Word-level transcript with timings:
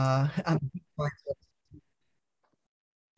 Uh, 0.00 0.28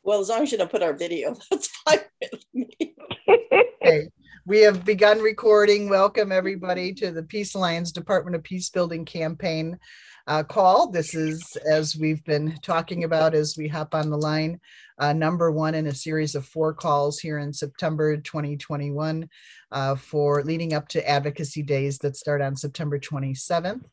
well, 0.02 0.20
as 0.20 0.28
long 0.28 0.42
as 0.42 0.50
you 0.50 0.58
don't 0.58 0.70
put 0.70 0.82
our 0.82 0.92
video, 0.92 1.36
that's 1.50 1.68
fine 1.68 2.00
with 2.20 2.44
me. 2.52 2.94
okay. 3.28 4.08
We 4.46 4.62
have 4.62 4.84
begun 4.84 5.20
recording. 5.20 5.88
Welcome, 5.88 6.32
everybody, 6.32 6.92
to 6.94 7.12
the 7.12 7.22
Peace 7.22 7.54
Alliance 7.54 7.92
Department 7.92 8.34
of 8.34 8.42
Peace 8.42 8.68
Building 8.70 9.04
campaign 9.04 9.78
uh, 10.26 10.42
call. 10.42 10.90
This 10.90 11.14
is, 11.14 11.56
as 11.70 11.96
we've 11.96 12.24
been 12.24 12.58
talking 12.62 13.04
about 13.04 13.32
as 13.32 13.54
we 13.56 13.68
hop 13.68 13.94
on 13.94 14.10
the 14.10 14.18
line, 14.18 14.58
uh, 14.98 15.12
number 15.12 15.52
one 15.52 15.76
in 15.76 15.86
a 15.86 15.94
series 15.94 16.34
of 16.34 16.44
four 16.44 16.74
calls 16.74 17.20
here 17.20 17.38
in 17.38 17.52
September 17.52 18.16
2021 18.16 19.28
uh, 19.70 19.94
for 19.94 20.42
leading 20.42 20.74
up 20.74 20.88
to 20.88 21.08
advocacy 21.08 21.62
days 21.62 21.98
that 21.98 22.16
start 22.16 22.42
on 22.42 22.56
September 22.56 22.98
27th. 22.98 23.84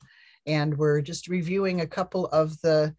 And 0.46 0.78
we're 0.78 1.02
just 1.02 1.28
reviewing 1.28 1.82
a 1.82 1.88
couple 1.88 2.28
of 2.28 2.60
the 2.62 2.96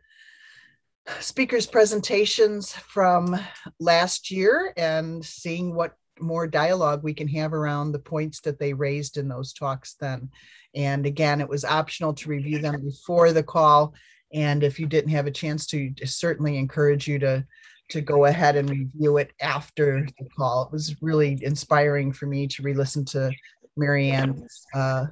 speakers' 1.20 1.66
presentations 1.66 2.72
from 2.72 3.38
last 3.78 4.30
year 4.30 4.72
and 4.76 5.24
seeing 5.24 5.74
what 5.74 5.94
more 6.20 6.46
dialogue 6.46 7.02
we 7.02 7.14
can 7.14 7.28
have 7.28 7.54
around 7.54 7.92
the 7.92 7.98
points 7.98 8.40
that 8.42 8.58
they 8.58 8.72
raised 8.72 9.16
in 9.16 9.28
those 9.28 9.52
talks 9.52 9.94
then. 9.94 10.30
And 10.74 11.06
again, 11.06 11.40
it 11.40 11.48
was 11.48 11.64
optional 11.64 12.14
to 12.14 12.28
review 12.28 12.58
them 12.58 12.84
before 12.84 13.32
the 13.32 13.42
call. 13.42 13.94
And 14.32 14.62
if 14.62 14.78
you 14.78 14.86
didn't 14.86 15.10
have 15.10 15.26
a 15.26 15.32
chance 15.32 15.66
to, 15.68 15.92
certainly 16.04 16.56
encourage 16.56 17.08
you 17.08 17.18
to, 17.20 17.44
to 17.88 18.00
go 18.00 18.26
ahead 18.26 18.54
and 18.56 18.70
review 18.70 19.16
it 19.16 19.32
after 19.40 20.06
the 20.18 20.28
call. 20.36 20.66
It 20.66 20.72
was 20.72 20.94
really 21.02 21.38
inspiring 21.42 22.12
for 22.12 22.26
me 22.26 22.46
to 22.48 22.62
re-listen 22.62 23.04
to 23.06 23.32
Marianne's 23.76 24.66
uh, 24.74 25.06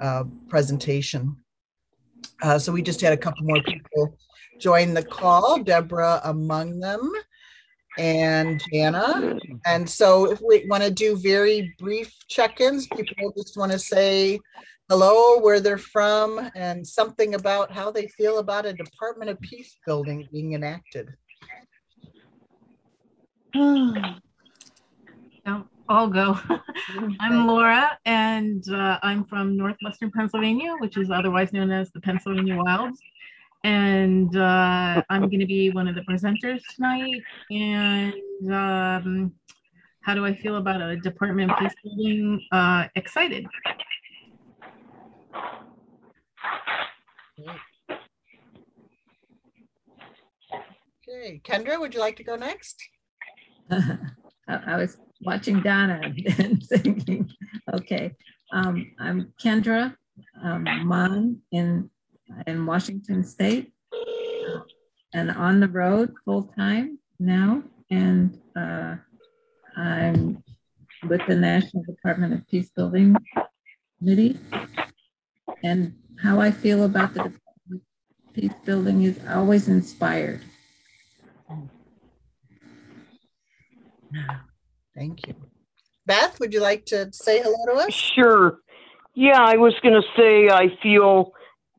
uh, 0.00 0.24
presentation. 0.48 1.36
Uh, 2.42 2.58
so 2.58 2.72
we 2.72 2.82
just 2.82 3.00
had 3.00 3.12
a 3.12 3.16
couple 3.16 3.44
more 3.44 3.62
people 3.62 4.16
join 4.58 4.94
the 4.94 5.02
call, 5.02 5.62
Deborah 5.62 6.20
among 6.24 6.80
them 6.80 7.12
and 7.98 8.62
Jana. 8.72 9.38
And 9.66 9.88
so 9.88 10.30
if 10.30 10.40
we 10.40 10.66
want 10.68 10.82
to 10.84 10.90
do 10.90 11.16
very 11.16 11.74
brief 11.78 12.14
check-ins, 12.28 12.86
people 12.86 13.32
just 13.36 13.56
want 13.56 13.72
to 13.72 13.78
say 13.78 14.38
hello, 14.88 15.38
where 15.40 15.60
they're 15.60 15.78
from, 15.78 16.50
and 16.54 16.86
something 16.86 17.34
about 17.34 17.70
how 17.70 17.90
they 17.90 18.06
feel 18.06 18.38
about 18.38 18.66
a 18.66 18.72
Department 18.72 19.30
of 19.30 19.40
Peace 19.40 19.76
building 19.84 20.26
being 20.32 20.54
enacted. 20.54 21.10
I'll 25.88 26.08
go. 26.08 26.38
I'm 27.20 27.46
Laura, 27.46 27.98
and 28.04 28.62
uh, 28.70 28.98
I'm 29.02 29.24
from 29.24 29.56
Northwestern 29.56 30.10
Pennsylvania, 30.10 30.74
which 30.80 30.96
is 30.96 31.10
otherwise 31.10 31.52
known 31.52 31.70
as 31.70 31.90
the 31.92 32.00
Pennsylvania 32.00 32.56
Wilds 32.56 33.00
and 33.64 34.36
uh, 34.36 35.02
I'm 35.10 35.22
going 35.22 35.40
to 35.40 35.46
be 35.46 35.70
one 35.70 35.88
of 35.88 35.94
the 35.94 36.02
presenters 36.02 36.60
tonight. 36.74 37.22
And 37.50 38.52
um, 38.52 39.32
how 40.02 40.14
do 40.14 40.24
I 40.24 40.34
feel 40.34 40.56
about 40.56 40.80
a 40.80 40.96
department 40.96 41.52
peace 41.58 41.74
building? 41.82 42.40
Uh, 42.52 42.86
excited. 42.94 43.46
Okay, 51.08 51.40
Kendra, 51.44 51.80
would 51.80 51.94
you 51.94 52.00
like 52.00 52.16
to 52.16 52.24
go 52.24 52.36
next? 52.36 52.88
I 53.70 54.76
was 54.76 54.96
watching 55.20 55.60
Donna 55.62 56.00
and 56.38 56.62
thinking, 56.62 57.30
okay, 57.72 58.12
um, 58.52 58.92
I'm 58.98 59.32
Kendra 59.42 59.94
um, 60.42 60.64
Mon 60.86 61.40
in 61.52 61.90
in 62.46 62.66
Washington 62.66 63.24
State 63.24 63.72
and 65.12 65.30
on 65.30 65.60
the 65.60 65.68
road 65.68 66.14
full 66.24 66.44
time 66.44 66.98
now. 67.18 67.62
And 67.90 68.38
uh, 68.54 68.96
I'm 69.76 70.42
with 71.08 71.22
the 71.26 71.36
National 71.36 71.82
Department 71.84 72.34
of 72.34 72.46
Peace 72.48 72.70
Building 72.70 73.16
Committee. 73.98 74.38
And 75.64 75.94
how 76.22 76.40
I 76.40 76.50
feel 76.50 76.84
about 76.84 77.14
the 77.14 77.32
peace 78.34 78.52
building 78.64 79.02
is 79.02 79.18
always 79.28 79.68
inspired. 79.68 80.42
Thank 84.98 85.28
you. 85.28 85.34
Beth, 86.06 86.40
would 86.40 86.52
you 86.52 86.60
like 86.60 86.84
to 86.86 87.12
say 87.12 87.40
hello 87.40 87.64
to 87.66 87.86
us? 87.86 87.94
Sure. 87.94 88.58
Yeah, 89.14 89.40
I 89.40 89.56
was 89.56 89.74
going 89.80 89.94
to 89.94 90.08
say 90.16 90.48
I 90.48 90.76
feel 90.82 91.32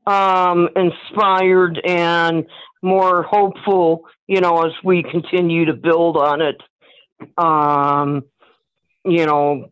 um, 0.07 0.69
inspired 0.75 1.81
and 1.85 2.45
more 2.81 3.23
hopeful, 3.23 4.05
you 4.27 4.39
know, 4.39 4.63
as 4.63 4.71
we 4.85 5.03
continue 5.03 5.65
to 5.65 5.73
build 5.73 6.15
on 6.15 6.41
it. 6.41 6.61
Um, 7.37 8.23
you 9.03 9.25
know, 9.25 9.69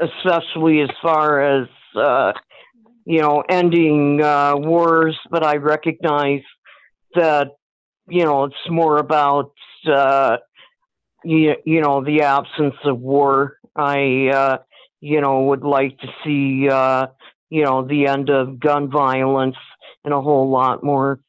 especially 0.00 0.80
as 0.80 0.90
far 1.02 1.40
as, 1.42 1.68
uh, 1.96 2.32
you 3.04 3.20
know, 3.20 3.42
ending 3.48 4.22
uh, 4.22 4.54
wars, 4.56 5.18
but 5.30 5.44
I 5.44 5.56
recognize 5.56 6.42
that, 7.16 7.48
you 8.08 8.24
know, 8.24 8.44
it's 8.44 8.54
more 8.70 8.98
about, 8.98 9.50
uh, 9.92 10.36
you, 11.24 11.54
you 11.64 11.80
know, 11.80 12.04
the 12.04 12.22
absence 12.22 12.76
of 12.84 12.98
war. 13.00 13.58
I, 13.74 14.28
uh, 14.28 14.58
you 15.00 15.20
know, 15.20 15.44
would 15.44 15.62
like 15.62 15.98
to 15.98 16.08
see, 16.24 16.68
uh, 16.68 17.08
you 17.50 17.64
know, 17.64 17.86
the 17.86 18.06
end 18.06 18.30
of 18.30 18.58
gun 18.58 18.90
violence 18.90 19.56
and 20.04 20.12
a 20.12 20.20
whole 20.20 20.50
lot 20.50 20.82
more. 20.82 21.20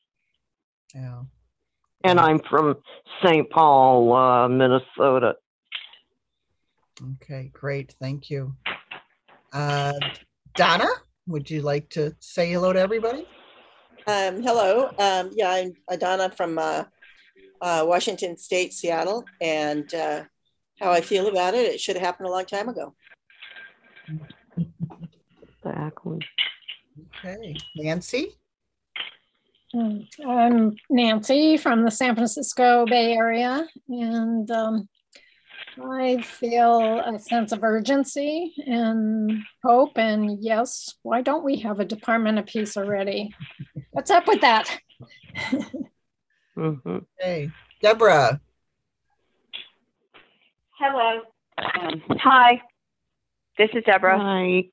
Yeah. 0.95 1.21
And 2.03 2.19
I'm 2.19 2.39
from 2.39 2.77
St. 3.23 3.49
Paul, 3.49 4.13
uh, 4.13 4.47
Minnesota. 4.47 5.35
Okay, 7.21 7.51
great. 7.53 7.95
Thank 7.99 8.29
you. 8.29 8.55
Uh, 9.53 9.93
Donna, 10.55 10.87
would 11.27 11.49
you 11.49 11.61
like 11.61 11.89
to 11.91 12.15
say 12.19 12.51
hello 12.51 12.73
to 12.73 12.79
everybody? 12.79 13.27
Um, 14.07 14.41
hello. 14.41 14.89
Um, 14.97 15.31
yeah, 15.35 15.51
I'm 15.51 15.99
Donna 15.99 16.31
from 16.35 16.57
uh, 16.57 16.85
uh, 17.61 17.83
Washington 17.87 18.37
State, 18.37 18.73
Seattle. 18.73 19.25
And 19.41 19.93
uh, 19.93 20.23
how 20.79 20.91
I 20.91 21.01
feel 21.01 21.27
about 21.27 21.53
it, 21.53 21.73
it 21.73 21.81
should 21.81 21.95
have 21.95 22.05
happened 22.05 22.27
a 22.27 22.31
long 22.31 22.45
time 22.45 22.69
ago. 22.69 22.95
Exactly. 25.63 26.19
Okay, 27.25 27.55
Nancy? 27.75 28.37
Hmm, 29.73 29.99
I'm 30.27 30.75
Nancy 30.89 31.57
from 31.57 31.83
the 31.83 31.91
San 31.91 32.15
Francisco 32.15 32.85
Bay 32.87 33.13
Area, 33.13 33.67
and 33.87 34.49
um, 34.49 34.89
I 35.79 36.21
feel 36.21 36.99
a 36.99 37.19
sense 37.19 37.51
of 37.51 37.63
urgency 37.63 38.53
and 38.65 39.43
hope. 39.63 39.97
And 39.97 40.41
yes, 40.41 40.95
why 41.03 41.21
don't 41.21 41.43
we 41.43 41.57
have 41.57 41.79
a 41.79 41.85
Department 41.85 42.39
of 42.39 42.47
Peace 42.47 42.77
already? 42.77 43.33
What's 43.91 44.09
up 44.09 44.27
with 44.27 44.41
that? 44.41 44.79
mm-hmm. 46.59 46.97
Hey, 47.19 47.49
Deborah. 47.81 48.39
Hello. 50.77 51.21
Um, 51.57 52.01
hi. 52.21 52.61
This 53.57 53.69
is 53.73 53.83
Deborah. 53.85 54.19
Hi. 54.19 54.65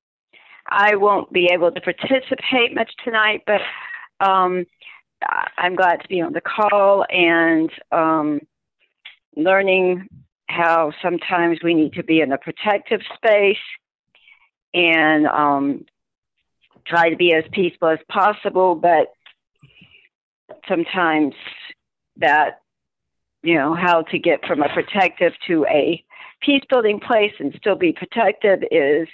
I 0.69 0.97
won't 0.97 1.32
be 1.32 1.48
able 1.52 1.70
to 1.70 1.80
participate 1.80 2.74
much 2.74 2.91
tonight, 3.04 3.42
but 3.47 3.60
um, 4.20 4.66
I'm 5.56 5.76
glad 5.76 6.02
to 6.02 6.08
be 6.08 6.20
on 6.20 6.32
the 6.32 6.41
call 6.41 7.04
and 7.08 7.70
um, 7.92 8.41
learning 9.36 10.08
how 10.48 10.92
sometimes 11.03 11.58
we 11.62 11.74
need 11.74 11.94
to 11.94 12.03
be 12.03 12.20
in 12.20 12.32
a 12.32 12.38
protective 12.38 13.00
space 13.16 13.56
and 14.74 15.26
um, 15.26 15.84
try 16.86 17.10
to 17.10 17.16
be 17.16 17.32
as 17.32 17.44
peaceful 17.53 17.88
as 17.88 17.98
possible, 18.08 18.74
but 18.74 19.12
sometimes 20.68 21.34
that, 22.18 22.60
you 23.42 23.54
know, 23.54 23.74
how 23.74 24.03
to 24.03 24.18
get 24.18 24.45
from 24.47 24.63
a 24.63 24.68
protective 24.68 25.33
to 25.47 25.66
a 25.66 26.03
peace 26.41 26.63
building 26.68 27.01
place 27.01 27.33
and 27.39 27.54
still 27.57 27.77
be 27.77 27.92
protective 27.92 28.60
is 28.71 29.09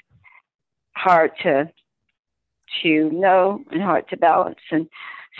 hard 0.94 1.32
to 1.42 1.70
to 2.82 3.10
know 3.10 3.62
and 3.70 3.82
hard 3.82 4.08
to 4.08 4.16
balance. 4.16 4.58
And 4.70 4.88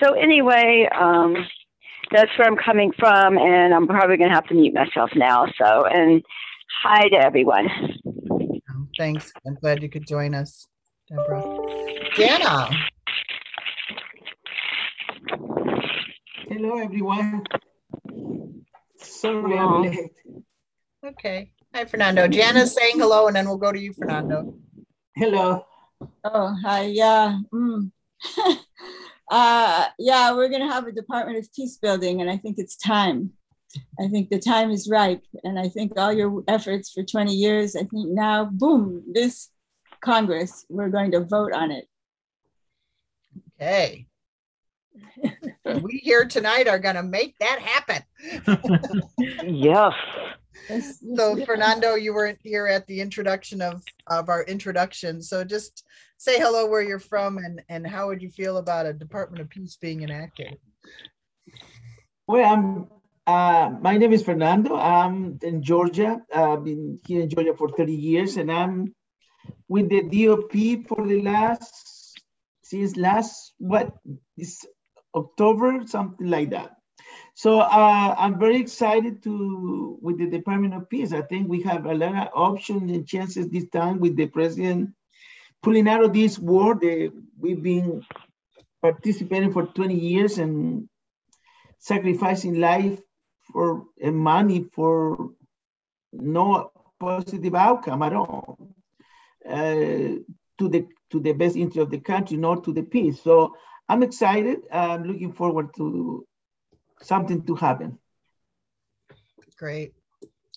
so 0.03 0.13
anyway, 0.13 0.89
um, 0.95 1.37
that's 2.11 2.31
where 2.37 2.47
I'm 2.47 2.57
coming 2.57 2.93
from, 2.99 3.39
and 3.39 3.73
I'm 3.73 3.87
probably 3.87 4.17
going 4.17 4.29
to 4.29 4.35
have 4.35 4.47
to 4.49 4.55
mute 4.55 4.75
myself 4.75 5.11
now. 5.15 5.47
So, 5.59 5.87
and 5.87 6.23
hi 6.83 7.09
to 7.09 7.17
everyone. 7.17 7.69
Thanks. 8.99 9.33
I'm 9.47 9.55
glad 9.55 9.83
you 9.83 9.89
could 9.89 10.07
join 10.07 10.35
us, 10.35 10.67
Deborah. 11.09 11.43
Jana. 12.15 12.69
Hello, 16.53 16.77
everyone. 16.77 17.47
Sorry, 18.99 19.57
I'm 19.57 19.83
late. 19.85 20.11
Okay. 21.03 21.51
Hi, 21.75 21.87
Fernando. 21.87 22.29
Jana's 22.29 22.75
saying 22.75 22.99
hello, 22.99 23.27
and 23.27 23.35
then 23.35 23.47
we'll 23.49 23.57
go 23.57 23.73
to 23.73 23.81
you, 23.81 23.95
Fernando. 23.95 24.55
Hello. 25.17 25.65
Oh, 26.25 26.55
hi. 26.63 26.83
Yeah. 26.83 27.39
Mm. 27.55 27.91
Uh, 29.31 29.87
yeah, 29.99 30.35
we're 30.35 30.51
going 30.51 30.61
to 30.61 30.69
have 30.69 30.87
a 30.87 30.93
Department 30.93 31.39
of 31.39 31.51
Peace 31.55 31.79
Building, 31.79 32.21
and 32.21 32.29
I 32.29 32.37
think 32.37 32.59
it's 32.59 32.77
time. 32.77 33.31
I 33.99 34.09
think 34.09 34.29
the 34.29 34.39
time 34.39 34.71
is 34.71 34.91
ripe, 34.91 35.25
and 35.43 35.59
I 35.59 35.71
think 35.71 35.93
all 35.97 36.13
your 36.13 36.45
efforts 36.49 36.93
for 36.93 37.03
20 37.03 37.33
years, 37.33 37.75
I 37.75 37.85
think 37.85 38.11
now, 38.11 38.45
boom, 38.45 39.03
this 39.11 39.49
Congress, 40.05 40.67
we're 40.69 40.91
going 40.91 41.13
to 41.13 41.21
vote 41.21 41.55
on 41.55 41.71
it. 41.71 41.87
Okay. 43.59 44.07
we 45.65 46.01
here 46.03 46.25
tonight 46.25 46.69
are 46.69 46.79
going 46.79 46.97
to 46.97 47.03
make 47.03 47.39
that 47.39 47.59
happen. 47.61 48.03
Yes. 49.45 49.93
Yes, 50.69 50.99
yes, 51.03 51.17
So. 51.17 51.45
Fernando, 51.45 51.95
you 51.95 52.15
weren't 52.15 52.39
here 52.43 52.67
at 52.67 52.87
the 52.87 53.01
introduction 53.01 53.61
of, 53.61 53.83
of 54.07 54.29
our 54.29 54.45
introduction. 54.45 55.21
So 55.21 55.43
just 55.43 55.85
say 56.19 56.39
hello 56.39 56.67
where 56.67 56.83
you're 56.83 57.01
from 57.01 57.39
and, 57.39 57.63
and 57.69 57.87
how 57.87 58.07
would 58.07 58.23
you 58.23 58.31
feel 58.31 58.59
about 58.59 58.87
a 58.87 58.93
Department 58.93 59.41
of 59.41 59.49
Peace 59.49 59.77
being 59.81 60.03
enacted? 60.03 60.59
Well, 62.29 62.45
I'm, 62.45 62.89
uh, 63.27 63.71
my 63.81 63.97
name 63.97 64.13
is 64.13 64.23
Fernando. 64.23 64.77
I'm 64.77 65.39
in 65.43 65.63
Georgia. 65.63 66.21
I've 66.33 66.65
been 66.65 67.01
here 67.07 67.23
in 67.23 67.31
Georgia 67.31 67.55
for 67.57 67.69
30 67.69 67.93
years 67.93 68.37
and 68.37 68.53
I'm 68.53 68.95
with 69.69 69.89
the 69.89 70.03
DOP 70.03 70.87
for 70.87 71.07
the 71.07 71.23
last, 71.23 72.21
since 72.63 72.97
last, 72.97 73.55
what, 73.59 73.95
this 74.37 74.65
October, 75.15 75.87
something 75.87 76.29
like 76.29 76.51
that. 76.51 76.77
So 77.35 77.61
uh, 77.61 78.15
I'm 78.19 78.39
very 78.39 78.61
excited 78.61 79.23
to, 79.25 79.99
with 80.03 80.19
the 80.19 80.27
Department 80.27 80.75
of 80.75 80.89
Peace. 80.89 81.13
I 81.13 81.23
think 81.23 81.49
we 81.49 81.63
have 81.63 81.87
a 81.87 81.95
lot 81.95 82.15
of 82.15 82.29
options 82.35 82.91
and 82.91 83.07
chances 83.07 83.49
this 83.49 83.69
time 83.71 84.01
with 84.01 84.17
the 84.17 84.27
president 84.27 84.91
pulling 85.63 85.89
out 85.89 86.05
of 86.05 86.13
this 86.13 86.39
war 86.39 86.75
that 86.75 87.13
we've 87.39 87.63
been 87.63 88.05
participating 88.83 89.53
for 89.53 89.67
20 89.67 89.95
years 89.95 90.39
and 90.39 90.89
sacrificing 91.79 92.61
life 92.61 93.01
for 93.53 93.85
and 94.01 94.17
money 94.17 94.69
for 94.73 95.31
no 96.13 96.71
positive 96.99 97.55
outcome 97.55 98.03
at 98.03 98.13
all 98.13 98.59
uh, 99.49 100.19
to 100.59 100.69
the 100.69 100.87
to 101.11 101.21
the 101.21 101.33
best 101.33 101.57
interest 101.57 101.79
of 101.79 101.91
the 101.91 102.01
country, 102.01 102.37
not 102.37 102.65
to 102.65 102.73
the 102.73 102.83
peace. 102.83 103.23
So 103.23 103.55
I'm 103.89 104.03
excited. 104.03 104.61
I'm 104.73 105.05
looking 105.05 105.33
forward 105.33 105.75
to 105.77 106.27
something 107.01 107.45
to 107.47 107.55
happen. 107.55 107.99
Great. 109.59 109.93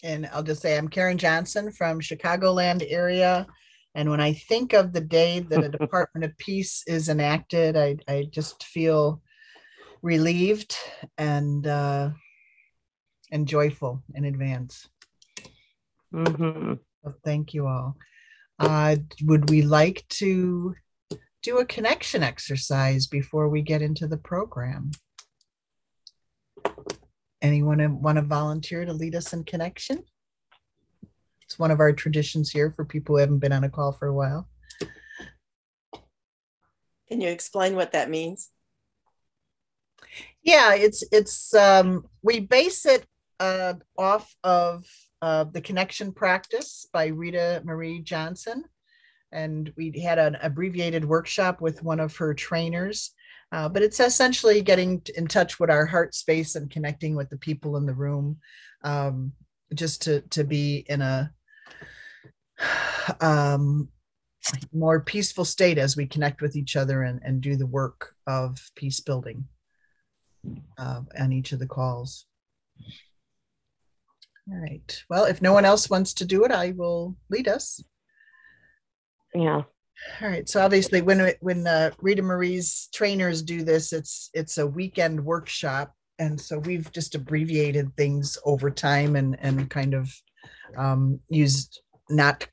And 0.03 0.29
I'll 0.31 0.43
just 0.43 0.61
say 0.61 0.77
I'm 0.77 0.87
Karen 0.87 1.17
Johnson 1.17 1.71
from 1.71 1.99
Chicagoland 1.99 2.85
area. 2.87 3.47
And 3.95 4.09
when 4.09 4.19
I 4.19 4.33
think 4.33 4.73
of 4.73 4.93
the 4.93 5.01
day 5.01 5.39
that 5.39 5.63
a 5.63 5.69
Department 5.77 6.25
of 6.25 6.37
Peace 6.37 6.83
is 6.87 7.09
enacted, 7.09 7.77
I, 7.77 7.97
I 8.07 8.27
just 8.29 8.63
feel 8.63 9.21
relieved 10.01 10.75
and 11.17 11.65
uh, 11.65 12.09
and 13.31 13.47
joyful 13.47 14.03
in 14.13 14.25
advance. 14.25 14.87
hmm 16.11 16.73
So 17.03 17.13
thank 17.23 17.53
you 17.53 17.67
all. 17.67 17.95
Uh, 18.59 18.97
would 19.23 19.49
we 19.49 19.61
like 19.61 20.05
to 20.09 20.75
do 21.45 21.59
a 21.59 21.65
connection 21.65 22.23
exercise 22.23 23.05
before 23.05 23.49
we 23.49 23.61
get 23.61 23.83
into 23.83 24.07
the 24.07 24.17
program? 24.17 24.89
Anyone 27.39 28.01
want 28.01 28.17
to 28.17 28.23
volunteer 28.23 28.83
to 28.83 28.91
lead 28.91 29.13
us 29.13 29.31
in 29.31 29.43
connection? 29.43 30.03
It's 31.43 31.59
one 31.59 31.69
of 31.69 31.79
our 31.79 31.93
traditions 31.93 32.49
here 32.49 32.71
for 32.71 32.83
people 32.83 33.15
who 33.15 33.19
haven't 33.19 33.39
been 33.39 33.53
on 33.53 33.63
a 33.63 33.69
call 33.69 33.91
for 33.91 34.07
a 34.07 34.13
while. 34.13 34.49
Can 37.07 37.21
you 37.21 37.29
explain 37.29 37.75
what 37.75 37.91
that 37.91 38.09
means? 38.09 38.49
Yeah, 40.41 40.73
it's 40.73 41.03
it's 41.11 41.53
um, 41.53 42.07
we 42.23 42.39
base 42.39 42.87
it 42.87 43.05
uh, 43.39 43.75
off 43.95 44.35
of 44.43 44.87
uh, 45.21 45.43
the 45.43 45.61
connection 45.61 46.11
practice 46.11 46.87
by 46.91 47.07
Rita 47.07 47.61
Marie 47.63 48.01
Johnson, 48.01 48.63
and 49.31 49.71
we 49.75 49.99
had 49.99 50.19
an 50.19 50.37
abbreviated 50.41 51.05
workshop 51.05 51.61
with 51.61 51.83
one 51.83 51.99
of 51.99 52.15
her 52.17 52.33
trainers. 52.33 53.11
Uh, 53.51 53.69
but 53.69 53.81
it's 53.81 53.99
essentially 53.99 54.61
getting 54.61 55.01
in 55.15 55.27
touch 55.27 55.59
with 55.59 55.69
our 55.69 55.85
heart 55.85 56.15
space 56.15 56.55
and 56.55 56.71
connecting 56.71 57.15
with 57.15 57.29
the 57.29 57.37
people 57.37 57.77
in 57.77 57.85
the 57.85 57.93
room, 57.93 58.37
um, 58.83 59.31
just 59.73 60.01
to 60.01 60.21
to 60.21 60.43
be 60.43 60.85
in 60.89 61.01
a 61.01 61.31
um, 63.21 63.89
more 64.73 64.99
peaceful 64.99 65.45
state 65.45 65.77
as 65.77 65.95
we 65.95 66.05
connect 66.05 66.41
with 66.41 66.55
each 66.55 66.75
other 66.75 67.03
and, 67.03 67.19
and 67.23 67.41
do 67.41 67.55
the 67.55 67.65
work 67.65 68.13
of 68.27 68.59
peace 68.75 68.99
building 68.99 69.45
uh, 70.77 71.01
on 71.19 71.31
each 71.31 71.51
of 71.51 71.59
the 71.59 71.67
calls. 71.67 72.25
All 74.51 74.57
right. 74.57 75.03
Well, 75.09 75.25
if 75.25 75.41
no 75.41 75.53
one 75.53 75.65
else 75.65 75.89
wants 75.89 76.13
to 76.15 76.25
do 76.25 76.43
it, 76.45 76.51
I 76.51 76.71
will 76.71 77.15
lead 77.29 77.47
us. 77.47 77.83
Yeah. 79.35 79.63
All 80.21 80.27
right. 80.27 80.47
So 80.47 80.61
obviously, 80.61 81.01
when 81.01 81.31
when 81.41 81.67
uh, 81.67 81.91
Rita 81.99 82.21
Marie's 82.21 82.89
trainers 82.93 83.41
do 83.41 83.63
this, 83.63 83.93
it's 83.93 84.29
it's 84.33 84.57
a 84.57 84.67
weekend 84.67 85.23
workshop, 85.23 85.93
and 86.19 86.39
so 86.39 86.59
we've 86.59 86.91
just 86.91 87.15
abbreviated 87.15 87.95
things 87.95 88.37
over 88.45 88.69
time 88.69 89.15
and 89.15 89.37
and 89.39 89.69
kind 89.69 89.93
of 89.93 90.09
um, 90.77 91.19
used 91.29 91.81
not 92.09 92.47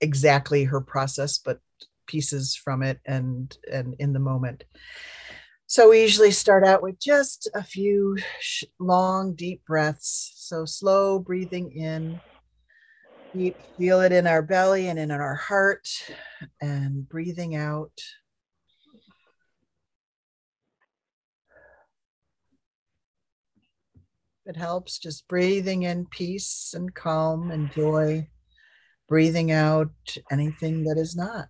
exactly 0.00 0.64
her 0.64 0.80
process, 0.80 1.38
but 1.38 1.60
pieces 2.06 2.54
from 2.54 2.82
it 2.82 3.00
and 3.06 3.56
and 3.70 3.94
in 3.98 4.12
the 4.12 4.18
moment. 4.18 4.64
So 5.66 5.90
we 5.90 6.02
usually 6.02 6.30
start 6.30 6.64
out 6.64 6.82
with 6.82 7.00
just 7.00 7.48
a 7.54 7.62
few 7.62 8.16
sh- 8.40 8.64
long, 8.78 9.34
deep 9.34 9.64
breaths. 9.66 10.32
So 10.36 10.64
slow 10.66 11.18
breathing 11.18 11.72
in. 11.72 12.20
Deep, 13.34 13.56
feel 13.76 14.00
it 14.00 14.12
in 14.12 14.28
our 14.28 14.42
belly 14.42 14.86
and 14.86 14.96
in 14.96 15.10
our 15.10 15.34
heart, 15.34 15.88
and 16.60 17.08
breathing 17.08 17.56
out. 17.56 18.00
It 24.46 24.56
helps 24.56 24.98
just 25.00 25.26
breathing 25.26 25.82
in 25.82 26.06
peace 26.06 26.74
and 26.76 26.94
calm 26.94 27.50
and 27.50 27.72
joy, 27.72 28.28
breathing 29.08 29.50
out 29.50 29.90
anything 30.30 30.84
that 30.84 30.96
is 30.96 31.16
not. 31.16 31.48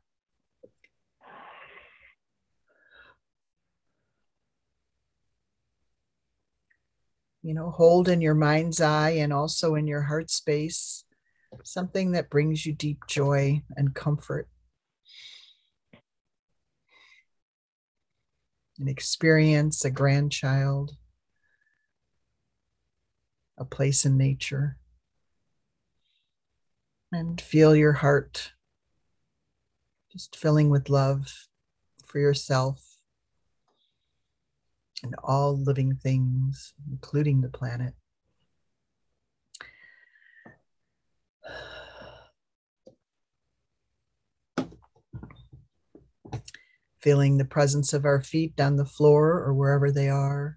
you 7.43 7.53
know, 7.53 7.69
hold 7.69 8.09
in 8.09 8.23
your 8.23 8.35
mind's 8.35 8.81
eye 8.81 9.11
and 9.11 9.31
also 9.31 9.75
in 9.75 9.87
your 9.87 10.01
heart 10.01 10.31
space 10.31 11.04
something 11.63 12.13
that 12.13 12.31
brings 12.31 12.67
you 12.67 12.73
deep 12.73 13.07
joy 13.07 13.63
and 13.77 13.95
comfort. 13.95 14.49
An 18.79 18.89
experience, 18.89 19.85
a 19.85 19.91
grandchild, 19.91 20.97
a 23.57 23.65
place 23.65 24.05
in 24.05 24.17
nature. 24.17 24.77
And 27.13 27.41
feel 27.41 27.77
your 27.77 27.93
heart 27.93 28.53
just 30.15 30.37
filling 30.37 30.71
with 30.71 30.89
love 30.89 31.49
for 32.07 32.21
yourself 32.21 32.99
and 35.03 35.15
all 35.25 35.57
living 35.57 35.97
things, 35.97 36.73
including 36.89 37.41
the 37.41 37.49
planet. 37.49 37.95
Feeling 47.05 47.37
the 47.37 47.45
presence 47.45 47.93
of 47.93 48.07
our 48.07 48.23
feet 48.23 48.59
on 48.59 48.77
the 48.77 48.87
floor 48.87 49.33
or 49.33 49.53
wherever 49.53 49.93
they 49.93 50.09
are. 50.09 50.57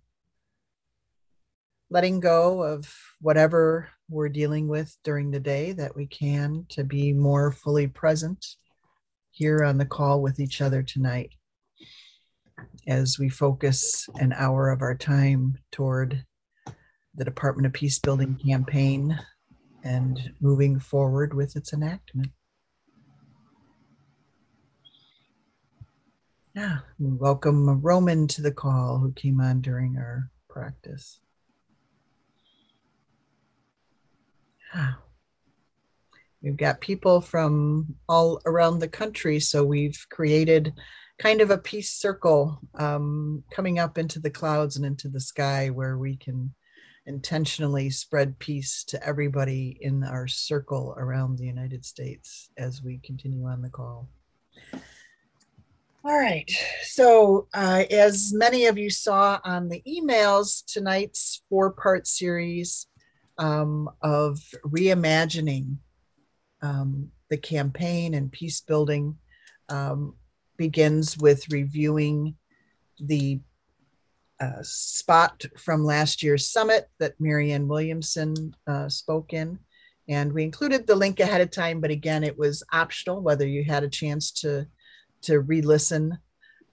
Letting 1.90 2.22
go 2.22 2.64
of 2.64 2.90
whatever 3.20 3.90
we're 4.10 4.30
dealing 4.30 4.70
with 4.70 4.98
during 5.04 5.30
the 5.30 5.42
day 5.42 5.74
that 5.74 5.94
we 5.94 6.08
can 6.08 6.66
to 6.70 6.86
be 6.86 7.12
more 7.12 7.52
fully 7.52 7.88
present 7.88 8.46
here 9.30 9.62
on 9.62 9.78
the 9.78 9.86
call 9.86 10.22
with 10.22 10.40
each 10.40 10.62
other 10.62 10.82
tonight 10.82 11.32
as 12.88 13.20
we 13.20 13.28
focus 13.28 14.08
an 14.16 14.32
hour 14.32 14.70
of 14.70 14.82
our 14.82 14.96
time 14.96 15.58
toward 15.74 16.24
the 17.14 17.26
Department 17.26 17.66
of 17.66 17.74
Peace 17.74 18.00
Building 18.00 18.36
campaign 18.36 19.20
and 19.84 20.32
moving 20.40 20.80
forward 20.80 21.34
with 21.34 21.58
its 21.58 21.74
enactment. 21.74 22.32
Yeah, 26.58 26.80
we 26.98 27.12
welcome 27.12 27.82
Roman 27.82 28.28
to 28.30 28.42
the 28.42 28.52
call 28.52 28.98
who 28.98 29.12
came 29.12 29.40
on 29.40 29.62
during 29.62 29.96
our 29.96 30.32
practice. 30.50 31.20
Yeah. 34.74 34.94
We've 36.42 36.58
got 36.58 36.82
people 36.82 37.22
from 37.22 37.94
all 38.10 38.42
around 38.48 38.80
the 38.80 38.88
country, 38.88 39.40
so 39.40 39.64
we've 39.64 40.04
created 40.10 40.74
kind 41.20 41.42
of 41.42 41.52
a 41.52 41.60
peace 41.60 41.92
circle 41.92 42.60
um, 42.74 43.44
coming 43.52 43.78
up 43.78 44.00
into 44.00 44.20
the 44.20 44.32
clouds 44.32 44.78
and 44.78 44.86
into 44.86 45.10
the 45.10 45.22
sky 45.22 45.70
where 45.70 46.00
we 46.00 46.16
can 46.18 46.56
intentionally 47.06 47.92
spread 47.92 48.40
peace 48.40 48.84
to 48.86 49.08
everybody 49.08 49.78
in 49.82 50.04
our 50.04 50.28
circle 50.28 50.96
around 50.98 51.38
the 51.38 51.46
United 51.46 51.86
States 51.86 52.50
as 52.58 52.82
we 52.82 53.00
continue 53.04 53.46
on 53.46 53.62
the 53.62 53.70
call. 53.70 54.10
All 56.08 56.18
right. 56.18 56.50
So, 56.84 57.50
uh, 57.54 57.84
as 57.92 58.32
many 58.34 58.68
of 58.68 58.78
you 58.78 58.90
saw 58.90 59.42
on 59.44 59.68
the 59.68 59.82
emails, 59.86 60.64
tonight's 60.66 61.42
four 61.50 61.72
part 61.72 62.08
series 62.08 62.88
um, 63.38 63.90
of 64.02 64.40
reimagining 64.66 65.76
um, 66.62 67.12
the 67.30 67.36
campaign 67.36 68.14
and 68.14 68.32
peace 68.32 68.62
building 68.62 69.18
um, 69.68 70.16
begins 70.56 71.18
with 71.18 71.52
reviewing 71.52 72.36
the 73.02 73.42
uh, 74.40 74.62
spot 74.62 75.44
from 75.58 75.84
last 75.84 76.24
year's 76.24 76.48
summit 76.48 76.88
that 77.00 77.20
Marianne 77.20 77.68
Williamson 77.68 78.56
uh, 78.66 78.88
spoke 78.88 79.34
in. 79.34 79.60
And 80.08 80.32
we 80.32 80.44
included 80.44 80.88
the 80.88 80.96
link 80.96 81.20
ahead 81.20 81.42
of 81.42 81.52
time, 81.52 81.82
but 81.82 81.92
again, 81.92 82.24
it 82.24 82.38
was 82.38 82.64
optional 82.72 83.22
whether 83.22 83.46
you 83.46 83.66
had 83.66 83.84
a 83.84 83.90
chance 83.90 84.32
to, 84.40 84.68
to 85.24 85.40
re 85.40 85.62
listen 85.62 86.18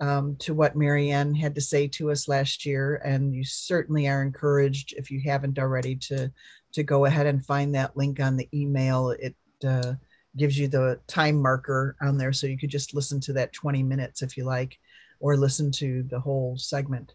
um, 0.01 0.37
to 0.37 0.55
what 0.55 0.77
Marianne 0.77 1.35
had 1.35 1.55
to 1.55 1.61
say 1.61 1.87
to 1.89 2.11
us 2.11 2.29
last 2.29 2.67
year. 2.67 2.97
And 3.05 3.35
you 3.35 3.45
certainly 3.45 4.09
are 4.09 4.23
encouraged, 4.23 4.95
if 4.97 5.11
you 5.11 5.21
haven't 5.25 5.59
already, 5.59 5.97
to, 5.97 6.33
to 6.73 6.83
go 6.83 7.05
ahead 7.05 7.27
and 7.27 7.45
find 7.45 7.75
that 7.75 7.97
link 7.97 8.21
on 8.21 8.37
the 8.37 8.49
email. 8.53 9.11
It 9.11 9.35
uh, 9.65 9.95
gives 10.37 10.59
you 10.59 10.69
the 10.69 11.01
time 11.07 11.41
marker 11.41 11.97
on 12.01 12.19
there 12.19 12.33
so 12.33 12.47
you 12.47 12.59
could 12.59 12.71
just 12.71 12.95
listen 12.95 13.21
to 13.21 13.33
that 13.33 13.53
20 13.53 13.83
minutes 13.83 14.23
if 14.23 14.37
you 14.37 14.45
like 14.45 14.79
or 15.21 15.37
listen 15.37 15.71
to 15.71 16.03
the 16.05 16.19
whole 16.19 16.57
segment 16.57 17.15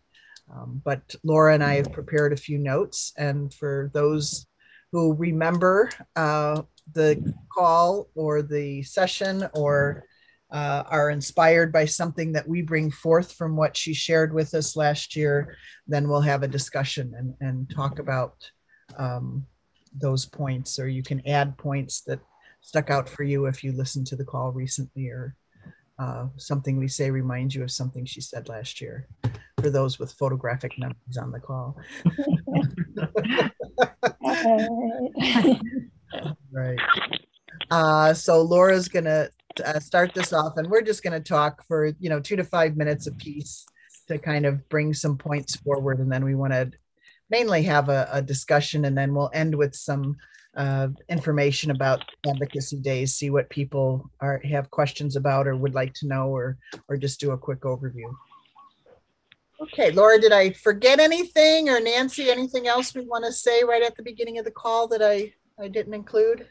um, 0.53 0.81
but 0.83 1.15
laura 1.24 1.53
and 1.53 1.63
i 1.63 1.75
have 1.75 1.91
prepared 1.91 2.31
a 2.31 2.38
few 2.38 2.57
notes 2.57 3.12
and 3.17 3.53
for 3.53 3.91
those 3.93 4.48
who 4.91 5.13
remember 5.15 5.89
uh, 6.15 6.62
the 6.93 7.36
call 7.53 8.09
or 8.15 8.41
the 8.41 8.81
session 8.83 9.48
or 9.53 10.05
uh, 10.51 10.84
are 10.88 11.10
inspired 11.10 11.72
by 11.72 11.86
something 11.86 12.32
that 12.32 12.48
we 12.48 12.62
bring 12.62 12.89
forth 12.89 13.34
from 13.34 13.56
what 13.56 13.77
she 13.77 13.94
shared 13.94 14.34
with 14.34 14.53
us 14.53 14.75
last 14.75 15.15
year 15.15 15.56
then 15.88 16.08
we'll 16.08 16.22
have 16.22 16.44
a 16.44 16.48
discussion 16.48 17.13
and, 17.18 17.34
and 17.39 17.70
talk 17.70 18.00
about 18.00 18.50
um, 18.98 19.46
those 19.94 20.25
points 20.25 20.79
or 20.79 20.88
you 20.88 21.03
can 21.03 21.25
add 21.27 21.58
points 21.58 22.01
that 22.01 22.20
stuck 22.62 22.89
out 22.89 23.08
for 23.08 23.24
you 23.24 23.46
if 23.46 23.63
you 23.63 23.72
listened 23.72 24.08
to 24.08 24.15
the 24.15 24.25
call 24.25 24.51
recently 24.51 25.08
or 25.08 25.36
uh, 26.00 26.27
something 26.38 26.77
we 26.77 26.88
say 26.88 27.12
reminds 27.12 27.53
you 27.53 27.63
of 27.63 27.72
something 27.72 28.06
she 28.06 28.22
said 28.22 28.48
last 28.48 28.79
year 28.79 29.08
for 29.62 29.70
those 29.70 30.00
with 30.00 30.13
photographic 30.13 30.79
memories 30.79 31.18
on 31.22 31.32
the 31.32 31.39
call. 31.39 31.77
right. 36.51 36.79
Uh, 37.70 38.13
so 38.13 38.41
Laura's 38.41 38.88
going 38.88 39.06
to 39.06 39.29
uh, 39.65 39.79
start 39.79 40.13
this 40.13 40.34
off 40.34 40.58
and 40.58 40.70
we're 40.70 40.82
just 40.82 41.03
going 41.03 41.13
to 41.13 41.20
talk 41.20 41.65
for, 41.68 41.94
you 42.00 42.10
know, 42.10 42.20
two 42.20 42.36
to 42.36 42.44
five 42.44 42.77
minutes 42.77 43.08
a 43.08 43.12
piece 43.13 43.65
to 44.08 44.18
kind 44.18 44.46
of 44.46 44.68
bring 44.70 44.94
some 44.94 45.18
points 45.18 45.56
forward. 45.56 46.00
And 46.00 46.12
then 46.12 46.24
we 46.24 46.36
want 46.36 46.53
to 46.53 46.72
mainly 47.29 47.63
have 47.63 47.89
a, 47.89 48.08
a 48.12 48.22
discussion 48.22 48.86
and 48.86 48.98
then 48.98 49.13
we'll 49.13 49.32
end 49.34 49.56
with 49.56 49.75
some 49.75 50.18
uh, 50.56 50.88
information 51.08 51.72
about 51.72 52.03
advocacy 52.27 52.77
days, 52.77 53.15
see 53.15 53.29
what 53.29 53.50
people 53.50 54.10
are 54.20 54.41
have 54.44 54.72
questions 54.72 55.15
about 55.15 55.48
or 55.48 55.56
would 55.56 55.74
like 55.74 55.94
to 55.94 56.08
know, 56.08 56.27
or 56.29 56.58
or 56.88 56.98
just 56.98 57.20
do 57.20 57.32
a 57.32 57.38
quick 57.38 57.62
overview. 57.62 58.12
Okay, 59.62 59.91
Laura, 59.91 60.20
did 60.20 60.32
I 60.32 60.51
forget 60.51 61.00
anything, 61.00 61.70
or 61.70 61.79
Nancy, 61.79 62.29
anything 62.29 62.68
else 62.68 62.96
we 62.96 63.01
want 63.01 63.25
to 63.25 63.32
say 63.32 63.63
right 63.63 63.84
at 63.84 63.96
the 63.96 64.03
beginning 64.03 64.38
of 64.38 64.46
the 64.46 64.51
call 64.51 64.88
that 64.88 65.01
I 65.01 65.34
I 65.62 65.68
didn't 65.68 65.94
include? 65.94 66.48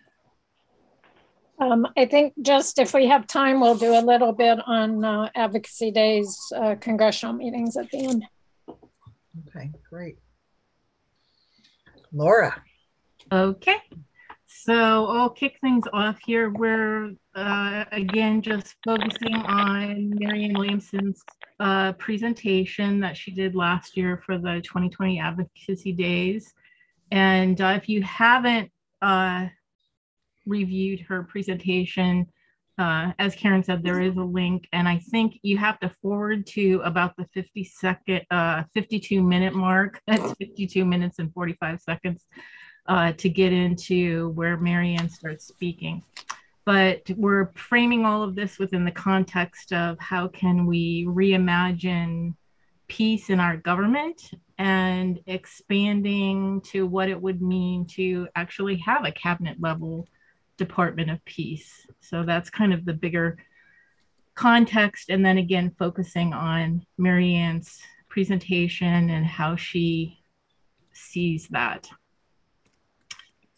Um, 1.61 1.87
I 1.97 2.07
think 2.07 2.35
just 2.43 2.79
if 2.79 2.95
we 2.95 3.07
have 3.07 3.27
time, 3.27 3.61
we'll 3.61 3.75
do 3.75 3.99
a 3.99 4.01
little 4.01 4.33
bit 4.33 4.59
on 4.67 5.05
uh, 5.05 5.29
advocacy 5.35 5.91
days, 5.91 6.39
uh, 6.55 6.77
congressional 6.81 7.35
meetings 7.35 7.77
at 7.77 7.91
the 7.91 8.07
end. 8.07 8.25
Okay, 9.49 9.71
great. 9.89 10.19
Laura. 12.13 12.63
Okay. 13.33 13.77
So 14.47 15.07
I'll 15.07 15.31
kick 15.31 15.59
things 15.61 15.85
off 15.93 16.19
here. 16.25 16.51
We're 16.51 17.13
uh, 17.35 17.85
again 17.93 18.41
just 18.41 18.77
focusing 18.85 19.35
on 19.35 20.11
Marianne 20.19 20.55
Williamson's 20.55 21.23
uh, 21.61 21.93
presentation 21.95 23.01
that 23.01 23.17
she 23.17 23.31
did 23.31 23.55
last 23.55 23.97
year 23.97 24.23
for 24.25 24.39
the 24.39 24.61
2020 24.63 25.19
Advocacy 25.21 25.93
Days. 25.93 26.55
And 27.11 27.61
uh, 27.61 27.79
if 27.81 27.89
you 27.89 28.03
haven't 28.03 28.71
uh, 29.03 29.47
reviewed 30.49 31.01
her 31.01 31.23
presentation, 31.23 32.27
uh, 32.79 33.13
as 33.19 33.35
Karen 33.35 33.65
said, 33.65 33.83
there 33.83 34.01
is 34.01 34.17
a 34.17 34.23
link, 34.23 34.69
and 34.73 34.89
I 34.89 34.99
think 34.99 35.41
you 35.43 35.59
have 35.59 35.81
to 35.81 35.91
forward 36.01 36.47
to 36.49 36.81
about 36.85 37.17
the 37.17 37.27
50 37.35 37.65
second, 37.65 38.23
uh, 38.31 38.63
52 38.73 39.21
minute 39.21 39.53
mark. 39.53 40.01
That's 40.07 40.33
52 40.35 40.85
minutes 40.85 41.19
and 41.19 41.33
45 41.33 41.81
seconds 41.81 42.25
uh, 42.87 43.13
to 43.13 43.29
get 43.29 43.53
into 43.53 44.31
where 44.31 44.57
Marianne 44.57 45.09
starts 45.09 45.47
speaking. 45.47 46.05
But 46.65 47.11
we're 47.17 47.51
framing 47.55 48.05
all 48.05 48.23
of 48.23 48.37
this 48.37 48.59
within 48.59 48.85
the 48.85 48.93
context 48.93 49.73
of 49.73 49.99
how 49.99 50.29
can 50.29 50.67
we 50.67 51.07
reimagine 51.07 52.35
peace 52.87 53.29
in 53.29 53.41
our 53.41 53.57
government 53.57 54.31
and 54.59 55.21
expanding 55.27 56.61
to 56.61 56.87
what 56.87 57.09
it 57.09 57.21
would 57.21 57.43
mean 57.43 57.87
to 57.87 58.29
actually 58.37 58.77
have 58.77 59.05
a 59.05 59.13
cabinet 59.13 59.61
level 59.61 60.07
Department 60.59 61.11
of 61.11 61.25
Peace. 61.25 61.87
So 62.01 62.25
that's 62.25 62.51
kind 62.51 62.75
of 62.75 62.85
the 62.85 62.93
bigger 62.93 63.39
context. 64.35 65.09
And 65.09 65.25
then 65.25 65.39
again, 65.39 65.73
focusing 65.79 66.35
on 66.35 66.85
Marianne's 66.99 67.81
presentation 68.09 69.11
and 69.11 69.25
how 69.25 69.57
she 69.57 70.21
sees 70.93 71.49
that. 71.49 71.89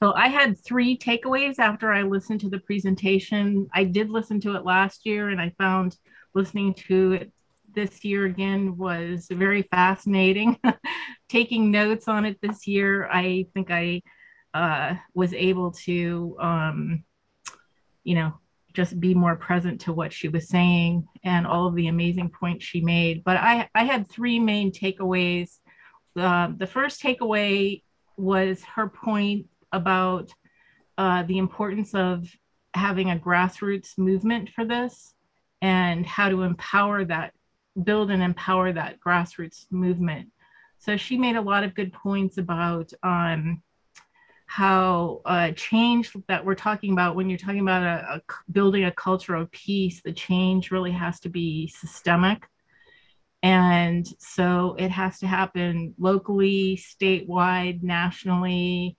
So 0.02 0.14
I 0.14 0.28
had 0.28 0.58
three 0.58 0.96
takeaways 0.96 1.58
after 1.58 1.92
I 1.92 2.02
listened 2.02 2.40
to 2.40 2.48
the 2.48 2.60
presentation. 2.60 3.68
I 3.74 3.84
did 3.84 4.08
listen 4.08 4.40
to 4.40 4.54
it 4.56 4.64
last 4.64 5.04
year 5.04 5.28
and 5.28 5.40
I 5.40 5.52
found 5.58 5.98
listening 6.34 6.72
to 6.88 7.12
it 7.12 7.32
this 7.74 8.04
year 8.04 8.24
again 8.24 8.76
was 8.76 9.28
very 9.30 9.62
fascinating. 9.62 10.58
Taking 11.28 11.70
notes 11.70 12.08
on 12.08 12.24
it 12.24 12.38
this 12.40 12.66
year, 12.66 13.08
I 13.10 13.46
think 13.54 13.70
I 13.70 14.02
uh, 14.54 14.94
was 15.14 15.32
able 15.34 15.70
to, 15.72 16.36
um, 16.40 17.04
you 18.04 18.14
know, 18.14 18.32
just 18.72 19.00
be 19.00 19.14
more 19.14 19.36
present 19.36 19.80
to 19.82 19.92
what 19.92 20.12
she 20.12 20.28
was 20.28 20.48
saying 20.48 21.06
and 21.24 21.46
all 21.46 21.66
of 21.66 21.74
the 21.74 21.88
amazing 21.88 22.30
points 22.30 22.64
she 22.64 22.80
made. 22.80 23.24
But 23.24 23.36
I, 23.36 23.68
I 23.74 23.84
had 23.84 24.08
three 24.08 24.38
main 24.38 24.70
takeaways. 24.70 25.58
Uh, 26.16 26.50
the 26.56 26.66
first 26.66 27.02
takeaway 27.02 27.82
was 28.16 28.62
her 28.64 28.88
point 28.88 29.46
about 29.72 30.32
uh, 30.98 31.22
the 31.24 31.38
importance 31.38 31.94
of 31.94 32.28
having 32.74 33.10
a 33.10 33.16
grassroots 33.16 33.98
movement 33.98 34.50
for 34.50 34.64
this 34.64 35.14
and 35.62 36.06
how 36.06 36.28
to 36.28 36.42
empower 36.42 37.04
that, 37.04 37.32
build 37.82 38.10
and 38.10 38.22
empower 38.22 38.72
that 38.72 39.00
grassroots 39.00 39.66
movement. 39.70 40.28
So 40.78 40.96
she 40.96 41.16
made 41.18 41.36
a 41.36 41.42
lot 41.42 41.64
of 41.64 41.74
good 41.74 41.92
points 41.92 42.38
about 42.38 42.92
um, 43.02 43.62
how 44.50 45.20
uh, 45.26 45.52
change 45.52 46.12
that 46.26 46.44
we're 46.44 46.56
talking 46.56 46.92
about 46.92 47.14
when 47.14 47.30
you're 47.30 47.38
talking 47.38 47.60
about 47.60 47.84
a, 47.84 48.16
a 48.16 48.20
building 48.50 48.82
a 48.82 48.90
culture 48.90 49.36
of 49.36 49.48
peace, 49.52 50.02
the 50.02 50.12
change 50.12 50.72
really 50.72 50.90
has 50.90 51.20
to 51.20 51.28
be 51.28 51.68
systemic. 51.68 52.48
And 53.44 54.04
so 54.18 54.74
it 54.76 54.90
has 54.90 55.20
to 55.20 55.28
happen 55.28 55.94
locally, 56.00 56.76
statewide, 56.76 57.84
nationally, 57.84 58.96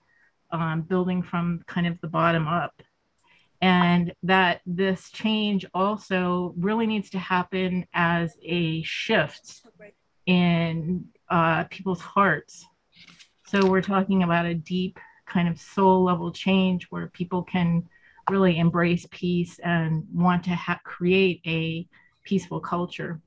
um, 0.51 0.83
building 0.83 1.21
from 1.21 1.59
kind 1.67 1.85
of 1.85 1.99
the 1.99 2.07
bottom 2.07 2.47
up. 2.47 2.81
And 3.61 4.13
that 4.23 4.61
this 4.65 5.11
change 5.11 5.65
also 5.73 6.53
really 6.57 6.87
needs 6.87 7.09
to 7.09 7.19
happen 7.19 7.85
as 7.93 8.37
a 8.41 8.83
shift 8.83 9.63
in 10.25 11.09
uh, 11.29 11.65
people's 11.65 11.99
hearts. 11.99 12.65
So 13.47 13.67
we're 13.67 13.81
talking 13.81 14.23
about 14.23 14.45
a 14.45 14.53
deep 14.53 14.97
kind 15.31 15.47
of 15.47 15.59
soul 15.59 16.03
level 16.03 16.31
change 16.31 16.87
where 16.89 17.07
people 17.07 17.43
can 17.43 17.87
really 18.29 18.59
embrace 18.59 19.07
peace 19.11 19.59
and 19.63 20.05
want 20.13 20.43
to 20.43 20.51
ha- 20.51 20.79
create 20.83 21.41
a 21.45 21.87
peaceful 22.23 22.59
culture. 22.59 23.19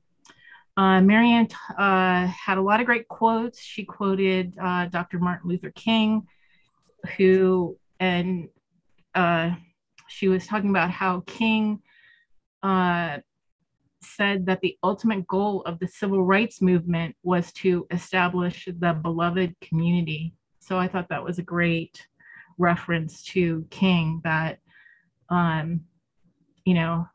Uh, 0.77 1.01
Marianne 1.01 1.47
uh, 1.77 2.27
had 2.27 2.57
a 2.57 2.61
lot 2.61 2.79
of 2.79 2.85
great 2.85 3.07
quotes. 3.07 3.61
She 3.61 3.85
quoted 3.85 4.53
uh, 4.61 4.85
Dr. 4.87 5.19
Martin 5.19 5.49
Luther 5.49 5.71
King 5.71 6.27
who 7.17 7.77
and 7.99 8.49
uh, 9.13 9.51
she 10.07 10.27
was 10.27 10.45
talking 10.45 10.69
about 10.69 10.91
how 10.91 11.21
King 11.25 11.81
uh, 12.63 13.19
said 14.01 14.45
that 14.47 14.61
the 14.61 14.77
ultimate 14.83 15.25
goal 15.27 15.61
of 15.63 15.79
the 15.79 15.87
civil 15.87 16.23
rights 16.23 16.61
movement 16.61 17.15
was 17.23 17.51
to 17.53 17.87
establish 17.91 18.67
the 18.79 18.93
beloved 18.93 19.55
community. 19.61 20.33
So 20.65 20.79
I 20.79 20.87
thought 20.87 21.09
that 21.09 21.23
was 21.23 21.37
a 21.37 21.43
great 21.43 22.07
reference 22.57 23.21
to 23.25 23.67
King 23.69 24.21
that, 24.23 24.57
um, 25.29 25.81
you 26.65 26.73
know, 26.73 27.07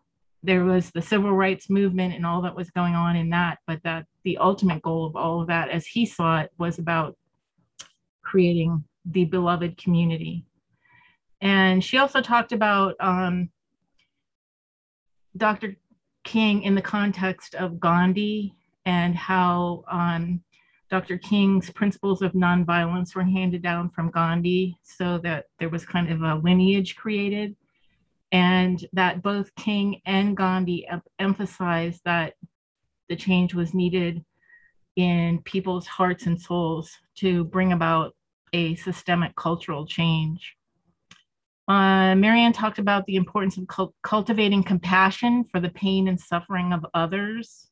there 0.44 0.64
was 0.64 0.90
the 0.90 1.02
civil 1.02 1.32
rights 1.32 1.68
movement 1.68 2.14
and 2.14 2.24
all 2.24 2.42
that 2.42 2.54
was 2.54 2.70
going 2.70 2.94
on 2.94 3.16
in 3.16 3.30
that, 3.30 3.58
but 3.66 3.82
that 3.82 4.06
the 4.22 4.38
ultimate 4.38 4.82
goal 4.82 5.04
of 5.04 5.16
all 5.16 5.40
of 5.40 5.48
that, 5.48 5.68
as 5.68 5.84
he 5.84 6.06
saw 6.06 6.40
it, 6.40 6.50
was 6.58 6.78
about 6.78 7.16
creating 8.22 8.84
the 9.04 9.24
beloved 9.24 9.76
community. 9.76 10.44
And 11.40 11.82
she 11.82 11.98
also 11.98 12.20
talked 12.20 12.52
about 12.52 12.94
um, 13.00 13.50
Dr. 15.36 15.76
King 16.22 16.62
in 16.62 16.76
the 16.76 16.82
context 16.82 17.56
of 17.56 17.80
Gandhi 17.80 18.54
and 18.86 19.16
how 19.16 19.82
um, 19.90 20.40
Dr. 20.90 21.18
King's 21.18 21.70
principles 21.70 22.20
of 22.20 22.32
nonviolence 22.32 23.14
were 23.14 23.22
handed 23.22 23.62
down 23.62 23.90
from 23.90 24.10
Gandhi 24.10 24.76
so 24.82 25.18
that 25.18 25.46
there 25.58 25.68
was 25.68 25.86
kind 25.86 26.10
of 26.10 26.22
a 26.22 26.34
lineage 26.34 26.96
created. 26.96 27.54
And 28.32 28.84
that 28.92 29.22
both 29.22 29.54
King 29.54 30.00
and 30.04 30.36
Gandhi 30.36 30.88
emphasized 31.18 32.02
that 32.04 32.34
the 33.08 33.16
change 33.16 33.54
was 33.54 33.74
needed 33.74 34.24
in 34.96 35.42
people's 35.42 35.86
hearts 35.86 36.26
and 36.26 36.40
souls 36.40 36.90
to 37.16 37.44
bring 37.44 37.72
about 37.72 38.14
a 38.52 38.74
systemic 38.76 39.34
cultural 39.36 39.86
change. 39.86 40.56
Uh, 41.68 42.16
Marianne 42.16 42.52
talked 42.52 42.80
about 42.80 43.06
the 43.06 43.14
importance 43.14 43.56
of 43.56 43.66
cult 43.68 43.94
cultivating 44.02 44.62
compassion 44.62 45.44
for 45.44 45.60
the 45.60 45.68
pain 45.70 46.08
and 46.08 46.18
suffering 46.18 46.72
of 46.72 46.84
others. 46.94 47.69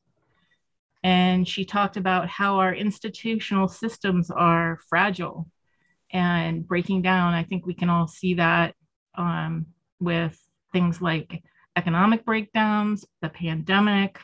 And 1.03 1.47
she 1.47 1.63
talked 1.63 1.97
about 1.97 2.27
how 2.27 2.57
our 2.59 2.73
institutional 2.73 3.67
systems 3.67 4.29
are 4.29 4.79
fragile 4.89 5.47
and 6.11 6.67
breaking 6.67 7.01
down. 7.01 7.33
I 7.33 7.43
think 7.43 7.65
we 7.65 7.73
can 7.73 7.89
all 7.89 8.07
see 8.07 8.33
that 8.35 8.75
um, 9.15 9.67
with 9.99 10.37
things 10.73 11.01
like 11.01 11.43
economic 11.75 12.25
breakdowns, 12.25 13.05
the 13.21 13.29
pandemic, 13.29 14.19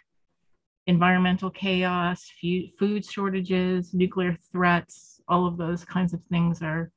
environmental 0.88 1.50
chaos, 1.50 2.30
food 2.78 3.06
shortages, 3.06 3.94
nuclear 3.94 4.38
threats, 4.52 5.22
all 5.28 5.48
of 5.48 5.58
those 5.58 5.84
kinds 5.84 6.14
of 6.14 6.24
things 6.26 6.62
are 6.62 6.92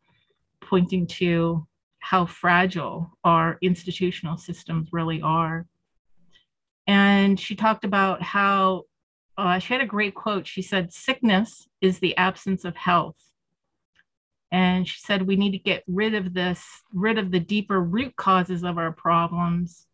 pointing 0.61 1.07
to 1.07 1.67
how 2.01 2.27
fragile 2.27 3.11
our 3.25 3.59
institutional 3.63 4.37
systems 4.37 4.89
really 4.93 5.21
are. 5.23 5.67
And 6.87 7.39
she 7.39 7.55
talked 7.55 7.85
about 7.85 8.23
how 8.23 8.85
uh, 9.39 9.59
she 9.61 9.73
had 9.73 9.81
a 9.81 9.87
great 9.87 10.17
quote. 10.17 10.47
She 10.47 10.63
said, 10.63 10.93
Sickness 10.93 11.69
is 11.81 12.01
the 12.01 12.17
absence 12.17 12.65
of 12.65 12.77
health. 12.77 13.17
And 14.51 14.87
she 14.87 14.99
said, 14.99 15.27
We 15.27 15.37
need 15.37 15.53
to 15.53 15.59
get 15.59 15.85
rid 15.87 16.15
of 16.15 16.35
this, 16.35 16.65
rid 16.93 17.19
of 17.19 17.31
the 17.31 17.39
deeper 17.39 17.81
root 17.81 18.17
causes 18.17 18.65
of 18.65 18.79
our 18.79 18.91
problems. 18.91 19.87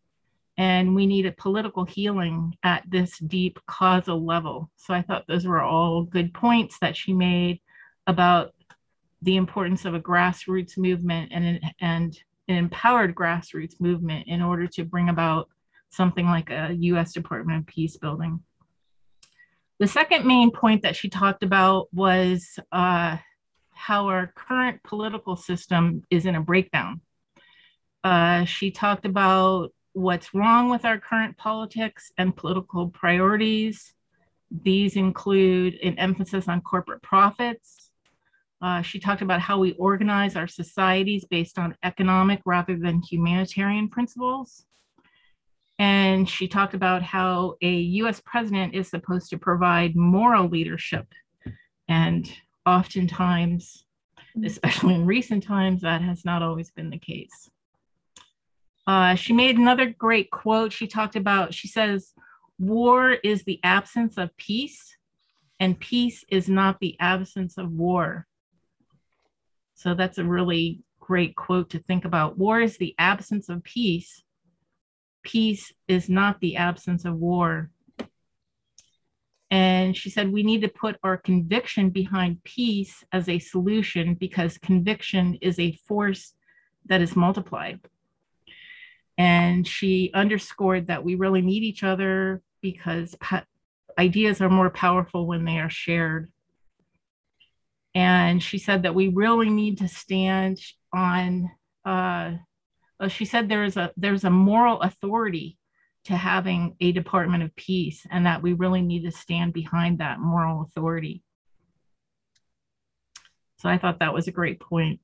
And 0.57 0.95
we 0.95 1.05
need 1.05 1.27
a 1.27 1.31
political 1.33 1.85
healing 1.85 2.57
at 2.63 2.83
this 2.89 3.19
deep 3.19 3.59
causal 3.67 4.25
level. 4.25 4.71
So 4.77 4.93
I 4.93 5.03
thought 5.03 5.27
those 5.27 5.45
were 5.45 5.61
all 5.61 6.03
good 6.03 6.33
points 6.33 6.79
that 6.79 6.97
she 6.97 7.13
made 7.13 7.59
about 8.07 8.53
the 9.21 9.35
importance 9.35 9.85
of 9.85 9.93
a 9.93 9.99
grassroots 9.99 10.77
movement 10.77 11.31
and 11.33 11.45
an, 11.45 11.59
and 11.81 12.19
an 12.47 12.55
empowered 12.55 13.13
grassroots 13.13 13.79
movement 13.79 14.27
in 14.27 14.41
order 14.41 14.65
to 14.67 14.85
bring 14.85 15.09
about 15.09 15.49
something 15.89 16.25
like 16.25 16.49
a 16.49 16.73
US 16.73 17.13
Department 17.13 17.59
of 17.59 17.67
Peace 17.67 17.97
building. 17.97 18.39
The 19.79 19.87
second 19.87 20.25
main 20.25 20.51
point 20.51 20.83
that 20.83 20.95
she 20.95 21.09
talked 21.09 21.43
about 21.43 21.87
was 21.93 22.59
uh, 22.71 23.17
how 23.71 24.07
our 24.07 24.31
current 24.35 24.81
political 24.83 25.35
system 25.35 26.03
is 26.09 26.25
in 26.25 26.35
a 26.35 26.41
breakdown. 26.41 27.01
Uh, 28.03 28.45
she 28.45 28.71
talked 28.71 29.05
about 29.05 29.73
what's 29.93 30.33
wrong 30.33 30.69
with 30.69 30.85
our 30.85 30.99
current 30.99 31.37
politics 31.37 32.11
and 32.17 32.35
political 32.35 32.89
priorities. 32.89 33.93
These 34.49 34.95
include 34.95 35.75
an 35.83 35.97
emphasis 35.99 36.47
on 36.47 36.61
corporate 36.61 37.01
profits, 37.01 37.85
uh, 38.61 38.81
she 38.81 38.99
talked 38.99 39.21
about 39.21 39.41
how 39.41 39.59
we 39.59 39.73
organize 39.73 40.35
our 40.35 40.47
societies 40.47 41.25
based 41.25 41.59
on 41.59 41.75
economic 41.83 42.41
rather 42.45 42.75
than 42.75 43.01
humanitarian 43.01 43.89
principles. 43.89 44.65
And 45.77 46.29
she 46.29 46.47
talked 46.47 46.73
about 46.73 47.03
how 47.03 47.55
a 47.61 47.71
US 47.71 48.21
president 48.25 48.73
is 48.73 48.89
supposed 48.89 49.29
to 49.29 49.37
provide 49.37 49.95
moral 49.95 50.47
leadership. 50.47 51.07
And 51.87 52.31
oftentimes, 52.65 53.85
especially 54.43 54.95
in 54.95 55.05
recent 55.05 55.43
times, 55.43 55.81
that 55.81 56.01
has 56.01 56.25
not 56.25 56.41
always 56.41 56.71
been 56.71 56.89
the 56.89 56.97
case. 56.97 57.49
Uh, 58.87 59.15
she 59.15 59.33
made 59.33 59.57
another 59.57 59.87
great 59.97 60.29
quote. 60.31 60.71
She 60.71 60.87
talked 60.87 61.15
about, 61.15 61.53
she 61.53 61.67
says, 61.67 62.13
war 62.59 63.11
is 63.11 63.43
the 63.43 63.59
absence 63.63 64.17
of 64.17 64.35
peace, 64.37 64.95
and 65.59 65.79
peace 65.79 66.23
is 66.29 66.47
not 66.47 66.79
the 66.79 66.95
absence 66.99 67.57
of 67.57 67.71
war. 67.71 68.27
So 69.73 69.93
that's 69.93 70.17
a 70.17 70.23
really 70.23 70.81
great 70.99 71.35
quote 71.35 71.69
to 71.71 71.79
think 71.79 72.05
about. 72.05 72.37
War 72.37 72.61
is 72.61 72.77
the 72.77 72.95
absence 72.97 73.49
of 73.49 73.63
peace. 73.63 74.23
Peace 75.25 75.73
is 75.87 76.07
not 76.07 76.39
the 76.39 76.55
absence 76.55 77.03
of 77.03 77.15
war. 77.15 77.71
And 79.51 79.97
she 79.97 80.09
said, 80.09 80.31
we 80.31 80.43
need 80.43 80.61
to 80.61 80.69
put 80.69 80.97
our 81.03 81.17
conviction 81.17 81.89
behind 81.89 82.43
peace 82.43 83.03
as 83.11 83.27
a 83.27 83.39
solution 83.39 84.13
because 84.13 84.57
conviction 84.57 85.37
is 85.41 85.59
a 85.59 85.77
force 85.87 86.33
that 86.85 87.01
is 87.01 87.15
multiplied. 87.15 87.79
And 89.17 89.67
she 89.67 90.11
underscored 90.13 90.87
that 90.87 91.03
we 91.03 91.15
really 91.15 91.41
need 91.41 91.63
each 91.63 91.83
other 91.83 92.41
because 92.61 93.15
ideas 93.97 94.41
are 94.41 94.49
more 94.49 94.69
powerful 94.69 95.25
when 95.25 95.45
they 95.45 95.59
are 95.59 95.69
shared. 95.69 96.31
And 97.95 98.43
she 98.43 98.57
said 98.57 98.83
that 98.83 98.95
we 98.95 99.07
really 99.07 99.49
need 99.49 99.77
to 99.79 99.87
stand 99.87 100.59
on, 100.93 101.49
uh, 101.85 102.33
she 103.07 103.25
said 103.25 103.49
there's 103.49 103.77
a, 103.77 103.91
there's 103.97 104.23
a 104.23 104.29
moral 104.29 104.81
authority 104.81 105.57
to 106.05 106.15
having 106.15 106.75
a 106.79 106.91
Department 106.91 107.43
of 107.43 107.55
Peace 107.55 108.05
and 108.11 108.25
that 108.25 108.41
we 108.41 108.53
really 108.53 108.81
need 108.81 109.03
to 109.03 109.11
stand 109.11 109.53
behind 109.53 109.99
that 109.99 110.19
moral 110.19 110.61
authority. 110.61 111.23
So 113.57 113.69
I 113.69 113.77
thought 113.77 113.99
that 113.99 114.13
was 114.13 114.27
a 114.27 114.31
great 114.31 114.59
point. 114.59 114.99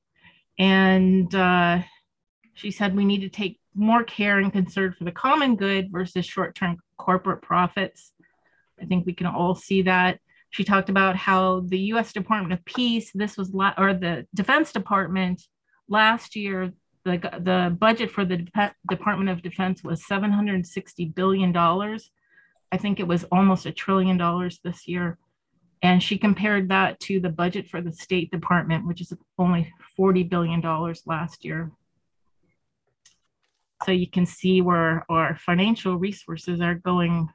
And 0.58 1.34
uh, 1.34 1.80
she 2.54 2.70
said 2.70 2.94
we 2.94 3.04
need 3.04 3.22
to 3.22 3.28
take 3.28 3.58
more 3.74 4.04
care 4.04 4.38
and 4.38 4.52
concern 4.52 4.94
for 4.96 5.04
the 5.04 5.12
common 5.12 5.56
good 5.56 5.90
versus 5.90 6.24
short 6.24 6.54
term 6.54 6.76
corporate 6.98 7.42
profits. 7.42 8.12
I 8.80 8.84
think 8.84 9.06
we 9.06 9.14
can 9.14 9.26
all 9.26 9.54
see 9.54 9.82
that. 9.82 10.20
She 10.50 10.64
talked 10.64 10.90
about 10.90 11.16
how 11.16 11.60
the 11.66 11.78
US 11.94 12.12
Department 12.12 12.52
of 12.52 12.64
Peace, 12.64 13.10
this 13.14 13.36
was, 13.36 13.52
la- 13.52 13.74
or 13.78 13.94
the 13.94 14.26
Defense 14.34 14.72
Department 14.72 15.42
last 15.88 16.36
year, 16.36 16.72
the, 17.04 17.18
the 17.40 17.76
budget 17.78 18.10
for 18.10 18.24
the 18.24 18.38
De- 18.38 18.74
Department 18.88 19.30
of 19.30 19.42
Defense 19.42 19.82
was 19.82 20.04
$760 20.04 21.14
billion. 21.14 21.56
I 21.56 22.76
think 22.78 23.00
it 23.00 23.06
was 23.08 23.24
almost 23.24 23.66
a 23.66 23.72
trillion 23.72 24.16
dollars 24.16 24.60
this 24.62 24.86
year. 24.86 25.18
And 25.82 26.02
she 26.02 26.16
compared 26.16 26.68
that 26.68 27.00
to 27.00 27.18
the 27.18 27.28
budget 27.28 27.68
for 27.68 27.80
the 27.80 27.92
State 27.92 28.30
Department, 28.30 28.86
which 28.86 29.00
is 29.00 29.12
only 29.36 29.72
$40 29.98 30.28
billion 30.28 30.60
last 31.06 31.44
year. 31.44 31.72
So 33.84 33.90
you 33.90 34.06
can 34.06 34.24
see 34.26 34.60
where 34.60 35.04
our 35.08 35.36
financial 35.36 35.96
resources 35.96 36.60
are 36.60 36.76
going 36.76 37.28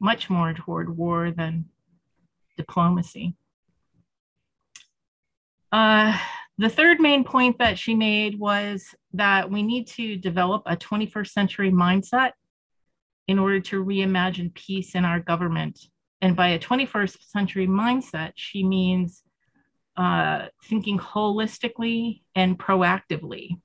much 0.00 0.30
more 0.30 0.54
toward 0.54 0.96
war 0.96 1.32
than 1.32 1.64
diplomacy. 2.56 3.34
Uh, 5.72 6.16
the 6.60 6.68
third 6.68 7.00
main 7.00 7.24
point 7.24 7.56
that 7.56 7.78
she 7.78 7.94
made 7.94 8.38
was 8.38 8.94
that 9.14 9.50
we 9.50 9.62
need 9.62 9.86
to 9.86 10.14
develop 10.16 10.62
a 10.66 10.76
21st 10.76 11.28
century 11.28 11.70
mindset 11.72 12.32
in 13.26 13.38
order 13.38 13.60
to 13.60 13.82
reimagine 13.82 14.52
peace 14.52 14.94
in 14.94 15.06
our 15.06 15.20
government. 15.20 15.80
And 16.20 16.36
by 16.36 16.48
a 16.48 16.58
21st 16.58 17.22
century 17.22 17.66
mindset, 17.66 18.32
she 18.34 18.62
means 18.62 19.22
uh, 19.96 20.48
thinking 20.64 20.98
holistically 20.98 22.20
and 22.34 22.58
proactively, 22.58 23.58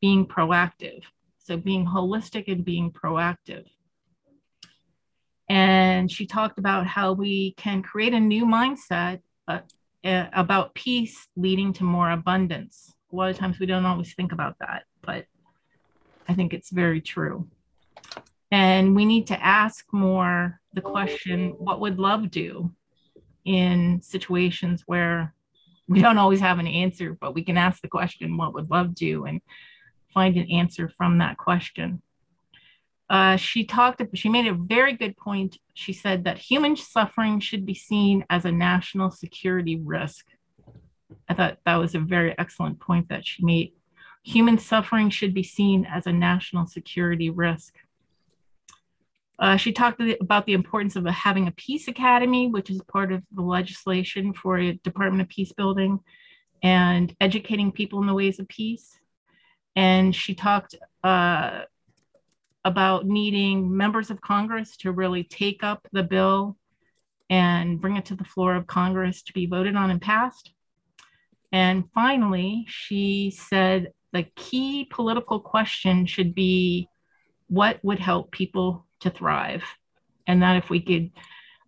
being 0.00 0.26
proactive. 0.26 1.04
So 1.38 1.56
being 1.56 1.86
holistic 1.86 2.50
and 2.50 2.64
being 2.64 2.90
proactive. 2.90 3.66
And 5.48 6.10
she 6.10 6.26
talked 6.26 6.58
about 6.58 6.88
how 6.88 7.12
we 7.12 7.52
can 7.52 7.84
create 7.84 8.14
a 8.14 8.18
new 8.18 8.46
mindset 8.46 9.20
uh, 10.06 10.28
about 10.32 10.74
peace 10.74 11.26
leading 11.36 11.72
to 11.74 11.84
more 11.84 12.10
abundance. 12.10 12.94
A 13.12 13.16
lot 13.16 13.30
of 13.30 13.36
times 13.36 13.58
we 13.58 13.66
don't 13.66 13.86
always 13.86 14.14
think 14.14 14.32
about 14.32 14.56
that, 14.60 14.84
but 15.02 15.26
I 16.28 16.34
think 16.34 16.54
it's 16.54 16.70
very 16.70 17.00
true. 17.00 17.48
And 18.50 18.94
we 18.94 19.04
need 19.04 19.26
to 19.28 19.44
ask 19.44 19.84
more 19.92 20.60
the 20.72 20.80
question 20.80 21.50
what 21.58 21.80
would 21.80 21.98
love 21.98 22.30
do 22.30 22.72
in 23.44 24.00
situations 24.02 24.84
where 24.86 25.34
we 25.88 26.00
don't 26.00 26.18
always 26.18 26.40
have 26.40 26.58
an 26.58 26.66
answer, 26.66 27.16
but 27.20 27.34
we 27.34 27.44
can 27.44 27.56
ask 27.56 27.80
the 27.80 27.88
question 27.88 28.36
what 28.36 28.54
would 28.54 28.70
love 28.70 28.94
do 28.94 29.24
and 29.24 29.40
find 30.12 30.36
an 30.36 30.50
answer 30.50 30.88
from 30.88 31.18
that 31.18 31.36
question. 31.36 32.02
Uh, 33.08 33.36
she 33.36 33.64
talked, 33.64 34.02
she 34.14 34.28
made 34.28 34.46
a 34.46 34.54
very 34.54 34.92
good 34.92 35.16
point. 35.16 35.58
She 35.74 35.92
said 35.92 36.24
that 36.24 36.38
human 36.38 36.76
suffering 36.76 37.38
should 37.40 37.64
be 37.64 37.74
seen 37.74 38.24
as 38.28 38.44
a 38.44 38.52
national 38.52 39.10
security 39.10 39.76
risk. 39.76 40.26
I 41.28 41.34
thought 41.34 41.58
that 41.64 41.76
was 41.76 41.94
a 41.94 42.00
very 42.00 42.36
excellent 42.38 42.80
point 42.80 43.08
that 43.08 43.24
she 43.24 43.44
made. 43.44 43.72
Human 44.24 44.58
suffering 44.58 45.10
should 45.10 45.34
be 45.34 45.44
seen 45.44 45.86
as 45.86 46.06
a 46.06 46.12
national 46.12 46.66
security 46.66 47.30
risk. 47.30 47.74
Uh, 49.38 49.56
she 49.56 49.70
talked 49.70 50.02
about 50.20 50.46
the 50.46 50.54
importance 50.54 50.96
of 50.96 51.04
having 51.06 51.46
a 51.46 51.52
peace 51.52 51.88
academy, 51.88 52.48
which 52.48 52.70
is 52.70 52.80
part 52.88 53.12
of 53.12 53.22
the 53.32 53.42
legislation 53.42 54.32
for 54.32 54.58
a 54.58 54.72
Department 54.72 55.22
of 55.22 55.28
Peace 55.28 55.52
Building, 55.52 56.00
and 56.62 57.14
educating 57.20 57.70
people 57.70 58.00
in 58.00 58.06
the 58.06 58.14
ways 58.14 58.40
of 58.40 58.48
peace. 58.48 58.98
And 59.76 60.14
she 60.14 60.34
talked 60.34 60.74
uh, 61.04 61.62
about 62.66 63.06
needing 63.06 63.76
members 63.76 64.10
of 64.10 64.20
Congress 64.20 64.76
to 64.76 64.90
really 64.90 65.22
take 65.22 65.62
up 65.62 65.86
the 65.92 66.02
bill 66.02 66.56
and 67.30 67.80
bring 67.80 67.96
it 67.96 68.06
to 68.06 68.16
the 68.16 68.24
floor 68.24 68.56
of 68.56 68.66
Congress 68.66 69.22
to 69.22 69.32
be 69.32 69.46
voted 69.46 69.76
on 69.76 69.88
and 69.88 70.02
passed. 70.02 70.50
And 71.52 71.84
finally, 71.94 72.66
she 72.68 73.30
said 73.30 73.92
the 74.12 74.24
key 74.34 74.88
political 74.90 75.38
question 75.38 76.06
should 76.06 76.34
be 76.34 76.88
what 77.46 77.78
would 77.84 78.00
help 78.00 78.32
people 78.32 78.84
to 78.98 79.10
thrive. 79.10 79.62
And 80.26 80.42
that 80.42 80.56
if 80.56 80.68
we 80.68 80.80
could 80.80 81.12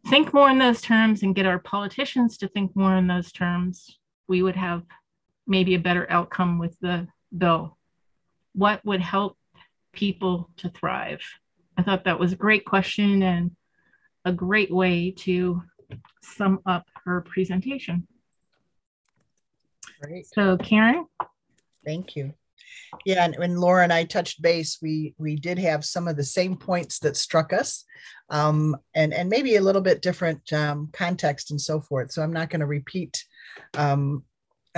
think 0.08 0.34
more 0.34 0.50
in 0.50 0.58
those 0.58 0.80
terms 0.80 1.22
and 1.22 1.32
get 1.32 1.46
our 1.46 1.60
politicians 1.60 2.38
to 2.38 2.48
think 2.48 2.74
more 2.74 2.96
in 2.96 3.06
those 3.06 3.30
terms, 3.30 4.00
we 4.26 4.42
would 4.42 4.56
have 4.56 4.82
maybe 5.46 5.76
a 5.76 5.78
better 5.78 6.10
outcome 6.10 6.58
with 6.58 6.76
the 6.80 7.06
bill. 7.36 7.78
What 8.52 8.84
would 8.84 9.00
help 9.00 9.37
people 9.98 10.48
to 10.58 10.68
thrive? 10.70 11.20
I 11.76 11.82
thought 11.82 12.04
that 12.04 12.20
was 12.20 12.32
a 12.32 12.36
great 12.36 12.64
question 12.64 13.22
and 13.22 13.50
a 14.24 14.32
great 14.32 14.70
way 14.70 15.10
to 15.10 15.62
sum 16.22 16.60
up 16.66 16.86
her 17.04 17.20
presentation. 17.22 18.06
Great. 20.00 20.26
So, 20.26 20.56
Karen? 20.56 21.06
Thank 21.84 22.14
you. 22.14 22.34
Yeah, 23.04 23.24
and 23.24 23.36
when 23.36 23.56
Laura 23.56 23.82
and 23.82 23.92
I 23.92 24.04
touched 24.04 24.40
base, 24.40 24.78
we 24.80 25.14
we 25.18 25.36
did 25.36 25.58
have 25.58 25.84
some 25.84 26.06
of 26.06 26.16
the 26.16 26.24
same 26.24 26.56
points 26.56 27.00
that 27.00 27.16
struck 27.16 27.52
us, 27.52 27.84
um, 28.30 28.76
and 28.94 29.12
and 29.12 29.28
maybe 29.28 29.56
a 29.56 29.60
little 29.60 29.82
bit 29.82 30.02
different 30.02 30.52
um, 30.52 30.88
context 30.92 31.50
and 31.50 31.60
so 31.60 31.80
forth. 31.80 32.12
So 32.12 32.22
I'm 32.22 32.32
not 32.32 32.50
going 32.50 32.60
to 32.60 32.66
repeat 32.66 33.24
um, 33.76 34.22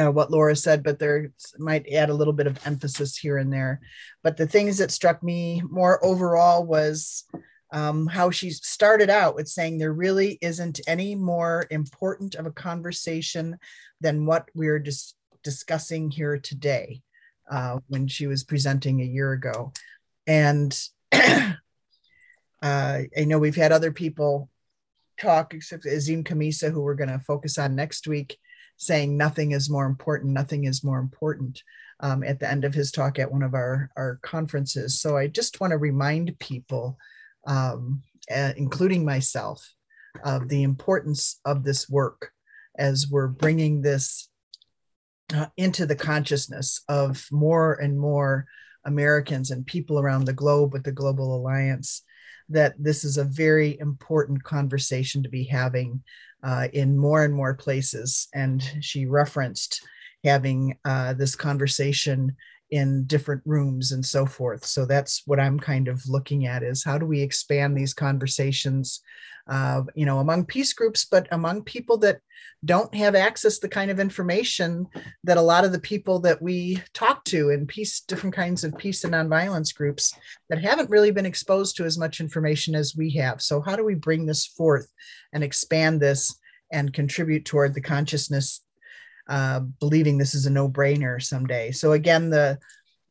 uh, 0.00 0.10
what 0.10 0.30
Laura 0.30 0.56
said, 0.56 0.82
but 0.82 0.98
there 0.98 1.32
might 1.58 1.90
add 1.92 2.10
a 2.10 2.14
little 2.14 2.32
bit 2.32 2.46
of 2.46 2.58
emphasis 2.66 3.16
here 3.16 3.38
and 3.38 3.52
there. 3.52 3.80
But 4.22 4.36
the 4.36 4.46
things 4.46 4.78
that 4.78 4.90
struck 4.90 5.22
me 5.22 5.62
more 5.68 6.02
overall 6.04 6.64
was 6.64 7.24
um, 7.72 8.06
how 8.06 8.30
she 8.30 8.50
started 8.50 9.10
out 9.10 9.34
with 9.34 9.48
saying 9.48 9.78
there 9.78 9.92
really 9.92 10.38
isn't 10.40 10.80
any 10.86 11.14
more 11.14 11.66
important 11.70 12.34
of 12.34 12.46
a 12.46 12.52
conversation 12.52 13.58
than 14.00 14.26
what 14.26 14.48
we're 14.54 14.78
just 14.78 15.16
discussing 15.44 16.10
here 16.10 16.38
today 16.38 17.02
uh, 17.50 17.78
when 17.88 18.08
she 18.08 18.26
was 18.26 18.44
presenting 18.44 19.00
a 19.00 19.04
year 19.04 19.32
ago. 19.32 19.72
And 20.26 20.76
uh, 21.12 21.52
I 22.62 23.08
know 23.16 23.38
we've 23.38 23.56
had 23.56 23.72
other 23.72 23.92
people 23.92 24.48
talk, 25.20 25.54
except 25.54 25.86
Azim 25.86 26.24
Khamisa, 26.24 26.72
who 26.72 26.80
we're 26.80 26.94
going 26.94 27.10
to 27.10 27.18
focus 27.18 27.58
on 27.58 27.74
next 27.74 28.06
week, 28.06 28.38
saying 28.80 29.14
nothing 29.14 29.52
is 29.52 29.68
more 29.68 29.84
important, 29.84 30.32
nothing 30.32 30.64
is 30.64 30.82
more 30.82 30.98
important 30.98 31.62
um, 32.00 32.24
at 32.24 32.40
the 32.40 32.50
end 32.50 32.64
of 32.64 32.72
his 32.72 32.90
talk 32.90 33.18
at 33.18 33.30
one 33.30 33.42
of 33.42 33.52
our, 33.52 33.90
our 33.94 34.18
conferences. 34.22 34.98
So 34.98 35.18
I 35.18 35.26
just 35.26 35.60
want 35.60 35.72
to 35.72 35.76
remind 35.76 36.38
people, 36.38 36.96
um, 37.46 38.02
uh, 38.34 38.54
including 38.56 39.04
myself, 39.04 39.74
of 40.24 40.48
the 40.48 40.62
importance 40.62 41.40
of 41.44 41.62
this 41.62 41.90
work 41.90 42.32
as 42.78 43.06
we're 43.06 43.28
bringing 43.28 43.82
this 43.82 44.30
uh, 45.34 45.46
into 45.58 45.84
the 45.84 45.94
consciousness 45.94 46.82
of 46.88 47.28
more 47.30 47.74
and 47.74 48.00
more 48.00 48.46
Americans 48.86 49.50
and 49.50 49.66
people 49.66 50.00
around 50.00 50.24
the 50.24 50.32
globe 50.32 50.72
with 50.72 50.84
the 50.84 50.90
Global 50.90 51.36
Alliance 51.36 52.02
that 52.48 52.74
this 52.78 53.04
is 53.04 53.18
a 53.18 53.24
very 53.24 53.78
important 53.78 54.42
conversation 54.42 55.22
to 55.22 55.28
be 55.28 55.44
having 55.44 56.02
uh, 56.42 56.68
in 56.72 56.96
more 56.96 57.24
and 57.24 57.34
more 57.34 57.54
places. 57.54 58.28
And 58.34 58.62
she 58.80 59.06
referenced 59.06 59.82
having 60.24 60.78
uh, 60.84 61.14
this 61.14 61.34
conversation 61.34 62.36
in 62.70 63.04
different 63.04 63.42
rooms 63.44 63.92
and 63.92 64.04
so 64.04 64.26
forth. 64.26 64.64
So 64.64 64.86
that's 64.86 65.22
what 65.26 65.40
I'm 65.40 65.58
kind 65.58 65.88
of 65.88 66.08
looking 66.08 66.46
at 66.46 66.62
is 66.62 66.84
how 66.84 66.98
do 66.98 67.06
we 67.06 67.20
expand 67.20 67.76
these 67.76 67.92
conversations, 67.92 69.00
uh, 69.48 69.82
you 69.94 70.06
know, 70.06 70.20
among 70.20 70.46
peace 70.46 70.72
groups, 70.72 71.04
but 71.04 71.26
among 71.32 71.64
people 71.64 71.98
that 71.98 72.20
don't 72.64 72.94
have 72.94 73.14
access 73.14 73.56
to 73.56 73.62
the 73.62 73.72
kind 73.72 73.90
of 73.90 73.98
information 73.98 74.86
that 75.24 75.38
a 75.38 75.42
lot 75.42 75.64
of 75.64 75.72
the 75.72 75.80
people 75.80 76.20
that 76.20 76.40
we 76.40 76.80
talk 76.92 77.24
to 77.24 77.50
in 77.50 77.66
peace, 77.66 78.00
different 78.00 78.36
kinds 78.36 78.62
of 78.64 78.76
peace 78.76 79.02
and 79.02 79.14
nonviolence 79.14 79.74
groups 79.74 80.12
that 80.48 80.62
haven't 80.62 80.90
really 80.90 81.10
been 81.10 81.26
exposed 81.26 81.76
to 81.76 81.84
as 81.84 81.98
much 81.98 82.20
information 82.20 82.74
as 82.74 82.94
we 82.94 83.10
have. 83.10 83.40
So 83.42 83.60
how 83.60 83.76
do 83.76 83.84
we 83.84 83.94
bring 83.94 84.26
this 84.26 84.46
forth 84.46 84.88
and 85.32 85.42
expand 85.42 86.00
this 86.00 86.38
and 86.70 86.92
contribute 86.92 87.44
toward 87.44 87.74
the 87.74 87.80
consciousness 87.80 88.60
uh, 89.30 89.60
believing 89.78 90.18
this 90.18 90.34
is 90.34 90.46
a 90.46 90.50
no-brainer 90.50 91.22
someday. 91.22 91.70
So 91.70 91.92
again, 91.92 92.28
the 92.28 92.58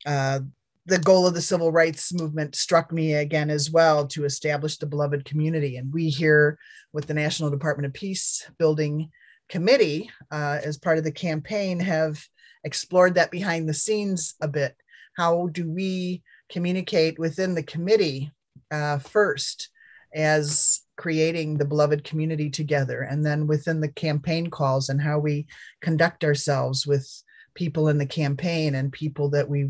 uh, 0.05 0.41
the 0.85 0.99
goal 0.99 1.27
of 1.27 1.33
the 1.33 1.41
civil 1.41 1.71
rights 1.71 2.13
movement 2.13 2.55
struck 2.55 2.91
me 2.91 3.13
again 3.13 3.49
as 3.49 3.69
well 3.69 4.07
to 4.07 4.25
establish 4.25 4.77
the 4.77 4.87
beloved 4.87 5.23
community. 5.23 5.77
And 5.77 5.93
we 5.93 6.09
here 6.09 6.57
with 6.93 7.05
the 7.05 7.13
National 7.13 7.49
Department 7.49 7.85
of 7.85 7.93
Peace 7.93 8.49
Building 8.57 9.09
Committee, 9.49 10.09
uh, 10.31 10.59
as 10.63 10.77
part 10.77 10.97
of 10.97 11.03
the 11.03 11.11
campaign, 11.11 11.79
have 11.79 12.23
explored 12.63 13.15
that 13.15 13.31
behind 13.31 13.69
the 13.69 13.73
scenes 13.73 14.35
a 14.41 14.47
bit. 14.47 14.75
How 15.15 15.47
do 15.47 15.69
we 15.69 16.23
communicate 16.49 17.19
within 17.19 17.53
the 17.53 17.63
committee 17.63 18.31
uh, 18.71 18.97
first 18.99 19.69
as 20.13 20.81
creating 20.97 21.57
the 21.57 21.65
beloved 21.65 22.03
community 22.03 22.49
together. 22.49 23.01
And 23.01 23.25
then 23.25 23.47
within 23.47 23.79
the 23.79 23.91
campaign 23.91 24.49
calls 24.49 24.89
and 24.89 25.01
how 25.01 25.19
we 25.19 25.47
conduct 25.81 26.23
ourselves 26.23 26.85
with 26.85 27.07
people 27.53 27.87
in 27.87 27.97
the 27.97 28.05
campaign 28.05 28.75
and 28.75 28.91
people 28.91 29.29
that 29.29 29.49
we 29.49 29.69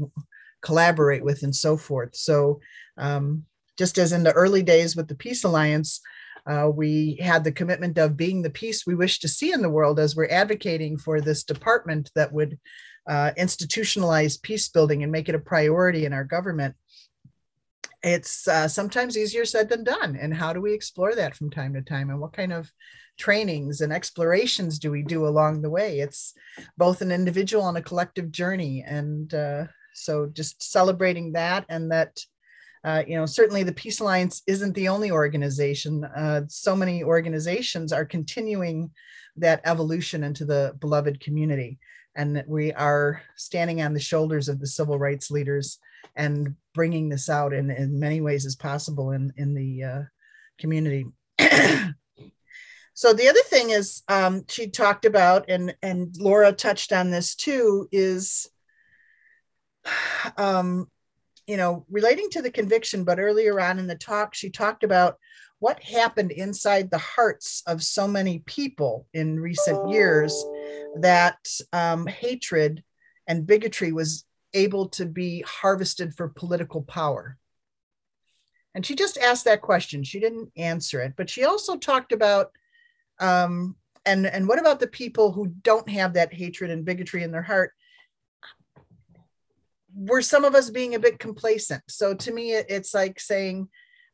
collaborate 0.61 1.23
with 1.23 1.43
and 1.43 1.55
so 1.55 1.77
forth. 1.77 2.15
So 2.15 2.59
um, 2.97 3.45
just 3.77 3.97
as 3.97 4.11
in 4.11 4.23
the 4.23 4.33
early 4.33 4.63
days 4.63 4.95
with 4.95 5.07
the 5.07 5.15
peace 5.15 5.43
alliance 5.43 6.01
uh, 6.45 6.69
we 6.73 7.17
had 7.21 7.43
the 7.43 7.51
commitment 7.51 7.97
of 7.97 8.17
being 8.17 8.41
the 8.41 8.49
peace 8.49 8.85
we 8.85 8.95
wish 8.95 9.19
to 9.19 9.27
see 9.27 9.51
in 9.51 9.61
the 9.61 9.69
world 9.69 9.99
as 9.99 10.15
we're 10.15 10.27
advocating 10.29 10.97
for 10.97 11.21
this 11.21 11.43
department 11.43 12.09
that 12.15 12.31
would 12.33 12.57
uh, 13.07 13.31
institutionalize 13.37 14.41
peace 14.41 14.67
building 14.67 15.03
and 15.03 15.11
make 15.11 15.29
it 15.29 15.35
a 15.35 15.39
priority 15.39 16.05
in 16.05 16.13
our 16.13 16.23
government 16.23 16.75
it's 18.01 18.47
uh, 18.47 18.67
sometimes 18.67 19.17
easier 19.17 19.45
said 19.45 19.69
than 19.69 19.83
done. 19.83 20.15
And 20.15 20.33
how 20.33 20.53
do 20.53 20.61
we 20.61 20.73
explore 20.73 21.15
that 21.15 21.35
from 21.35 21.49
time 21.49 21.73
to 21.73 21.81
time? 21.81 22.09
And 22.09 22.19
what 22.19 22.33
kind 22.33 22.53
of 22.53 22.71
trainings 23.17 23.81
and 23.81 23.91
explorations 23.91 24.79
do 24.79 24.91
we 24.91 25.03
do 25.03 25.27
along 25.27 25.61
the 25.61 25.69
way? 25.69 25.99
It's 25.99 26.33
both 26.77 27.01
an 27.01 27.11
individual 27.11 27.67
and 27.67 27.77
a 27.77 27.81
collective 27.81 28.31
journey. 28.31 28.83
And 28.87 29.33
uh, 29.33 29.65
so 29.93 30.27
just 30.27 30.63
celebrating 30.63 31.33
that 31.33 31.65
and 31.69 31.91
that. 31.91 32.19
Uh, 32.81 33.03
you 33.05 33.17
know, 33.17 33.25
certainly 33.25 33.61
the 33.61 33.73
Peace 33.73 33.99
Alliance 33.99 34.41
isn't 34.47 34.73
the 34.73 34.87
only 34.87 35.11
organization. 35.11 36.05
Uh, 36.05 36.43
so 36.47 36.73
many 36.73 37.03
organizations 37.03 37.91
are 37.91 38.05
continuing 38.05 38.89
that 39.35 39.59
evolution 39.65 40.23
into 40.23 40.45
the 40.45 40.73
beloved 40.79 41.19
community. 41.19 41.77
And 42.15 42.41
we 42.47 42.71
are 42.73 43.21
standing 43.35 43.81
on 43.81 43.93
the 43.93 43.99
shoulders 43.99 44.47
of 44.47 44.61
the 44.61 44.67
civil 44.67 44.97
rights 44.97 45.29
leaders 45.29 45.79
and 46.15 46.55
bringing 46.79 47.09
this 47.09 47.27
out 47.27 47.51
in, 47.51 47.69
in 47.69 47.99
many 47.99 48.21
ways 48.21 48.45
as 48.45 48.55
possible 48.55 49.11
in, 49.11 49.33
in 49.35 49.53
the 49.53 49.83
uh, 49.83 50.01
community. 50.57 51.05
so 52.93 53.11
the 53.11 53.27
other 53.27 53.41
thing 53.47 53.71
is 53.71 54.01
um, 54.07 54.45
she 54.47 54.69
talked 54.69 55.03
about, 55.03 55.49
and, 55.49 55.75
and 55.83 56.15
Laura 56.17 56.53
touched 56.53 56.93
on 56.93 57.11
this 57.11 57.35
too, 57.35 57.89
is, 57.91 58.49
um, 60.37 60.89
you 61.47 61.57
know, 61.57 61.85
relating 61.89 62.29
to 62.29 62.41
the 62.41 62.49
conviction, 62.49 63.03
but 63.03 63.19
earlier 63.19 63.59
on 63.59 63.77
in 63.77 63.87
the 63.87 63.95
talk, 63.95 64.33
she 64.33 64.49
talked 64.49 64.85
about 64.85 65.17
what 65.59 65.83
happened 65.83 66.31
inside 66.31 66.89
the 66.89 66.97
hearts 66.97 67.61
of 67.67 67.83
so 67.83 68.07
many 68.07 68.39
people 68.45 69.05
in 69.13 69.37
recent 69.37 69.89
years 69.89 70.45
that 71.01 71.45
um, 71.73 72.07
hatred 72.07 72.85
and 73.27 73.45
bigotry 73.45 73.91
was 73.91 74.23
able 74.53 74.89
to 74.89 75.05
be 75.05 75.41
harvested 75.41 76.15
for 76.15 76.27
political 76.29 76.81
power. 76.81 77.37
And 78.75 78.85
she 78.85 78.95
just 78.95 79.17
asked 79.17 79.45
that 79.45 79.61
question. 79.61 80.03
She 80.03 80.19
didn't 80.19 80.51
answer 80.55 81.01
it, 81.01 81.13
but 81.17 81.29
she 81.29 81.43
also 81.43 81.75
talked 81.77 82.11
about 82.11 82.51
um, 83.19 83.75
and 84.05 84.25
and 84.25 84.47
what 84.47 84.59
about 84.59 84.79
the 84.79 84.87
people 84.87 85.31
who 85.31 85.47
don't 85.47 85.89
have 85.89 86.13
that 86.13 86.33
hatred 86.33 86.71
and 86.71 86.85
bigotry 86.85 87.23
in 87.23 87.31
their 87.31 87.41
heart? 87.41 87.73
Were 89.93 90.21
some 90.21 90.45
of 90.45 90.55
us 90.55 90.69
being 90.69 90.95
a 90.95 90.99
bit 90.99 91.19
complacent? 91.19 91.83
So 91.87 92.13
to 92.13 92.33
me, 92.33 92.53
it, 92.53 92.67
it's 92.69 92.93
like 92.93 93.19
saying, 93.19 93.67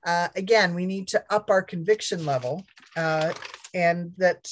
uh, 0.06 0.30
again, 0.36 0.74
we 0.74 0.86
need 0.86 1.08
to 1.10 1.24
up 1.30 1.50
our 1.50 1.62
conviction 1.62 2.26
level, 2.26 2.66
uh, 2.98 3.34
and 3.74 4.14
that 4.18 4.52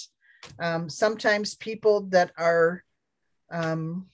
um, 0.60 0.90
sometimes 0.90 1.56
people 1.56 2.02
that 2.10 2.32
are 2.38 2.84
um, 3.52 4.08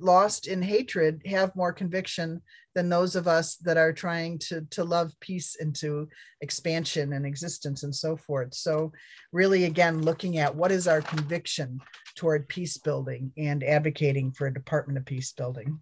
lost 0.00 0.46
in 0.46 0.62
hatred 0.62 1.22
have 1.26 1.54
more 1.54 1.72
conviction 1.72 2.40
than 2.74 2.88
those 2.88 3.16
of 3.16 3.28
us 3.28 3.56
that 3.56 3.76
are 3.76 3.92
trying 3.92 4.38
to 4.38 4.62
to 4.70 4.84
love 4.84 5.12
peace 5.20 5.56
into 5.56 6.08
expansion 6.40 7.12
and 7.12 7.24
existence 7.24 7.82
and 7.82 7.94
so 7.94 8.16
forth 8.16 8.54
so 8.54 8.92
really 9.32 9.64
again 9.64 10.02
looking 10.02 10.38
at 10.38 10.54
what 10.54 10.72
is 10.72 10.88
our 10.88 11.00
conviction 11.00 11.80
toward 12.14 12.48
peace 12.48 12.78
building 12.78 13.32
and 13.36 13.62
advocating 13.62 14.32
for 14.32 14.46
a 14.46 14.54
department 14.54 14.98
of 14.98 15.04
peace 15.04 15.32
building 15.32 15.80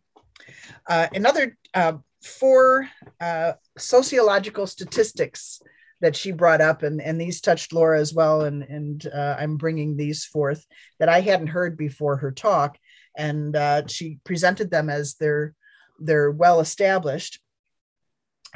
uh, 0.88 1.07
another 1.14 1.57
uh, 1.75 1.95
four 2.23 2.88
uh, 3.21 3.53
sociological 3.79 4.67
statistics 4.67 5.61
that 6.01 6.17
she 6.17 6.33
brought 6.33 6.61
up, 6.61 6.83
and, 6.83 7.01
and 7.01 7.21
these 7.21 7.40
touched 7.40 7.73
Laura 7.73 7.99
as 7.99 8.12
well. 8.12 8.43
And, 8.43 8.62
and 8.64 9.07
uh, 9.07 9.37
I'm 9.38 9.57
bringing 9.57 9.97
these 9.97 10.25
forth 10.25 10.64
that 10.99 11.09
I 11.09 11.21
hadn't 11.21 11.47
heard 11.47 11.79
before 11.79 12.19
her 12.19 12.31
talk 12.31 12.77
and 13.16 13.57
uh, 13.57 13.87
she 13.87 14.18
presented 14.24 14.70
them 14.70 14.90
as 14.90 15.14
they're 15.14 15.55
they're 16.00 16.31
well 16.31 16.61
established. 16.61 17.40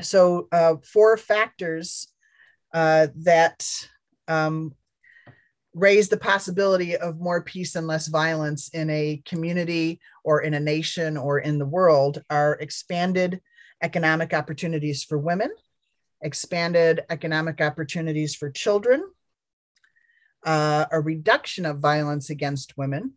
So 0.01 0.49
uh, 0.53 0.77
four 0.85 1.17
factors 1.17 2.09
uh, 2.73 3.09
that 3.23 3.67
um, 4.27 4.75
raise 5.75 6.09
the 6.09 6.17
possibility 6.17 6.97
of 6.97 7.21
more 7.21 7.43
peace 7.43 7.77
and 7.77 7.87
less 7.87 8.09
violence 8.09 8.69
in 8.71 8.91
a 8.91 9.23
community 9.25 10.01
or 10.25 10.43
in 10.43 10.55
a 10.55 10.61
nation 10.61 11.17
or 11.17 11.39
in 11.39 11.59
the 11.59 11.67
world 11.67 12.23
are 12.31 12.59
expanded 12.61 13.41
economic 13.83 14.35
opportunities 14.35 15.05
for 15.05 15.19
women, 15.19 15.51
expanded 16.21 17.05
economic 17.11 17.61
opportunities 17.61 18.35
for 18.35 18.51
children, 18.51 19.03
uh, 20.45 20.87
a 20.91 21.01
reduction 21.01 21.65
of 21.65 21.79
violence 21.79 22.31
against 22.31 22.77
women, 22.77 23.13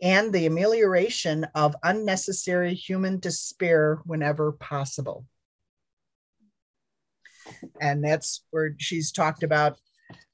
and 0.00 0.32
the 0.32 0.46
amelioration 0.46 1.46
of 1.54 1.76
unnecessary 1.82 2.74
human 2.74 3.18
despair 3.18 4.00
whenever 4.04 4.52
possible. 4.52 5.26
And 7.80 8.04
that's 8.04 8.44
where 8.50 8.74
she's 8.78 9.10
talked 9.10 9.42
about 9.42 9.78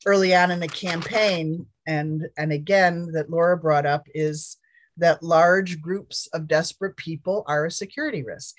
early 0.05 0.35
on 0.35 0.51
in 0.51 0.61
the 0.61 0.69
campaign. 0.69 1.67
And, 1.87 2.29
and 2.37 2.53
again, 2.53 3.13
that 3.13 3.31
Laura 3.31 3.57
brought 3.57 3.87
up 3.87 4.07
is 4.15 4.57
that 4.97 5.23
large 5.23 5.81
groups 5.81 6.29
of 6.33 6.47
desperate 6.47 6.97
people 6.97 7.45
are 7.47 7.67
a 7.67 7.71
security 7.71 8.23
risk. 8.23 8.55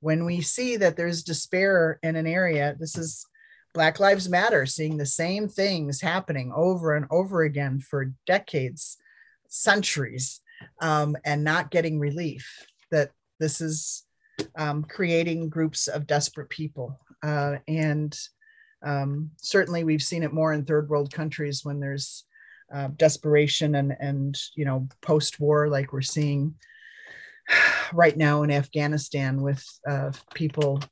When 0.00 0.24
we 0.24 0.40
see 0.40 0.76
that 0.76 0.96
there's 0.96 1.22
despair 1.22 1.98
in 2.02 2.16
an 2.16 2.26
area, 2.26 2.76
this 2.78 2.96
is 2.96 3.26
Black 3.74 4.00
Lives 4.00 4.28
Matter, 4.28 4.66
seeing 4.66 4.96
the 4.96 5.06
same 5.06 5.48
things 5.48 6.00
happening 6.00 6.52
over 6.54 6.94
and 6.94 7.06
over 7.10 7.42
again 7.42 7.80
for 7.80 8.12
decades 8.26 8.98
centuries 9.54 10.40
um, 10.80 11.16
and 11.24 11.44
not 11.44 11.70
getting 11.70 11.98
relief, 11.98 12.66
that 12.90 13.10
this 13.38 13.60
is 13.60 14.04
um, 14.56 14.82
creating 14.82 15.48
groups 15.48 15.86
of 15.86 16.06
desperate 16.06 16.48
people. 16.50 16.98
Uh, 17.22 17.56
and 17.68 18.18
um, 18.84 19.30
certainly 19.36 19.84
we've 19.84 20.02
seen 20.02 20.22
it 20.22 20.32
more 20.32 20.52
in 20.52 20.64
third 20.64 20.88
world 20.88 21.12
countries 21.12 21.64
when 21.64 21.80
there's 21.80 22.24
uh, 22.74 22.88
desperation 22.96 23.76
and, 23.76 23.96
and, 24.00 24.36
you 24.56 24.64
know, 24.64 24.88
post-war, 25.00 25.68
like 25.68 25.92
we're 25.92 26.02
seeing 26.02 26.54
right 27.92 28.16
now 28.16 28.42
in 28.42 28.50
Afghanistan 28.50 29.40
with 29.40 29.64
uh, 29.88 30.10
people 30.34 30.82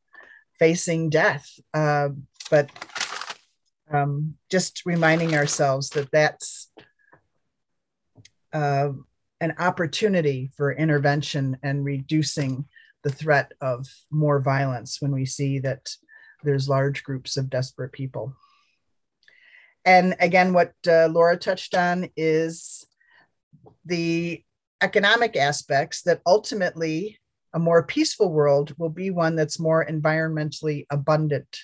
facing 0.58 1.10
death. 1.10 1.50
Uh, 1.74 2.10
but 2.50 2.70
um, 3.92 4.34
just 4.50 4.86
reminding 4.86 5.34
ourselves 5.34 5.90
that 5.90 6.10
that's 6.12 6.70
uh, 8.52 8.90
an 9.40 9.54
opportunity 9.58 10.50
for 10.56 10.72
intervention 10.72 11.58
and 11.62 11.84
reducing 11.84 12.64
the 13.02 13.10
threat 13.10 13.52
of 13.60 13.86
more 14.10 14.40
violence 14.40 14.98
when 15.00 15.12
we 15.12 15.26
see 15.26 15.58
that 15.58 15.88
there's 16.44 16.68
large 16.68 17.02
groups 17.02 17.36
of 17.36 17.50
desperate 17.50 17.92
people. 17.92 18.34
And 19.84 20.14
again, 20.20 20.52
what 20.52 20.72
uh, 20.86 21.08
Laura 21.08 21.36
touched 21.36 21.74
on 21.74 22.08
is 22.16 22.86
the 23.84 24.44
economic 24.80 25.36
aspects 25.36 26.02
that 26.02 26.20
ultimately 26.26 27.18
a 27.54 27.58
more 27.58 27.82
peaceful 27.82 28.32
world 28.32 28.74
will 28.78 28.90
be 28.90 29.10
one 29.10 29.36
that's 29.36 29.58
more 29.58 29.84
environmentally 29.84 30.86
abundant 30.90 31.58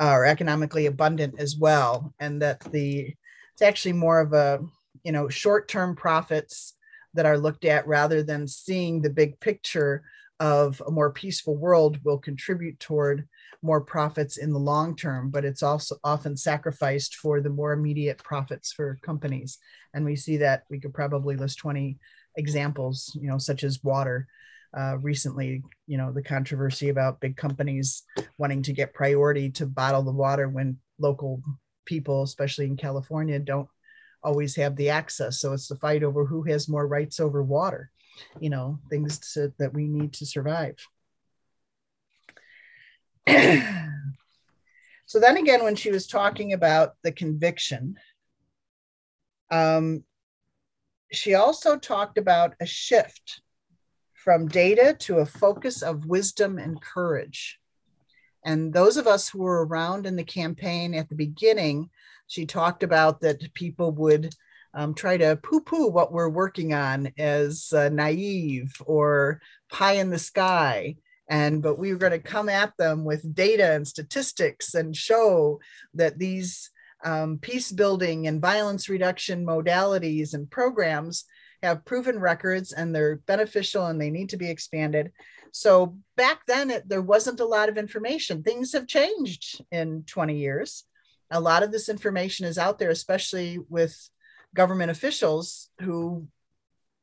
uh, 0.00 0.12
or 0.12 0.26
economically 0.26 0.86
abundant 0.86 1.34
as 1.38 1.56
well. 1.56 2.14
And 2.20 2.40
that 2.42 2.60
the 2.72 3.14
it's 3.52 3.62
actually 3.62 3.92
more 3.92 4.20
of 4.20 4.32
a 4.32 4.60
you 5.04 5.12
know 5.12 5.28
short-term 5.28 5.96
profits 5.96 6.74
that 7.14 7.26
are 7.26 7.38
looked 7.38 7.64
at 7.64 7.86
rather 7.86 8.22
than 8.22 8.46
seeing 8.46 9.00
the 9.00 9.10
big 9.10 9.38
picture 9.40 10.02
of 10.38 10.82
a 10.86 10.90
more 10.90 11.12
peaceful 11.12 11.56
world 11.56 11.98
will 12.02 12.18
contribute 12.18 12.80
toward 12.80 13.28
more 13.62 13.80
profits 13.80 14.38
in 14.38 14.52
the 14.52 14.58
long 14.58 14.96
term, 14.96 15.28
but 15.30 15.44
it's 15.44 15.62
also 15.62 15.96
often 16.02 16.34
sacrificed 16.36 17.16
for 17.16 17.40
the 17.40 17.50
more 17.50 17.72
immediate 17.72 18.18
profits 18.18 18.72
for 18.72 18.98
companies. 19.02 19.58
And 19.92 20.04
we 20.04 20.16
see 20.16 20.38
that 20.38 20.64
we 20.70 20.80
could 20.80 20.94
probably 20.94 21.36
list 21.36 21.58
20 21.58 21.98
examples, 22.36 23.16
you 23.20 23.28
know, 23.28 23.38
such 23.38 23.64
as 23.64 23.84
water. 23.84 24.26
Uh, 24.72 24.96
recently, 24.98 25.64
you 25.88 25.98
know, 25.98 26.12
the 26.12 26.22
controversy 26.22 26.90
about 26.90 27.20
big 27.20 27.36
companies 27.36 28.04
wanting 28.38 28.62
to 28.62 28.72
get 28.72 28.94
priority 28.94 29.50
to 29.50 29.66
bottle 29.66 30.02
the 30.02 30.12
water 30.12 30.48
when 30.48 30.78
local 31.00 31.42
people, 31.86 32.22
especially 32.22 32.66
in 32.66 32.76
California, 32.76 33.40
don't 33.40 33.68
always 34.22 34.56
have 34.56 34.76
the 34.76 34.90
access. 34.90 35.38
So 35.40 35.52
it's 35.52 35.68
the 35.68 35.76
fight 35.76 36.02
over 36.02 36.24
who 36.24 36.42
has 36.44 36.68
more 36.68 36.86
rights 36.86 37.20
over 37.20 37.42
water, 37.42 37.90
you 38.38 38.50
know, 38.50 38.78
things 38.88 39.18
to, 39.34 39.52
that 39.58 39.74
we 39.74 39.86
need 39.86 40.12
to 40.14 40.26
survive. 40.26 40.76
so 45.06 45.20
then 45.20 45.36
again, 45.36 45.62
when 45.64 45.76
she 45.76 45.90
was 45.90 46.06
talking 46.06 46.52
about 46.52 46.94
the 47.02 47.12
conviction, 47.12 47.96
um, 49.50 50.04
she 51.12 51.34
also 51.34 51.76
talked 51.76 52.18
about 52.18 52.54
a 52.60 52.66
shift 52.66 53.40
from 54.14 54.48
data 54.48 54.94
to 55.00 55.18
a 55.18 55.26
focus 55.26 55.82
of 55.82 56.06
wisdom 56.06 56.58
and 56.58 56.80
courage. 56.80 57.58
And 58.44 58.72
those 58.72 58.96
of 58.96 59.06
us 59.06 59.28
who 59.28 59.40
were 59.40 59.66
around 59.66 60.06
in 60.06 60.16
the 60.16 60.24
campaign 60.24 60.94
at 60.94 61.08
the 61.08 61.14
beginning 61.14 61.90
she 62.30 62.46
talked 62.46 62.84
about 62.84 63.20
that 63.22 63.52
people 63.54 63.90
would 63.90 64.32
um, 64.72 64.94
try 64.94 65.16
to 65.16 65.34
poo 65.42 65.60
poo 65.60 65.88
what 65.88 66.12
we're 66.12 66.28
working 66.28 66.72
on 66.72 67.12
as 67.18 67.72
uh, 67.72 67.88
naive 67.88 68.72
or 68.86 69.40
pie 69.68 69.94
in 69.94 70.10
the 70.10 70.18
sky. 70.18 70.94
And 71.28 71.60
but 71.60 71.76
we 71.76 71.90
were 71.92 71.98
going 71.98 72.12
to 72.12 72.20
come 72.20 72.48
at 72.48 72.72
them 72.78 73.04
with 73.04 73.34
data 73.34 73.72
and 73.72 73.86
statistics 73.86 74.74
and 74.74 74.96
show 74.96 75.58
that 75.94 76.20
these 76.20 76.70
um, 77.04 77.38
peace 77.38 77.72
building 77.72 78.28
and 78.28 78.40
violence 78.40 78.88
reduction 78.88 79.44
modalities 79.44 80.32
and 80.32 80.48
programs 80.48 81.24
have 81.64 81.84
proven 81.84 82.20
records 82.20 82.72
and 82.72 82.94
they're 82.94 83.16
beneficial 83.16 83.86
and 83.86 84.00
they 84.00 84.10
need 84.10 84.28
to 84.28 84.36
be 84.36 84.48
expanded. 84.48 85.10
So 85.50 85.96
back 86.16 86.46
then, 86.46 86.70
it, 86.70 86.88
there 86.88 87.02
wasn't 87.02 87.40
a 87.40 87.44
lot 87.44 87.68
of 87.68 87.76
information. 87.76 88.44
Things 88.44 88.72
have 88.72 88.86
changed 88.86 89.64
in 89.72 90.04
20 90.06 90.36
years 90.36 90.84
a 91.30 91.40
lot 91.40 91.62
of 91.62 91.72
this 91.72 91.88
information 91.88 92.46
is 92.46 92.58
out 92.58 92.78
there, 92.78 92.90
especially 92.90 93.58
with 93.68 93.96
government 94.54 94.90
officials 94.90 95.68
who 95.80 96.26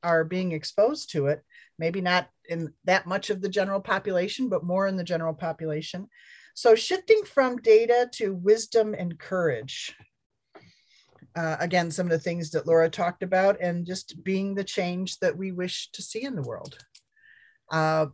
are 0.04 0.24
being 0.24 0.52
exposed 0.52 1.12
to 1.12 1.28
it. 1.28 1.44
Maybe 1.80 2.02
not 2.02 2.30
in 2.50 2.74
that 2.86 3.06
much 3.06 3.30
of 3.30 3.42
the 3.42 3.50
general 3.50 3.80
population, 3.80 4.50
but 4.50 4.64
more 4.64 4.88
in 4.88 4.98
the 4.98 5.04
general 5.04 5.34
population. 5.34 6.08
So, 6.56 6.76
shifting 6.76 7.22
from 7.24 7.58
data 7.58 8.10
to 8.14 8.34
wisdom 8.34 8.96
and 8.98 9.20
courage. 9.20 9.96
Uh, 11.36 11.56
again, 11.60 11.92
some 11.92 12.08
of 12.08 12.12
the 12.12 12.20
things 12.20 12.50
that 12.52 12.66
Laura 12.66 12.90
talked 12.90 13.22
about, 13.22 13.62
and 13.62 13.86
just 13.86 14.24
being 14.24 14.56
the 14.56 14.64
change 14.64 15.20
that 15.20 15.38
we 15.38 15.52
wish 15.52 15.92
to 15.92 16.02
see 16.02 16.24
in 16.24 16.36
the 16.36 16.42
world. 16.42 16.76
Uh, 17.72 18.08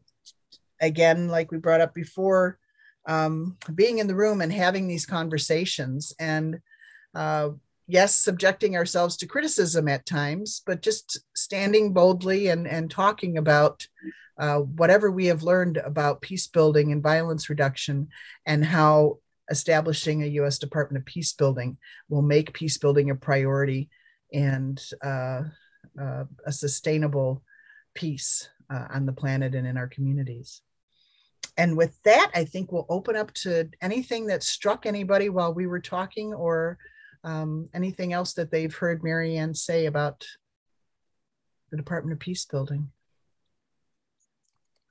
again, 0.82 1.30
like 1.30 1.52
we 1.52 1.58
brought 1.58 1.80
up 1.80 1.93
before, 1.93 2.60
um, 3.06 3.58
being 3.76 4.00
in 4.00 4.08
the 4.08 4.16
room 4.16 4.42
and 4.42 4.52
having 4.52 4.88
these 4.88 5.06
conversations 5.06 6.13
and 6.20 6.60
uh, 7.16 7.50
yes, 7.88 8.16
subjecting 8.16 8.76
ourselves 8.76 9.18
to 9.18 9.28
criticism 9.28 9.88
at 9.88 10.06
times, 10.06 10.62
but 10.66 10.82
just 10.82 11.20
standing 11.36 11.94
boldly 11.94 12.48
and, 12.48 12.68
and 12.68 12.89
talking 12.89 13.38
about 13.38 13.86
uh, 14.38 14.60
whatever 14.60 15.12
we 15.12 15.28
have 15.28 15.44
learned 15.44 15.78
about 15.78 16.22
peace 16.22 16.48
building 16.48 16.92
and 16.92 17.04
violence 17.04 17.50
reduction 17.50 18.08
and 18.46 18.66
how 18.66 19.20
establishing 19.52 20.24
a 20.24 20.28
U.S. 20.28 20.58
Department 20.58 21.02
of 21.02 21.06
Peace 21.06 21.34
Building 21.34 21.78
will 22.10 22.22
make 22.22 22.54
peace 22.54 22.78
building 22.78 23.10
a 23.10 23.16
priority 23.16 23.89
and 24.34 24.84
uh, 25.04 25.42
uh, 26.02 26.24
a 26.46 26.52
sustainable 26.52 27.44
peace 27.94 28.50
uh, 28.74 28.88
on 28.92 29.06
the 29.06 29.13
planet 29.13 29.54
and 29.54 29.68
in 29.68 29.78
our 29.78 29.88
communities. 29.88 30.62
And 31.58 31.78
with 31.78 32.02
that, 32.04 32.32
I 32.34 32.46
think 32.46 32.72
we'll 32.72 32.88
open 32.89 33.16
up 33.16 33.32
to 33.36 33.70
anything 33.82 34.28
that 34.28 34.44
struck 34.44 34.86
anybody 34.86 35.30
while 35.30 35.54
we 35.54 35.68
were 35.68 35.80
talking 35.80 36.34
or 36.34 36.78
um, 37.24 37.70
anything 37.74 38.12
else 38.12 38.34
that 38.34 38.52
they've 38.52 38.74
heard 38.74 39.04
Marianne 39.04 39.54
say 39.54 39.86
about 39.86 40.26
the 41.70 41.78
Department 41.78 42.13
of 42.13 42.20
Peace 42.20 42.46
Building. 42.46 42.92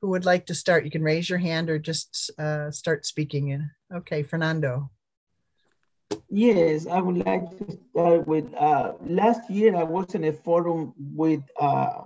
Who 0.00 0.08
would 0.08 0.24
like 0.24 0.46
to 0.46 0.54
start? 0.54 0.84
You 0.84 0.90
can 0.90 1.02
raise 1.02 1.28
your 1.28 1.38
hand 1.38 1.68
or 1.68 1.78
just 1.78 2.30
uh, 2.38 2.70
start 2.70 3.06
speaking. 3.06 3.48
In. 3.48 3.70
Okay, 3.94 4.22
Fernando. 4.22 4.90
Yes, 6.28 6.86
I 6.86 7.00
would 7.00 7.24
like 7.24 7.48
to 7.58 7.78
start 7.90 8.26
with 8.26 8.52
uh, 8.54 8.92
last 9.04 9.48
year 9.50 9.76
I 9.76 9.82
was 9.82 10.14
in 10.14 10.24
a 10.24 10.32
forum 10.32 10.92
with 10.96 11.42
uh, 11.60 12.02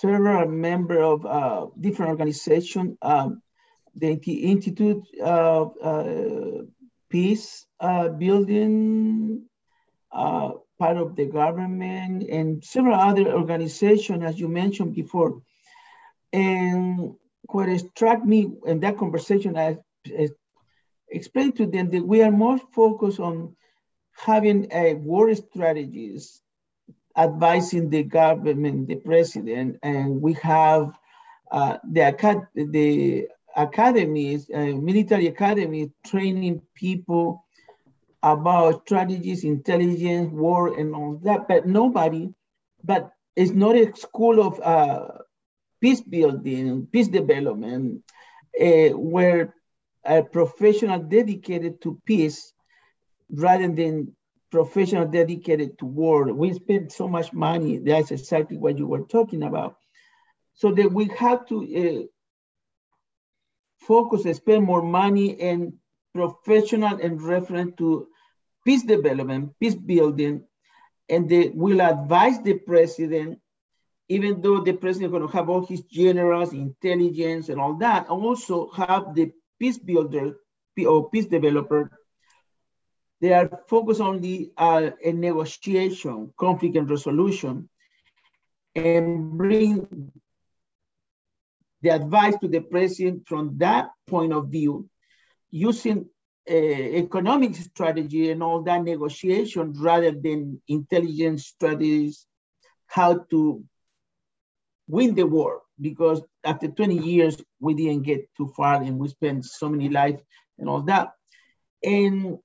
several 0.00 0.48
members 0.48 1.02
of 1.02 1.26
uh, 1.26 1.66
different 1.78 2.10
organizations, 2.10 2.96
um, 3.02 3.42
the 3.94 4.14
Institute 4.14 5.04
of 5.20 5.74
uh, 5.82 6.62
Peace 7.10 7.66
uh, 7.80 8.08
Building, 8.08 9.44
uh, 10.12 10.50
part 10.78 10.96
of 10.96 11.16
the 11.16 11.26
government, 11.26 12.22
and 12.30 12.64
several 12.64 12.94
other 12.94 13.32
organizations, 13.32 14.24
as 14.24 14.40
you 14.40 14.48
mentioned 14.48 14.94
before. 14.94 15.42
And 16.32 17.14
what 17.50 17.68
struck 17.80 18.24
me 18.24 18.48
in 18.64 18.80
that 18.80 18.96
conversation, 18.96 19.58
I, 19.58 19.78
I 20.06 20.28
explained 21.10 21.56
to 21.56 21.66
them 21.66 21.90
that 21.90 22.06
we 22.06 22.22
are 22.22 22.30
more 22.30 22.58
focused 22.72 23.20
on 23.20 23.56
having 24.16 24.68
a 24.72 24.94
war 24.94 25.34
strategies 25.34 26.40
advising 27.16 27.90
the 27.90 28.02
government, 28.02 28.88
the 28.88 28.96
president, 28.96 29.78
and 29.82 30.20
we 30.20 30.34
have 30.34 30.92
uh, 31.50 31.78
the, 31.90 32.46
the 32.54 33.28
academies, 33.56 34.48
uh, 34.54 34.58
military 34.58 35.26
academies, 35.26 35.88
training 36.06 36.62
people 36.74 37.44
about 38.22 38.82
strategies, 38.86 39.44
intelligence, 39.44 40.30
war, 40.32 40.78
and 40.78 40.94
all 40.94 41.20
that. 41.24 41.48
But 41.48 41.66
nobody, 41.66 42.32
but 42.84 43.10
it's 43.36 43.52
not 43.52 43.76
a 43.76 43.94
school 43.96 44.40
of 44.40 44.60
uh, 44.60 45.08
peace 45.80 46.00
building, 46.00 46.86
peace 46.92 47.08
development, 47.08 48.02
uh, 48.60 48.88
where 48.90 49.54
a 50.04 50.22
professional 50.22 51.00
dedicated 51.00 51.80
to 51.82 52.00
peace 52.04 52.52
rather 53.30 53.68
than 53.68 54.14
professional 54.50 55.06
dedicated 55.06 55.78
to 55.78 55.86
war. 55.86 56.32
We 56.32 56.52
spend 56.54 56.92
so 56.92 57.08
much 57.08 57.32
money. 57.32 57.78
That's 57.78 58.10
exactly 58.10 58.56
what 58.56 58.78
you 58.78 58.86
were 58.86 59.02
talking 59.02 59.42
about. 59.42 59.76
So 60.54 60.72
that 60.72 60.92
we 60.92 61.06
have 61.18 61.46
to 61.46 61.56
uh, 61.80 62.06
focus 63.86 64.24
and 64.24 64.36
spend 64.36 64.64
more 64.64 64.82
money 64.82 65.40
and 65.40 65.74
professional 66.12 66.98
and 66.98 67.22
reference 67.22 67.74
to 67.78 68.08
peace 68.66 68.82
development, 68.82 69.52
peace 69.60 69.74
building, 69.74 70.44
and 71.08 71.28
they 71.28 71.48
will 71.48 71.80
advise 71.80 72.40
the 72.42 72.54
president, 72.54 73.38
even 74.08 74.42
though 74.42 74.60
the 74.60 74.72
president 74.72 75.06
is 75.06 75.18
going 75.18 75.28
to 75.28 75.36
have 75.36 75.48
all 75.48 75.64
his 75.64 75.82
generals, 75.82 76.52
intelligence, 76.52 77.48
and 77.48 77.60
all 77.60 77.74
that, 77.74 78.08
also 78.08 78.70
have 78.70 79.14
the 79.14 79.32
peace 79.58 79.78
builder 79.78 80.36
or 80.86 81.10
peace 81.10 81.26
developer 81.26 81.90
they 83.20 83.32
are 83.32 83.62
focused 83.68 84.00
on 84.00 84.20
the 84.20 84.50
uh, 84.56 84.90
negotiation, 85.04 86.32
conflict 86.38 86.76
and 86.76 86.88
resolution, 86.88 87.68
and 88.74 89.36
bring 89.36 90.10
the 91.82 91.90
advice 91.90 92.36
to 92.40 92.48
the 92.48 92.60
president 92.60 93.26
from 93.26 93.58
that 93.58 93.90
point 94.06 94.32
of 94.32 94.48
view, 94.48 94.88
using 95.50 96.06
uh, 96.50 96.54
economic 96.54 97.54
strategy 97.54 98.30
and 98.30 98.42
all 98.42 98.62
that 98.62 98.82
negotiation 98.82 99.74
rather 99.78 100.12
than 100.12 100.60
intelligence 100.68 101.46
strategies, 101.46 102.26
how 102.86 103.18
to 103.30 103.62
win 104.88 105.14
the 105.14 105.26
war. 105.26 105.62
Because 105.80 106.22
after 106.44 106.68
20 106.68 106.98
years, 106.98 107.42
we 107.60 107.74
didn't 107.74 108.02
get 108.02 108.28
too 108.36 108.52
far 108.56 108.82
and 108.82 108.98
we 108.98 109.08
spent 109.08 109.44
so 109.44 109.68
many 109.68 109.88
lives 109.88 110.22
and 110.58 110.68
all 110.68 110.82
that. 110.82 111.12
And 111.82 112.38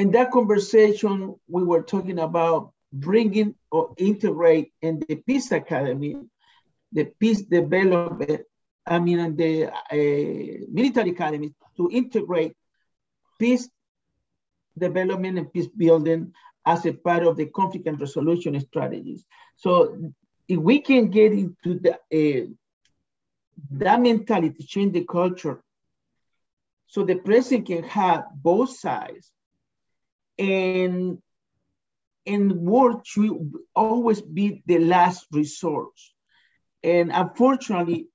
in 0.00 0.12
that 0.12 0.30
conversation, 0.30 1.34
we 1.46 1.62
were 1.62 1.82
talking 1.82 2.20
about 2.20 2.72
bringing 2.90 3.54
or 3.70 3.92
integrate 3.98 4.72
in 4.80 5.04
the 5.06 5.16
Peace 5.16 5.52
Academy, 5.52 6.16
the 6.90 7.04
peace 7.04 7.42
development, 7.42 8.40
I 8.86 8.98
mean, 8.98 9.36
the 9.36 9.66
uh, 9.68 10.64
military 10.72 11.10
academy 11.10 11.52
to 11.76 11.90
integrate 11.92 12.56
peace 13.38 13.68
development 14.78 15.36
and 15.36 15.52
peace 15.52 15.68
building 15.68 16.32
as 16.64 16.86
a 16.86 16.94
part 16.94 17.24
of 17.24 17.36
the 17.36 17.46
conflict 17.46 17.86
and 17.86 18.00
resolution 18.00 18.58
strategies. 18.58 19.26
So 19.56 20.12
if 20.48 20.58
we 20.58 20.80
can 20.80 21.10
get 21.10 21.32
into 21.32 21.78
the, 21.78 21.92
uh, 21.92 22.46
that 23.72 24.00
mentality, 24.00 24.64
change 24.64 24.94
the 24.94 25.04
culture, 25.04 25.62
so 26.86 27.04
the 27.04 27.16
president 27.16 27.66
can 27.66 27.82
have 27.82 28.24
both 28.34 28.70
sides 28.78 29.30
and 30.40 31.18
and 32.26 32.52
war 32.52 33.02
should 33.04 33.52
always 33.74 34.20
be 34.22 34.62
the 34.66 34.78
last 34.78 35.26
resort. 35.32 35.92
And 36.82 37.10
unfortunately, 37.12 38.08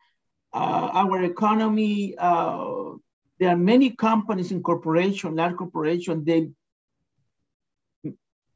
uh, 0.54 0.90
our 0.94 1.24
economy, 1.24 2.16
uh, 2.18 2.94
there 3.40 3.50
are 3.50 3.58
many 3.58 3.92
companies 3.92 4.52
and 4.52 4.64
corporations, 4.64 5.36
large 5.36 5.58
corporations, 5.58 6.26
they 6.26 6.50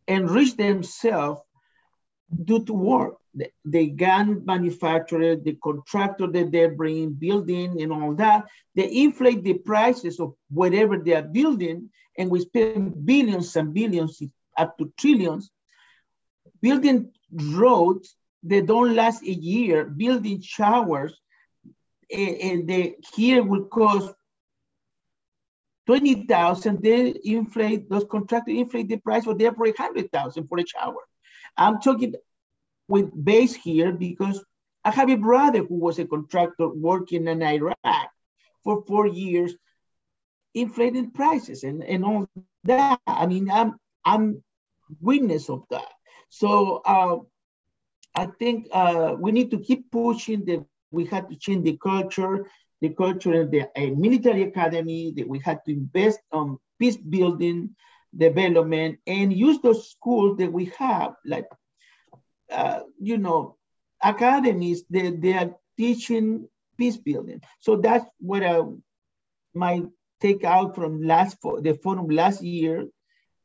enrich 0.08 0.56
themselves 0.56 1.42
due 2.44 2.64
to 2.66 2.74
war. 2.74 3.18
The, 3.36 3.52
the 3.64 3.88
gun 3.88 4.44
manufacturer, 4.46 5.36
the 5.36 5.56
contractor 5.64 6.28
that 6.28 6.52
they're 6.52 6.72
bringing, 6.72 7.14
building 7.14 7.82
and 7.82 7.92
all 7.92 8.16
that, 8.16 8.46
they 8.76 8.92
inflate 8.92 9.44
the 9.44 9.54
prices 9.54 10.20
of 10.20 10.34
whatever 10.50 10.98
they 10.98 11.14
are 11.14 11.22
building 11.22 11.90
and 12.18 12.30
we 12.30 12.42
spend 12.42 13.06
billions 13.06 13.56
and 13.56 13.74
billions, 13.74 14.22
up 14.58 14.78
to 14.78 14.92
trillions, 14.98 15.52
building 16.62 17.12
roads 17.32 18.16
that 18.44 18.66
don't 18.66 18.96
last 18.96 19.24
a 19.24 19.32
year, 19.32 19.86
building 19.86 20.42
showers, 20.42 21.18
and, 22.12 22.70
and 22.70 22.96
here 23.16 23.44
will 23.44 23.66
cost 23.66 24.14
20,000, 25.86 26.84
they 26.84 27.16
inflate, 27.24 27.90
those 27.90 28.06
contractors 28.12 28.56
inflate 28.56 28.90
the 28.90 28.98
price 28.98 29.24
for 29.24 29.38
for 29.40 29.66
100,000 29.66 30.48
for 30.48 30.60
a 30.60 30.66
shower. 30.68 31.02
I'm 31.58 31.80
talking 31.82 32.14
with 32.90 33.08
base 33.24 33.56
here 33.56 33.94
because 33.94 34.44
I 34.84 34.92
have 34.92 35.10
a 35.10 35.16
brother 35.16 35.64
who 35.64 35.76
was 35.76 36.00
a 36.00 36.06
contractor 36.06 36.68
working 36.68 37.28
in 37.28 37.42
Iraq 37.44 38.10
for 38.64 38.84
four 38.88 39.08
years 39.08 39.56
inflating 40.54 41.12
prices 41.12 41.64
and, 41.64 41.84
and 41.84 42.04
all 42.04 42.28
that. 42.64 43.00
I 43.06 43.26
mean, 43.28 43.50
I'm 43.50 43.76
I'm 44.04 44.44
witness 45.00 45.50
of 45.50 45.64
that. 45.70 45.92
So 46.30 46.82
uh, 46.86 47.18
I 48.16 48.26
think 48.40 48.68
uh, 48.72 49.16
we 49.18 49.32
need 49.32 49.52
to 49.52 49.60
keep 49.60 49.92
pushing 49.92 50.46
that 50.46 50.66
we 50.92 51.06
had 51.06 51.30
to 51.30 51.36
change 51.36 51.64
the 51.66 51.78
culture, 51.78 52.50
the 52.82 52.90
culture 52.90 53.34
in 53.34 53.52
the 53.52 53.62
uh, 53.62 53.94
military 53.96 54.44
academy, 54.44 55.14
that 55.18 55.28
we 55.28 55.40
had 55.40 55.60
to 55.66 55.72
invest 55.72 56.20
on 56.32 56.58
peace 56.80 56.98
building, 56.98 57.76
development, 58.18 58.98
and 59.06 59.32
use 59.32 59.60
those 59.62 59.92
schools 59.92 60.38
that 60.38 60.52
we 60.52 60.66
have, 60.78 61.14
like, 61.26 61.46
uh, 62.52 62.82
you 63.00 63.18
know, 63.18 63.58
academies 64.04 64.84
that 64.90 65.22
they 65.22 65.34
are 65.34 65.56
teaching 65.78 66.48
peace 66.78 66.98
building. 66.98 67.42
So 67.60 67.78
that's 67.78 68.06
what 68.20 68.44
I, 68.44 68.62
my 69.54 69.84
take 70.22 70.44
out 70.44 70.76
from 70.76 71.02
last 71.02 71.38
for 71.42 71.62
the 71.62 71.74
forum 71.76 72.10
last 72.10 72.42
year, 72.44 72.88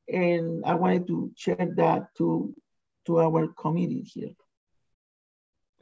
and 0.09 0.64
I 0.64 0.74
wanted 0.74 1.07
to 1.09 1.30
share 1.36 1.68
that 1.76 2.09
to 2.18 2.55
to 3.07 3.20
our 3.20 3.48
committee 3.48 4.02
here. 4.02 4.30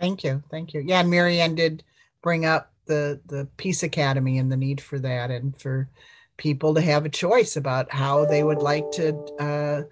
Thank 0.00 0.24
you, 0.24 0.42
thank 0.50 0.74
you. 0.74 0.80
Yeah, 0.80 1.02
Marianne 1.02 1.54
did 1.54 1.84
bring 2.22 2.44
up 2.44 2.72
the 2.86 3.20
the 3.26 3.48
Peace 3.56 3.82
Academy 3.82 4.38
and 4.38 4.50
the 4.50 4.56
need 4.56 4.80
for 4.80 4.98
that, 4.98 5.30
and 5.30 5.58
for 5.58 5.88
people 6.36 6.74
to 6.74 6.80
have 6.80 7.04
a 7.04 7.10
choice 7.10 7.56
about 7.56 7.92
how 7.92 8.24
they 8.24 8.42
would 8.42 8.58
like 8.58 8.90
to 8.92 9.14
uh, 9.38 9.82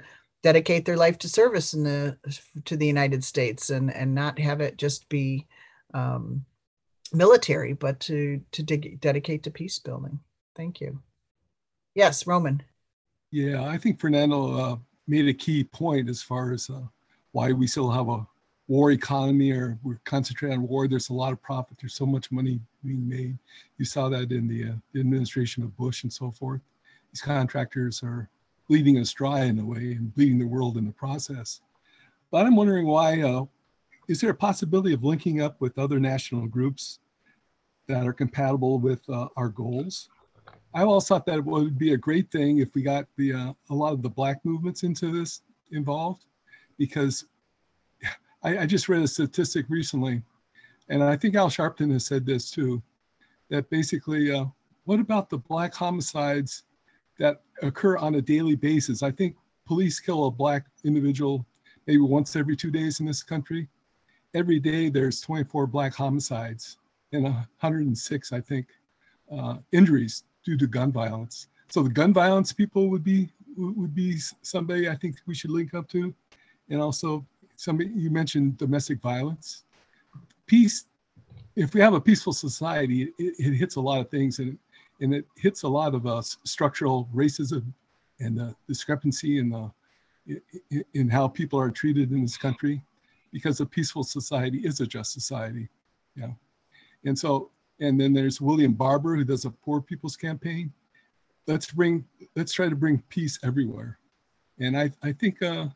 dedicate 0.42 0.84
their 0.84 0.96
life 0.96 1.18
to 1.18 1.28
service 1.28 1.74
in 1.74 1.84
the 1.84 2.16
to 2.64 2.76
the 2.76 2.86
United 2.86 3.24
States 3.24 3.70
and 3.70 3.92
and 3.92 4.14
not 4.14 4.38
have 4.38 4.60
it 4.60 4.76
just 4.76 5.08
be 5.08 5.46
um, 5.94 6.44
military, 7.12 7.72
but 7.72 8.00
to 8.00 8.40
to 8.52 8.62
de- 8.62 8.96
dedicate 8.96 9.42
to 9.44 9.50
peace 9.50 9.78
building. 9.78 10.20
Thank 10.56 10.80
you. 10.80 11.00
Yes, 11.94 12.26
Roman. 12.26 12.62
Yeah, 13.30 13.64
I 13.64 13.78
think 13.78 14.00
Fernando 14.00 14.58
uh, 14.58 14.76
made 15.06 15.28
a 15.28 15.34
key 15.34 15.64
point 15.64 16.08
as 16.08 16.22
far 16.22 16.52
as 16.52 16.70
uh, 16.70 16.82
why 17.32 17.52
we 17.52 17.66
still 17.66 17.90
have 17.90 18.08
a 18.08 18.26
war 18.68 18.92
economy 18.92 19.50
or 19.50 19.78
we're 19.82 20.00
concentrated 20.04 20.56
on 20.56 20.66
war. 20.66 20.86
There's 20.86 21.10
a 21.10 21.14
lot 21.14 21.32
of 21.32 21.42
profit. 21.42 21.76
There's 21.80 21.94
so 21.94 22.06
much 22.06 22.30
money 22.30 22.60
being 22.84 23.08
made. 23.08 23.36
You 23.78 23.84
saw 23.84 24.08
that 24.08 24.30
in 24.30 24.46
the, 24.46 24.70
uh, 24.70 24.74
the 24.92 25.00
administration 25.00 25.64
of 25.64 25.76
Bush 25.76 26.04
and 26.04 26.12
so 26.12 26.30
forth. 26.30 26.60
These 27.12 27.20
contractors 27.20 28.02
are 28.04 28.28
bleeding 28.70 28.98
us 28.98 29.12
dry 29.12 29.40
in 29.46 29.58
a 29.58 29.64
way 29.64 29.94
and 29.98 30.14
bleeding 30.14 30.38
the 30.38 30.46
world 30.46 30.76
in 30.76 30.86
the 30.86 30.92
process. 30.92 31.60
But 32.30 32.46
I'm 32.46 32.54
wondering 32.54 32.86
why, 32.86 33.20
uh, 33.20 33.46
is 34.06 34.20
there 34.20 34.30
a 34.30 34.34
possibility 34.34 34.94
of 34.94 35.02
linking 35.02 35.42
up 35.42 35.60
with 35.60 35.76
other 35.76 35.98
national 35.98 36.46
groups 36.46 37.00
that 37.88 38.06
are 38.06 38.12
compatible 38.12 38.78
with 38.78 39.00
uh, 39.10 39.26
our 39.36 39.48
goals? 39.48 40.08
I 40.72 40.82
always 40.82 41.08
thought 41.08 41.26
that 41.26 41.38
it 41.38 41.44
would 41.44 41.80
be 41.80 41.94
a 41.94 41.96
great 41.96 42.30
thing 42.30 42.58
if 42.58 42.72
we 42.76 42.82
got 42.82 43.06
the 43.16 43.32
uh, 43.32 43.52
a 43.70 43.74
lot 43.74 43.92
of 43.92 44.02
the 44.02 44.08
black 44.08 44.38
movements 44.44 44.84
into 44.84 45.10
this 45.10 45.42
involved, 45.72 46.26
because 46.78 47.24
I, 48.44 48.58
I 48.58 48.66
just 48.66 48.88
read 48.88 49.02
a 49.02 49.08
statistic 49.08 49.66
recently, 49.68 50.22
and 50.88 51.02
I 51.02 51.16
think 51.16 51.34
Al 51.34 51.50
Sharpton 51.50 51.90
has 51.90 52.06
said 52.06 52.24
this 52.24 52.52
too, 52.52 52.80
that 53.48 53.68
basically, 53.68 54.30
uh, 54.30 54.44
what 54.84 55.00
about 55.00 55.28
the 55.28 55.38
black 55.38 55.74
homicides 55.74 56.62
that 57.20 57.42
occur 57.62 57.96
on 57.98 58.16
a 58.16 58.20
daily 58.20 58.56
basis? 58.56 59.04
I 59.04 59.12
think 59.12 59.36
police 59.64 60.00
kill 60.00 60.26
a 60.26 60.30
black 60.30 60.64
individual 60.82 61.46
maybe 61.86 62.00
once 62.00 62.34
every 62.34 62.56
two 62.56 62.70
days 62.70 62.98
in 62.98 63.06
this 63.06 63.22
country. 63.22 63.68
Every 64.34 64.58
day 64.58 64.88
there's 64.88 65.20
24 65.20 65.68
black 65.68 65.94
homicides 65.94 66.78
and 67.12 67.24
106, 67.24 68.32
I 68.32 68.40
think, 68.40 68.66
uh, 69.30 69.58
injuries 69.72 70.24
due 70.44 70.56
to 70.56 70.66
gun 70.66 70.90
violence. 70.90 71.48
So 71.68 71.82
the 71.82 71.90
gun 71.90 72.12
violence 72.12 72.52
people 72.52 72.88
would 72.90 73.04
be 73.04 73.30
would 73.56 73.94
be 73.94 74.16
somebody 74.42 74.88
I 74.88 74.94
think 74.94 75.16
we 75.26 75.34
should 75.34 75.50
link 75.50 75.74
up 75.74 75.88
to, 75.88 76.14
and 76.68 76.80
also 76.80 77.26
somebody 77.56 77.90
you 77.94 78.10
mentioned 78.10 78.56
domestic 78.56 79.00
violence. 79.00 79.64
Peace. 80.46 80.86
If 81.56 81.74
we 81.74 81.80
have 81.80 81.94
a 81.94 82.00
peaceful 82.00 82.32
society, 82.32 83.12
it, 83.18 83.34
it 83.38 83.54
hits 83.54 83.76
a 83.76 83.80
lot 83.80 84.00
of 84.00 84.08
things, 84.08 84.38
and 84.38 84.58
and 85.00 85.14
it 85.14 85.26
hits 85.36 85.62
a 85.62 85.68
lot 85.68 85.94
of 85.94 86.06
uh, 86.06 86.22
structural 86.22 87.08
racism 87.14 87.64
and 88.20 88.38
the 88.38 88.54
discrepancy 88.68 89.38
in 89.38 89.50
the 89.50 89.70
in, 90.94 91.08
how 91.08 91.26
people 91.26 91.58
are 91.58 91.70
treated 91.70 92.12
in 92.12 92.22
this 92.22 92.36
country, 92.36 92.82
because 93.32 93.60
a 93.60 93.66
peaceful 93.66 94.04
society 94.04 94.58
is 94.58 94.80
a 94.80 94.86
just 94.86 95.12
society. 95.12 95.68
Yeah, 96.16 96.32
and 97.04 97.18
so 97.18 97.50
and 97.80 97.98
then 97.98 98.12
there's 98.12 98.40
William 98.40 98.74
Barber 98.74 99.16
who 99.16 99.24
does 99.24 99.44
a 99.44 99.50
poor 99.50 99.80
people's 99.80 100.16
campaign. 100.16 100.72
Let's 101.46 101.72
bring, 101.72 102.04
let's 102.36 102.52
try 102.52 102.68
to 102.68 102.76
bring 102.76 103.02
peace 103.08 103.38
everywhere. 103.42 103.98
And 104.58 104.76
I, 104.76 104.92
I 105.02 105.12
think 105.12 105.42
uh, 105.42 105.68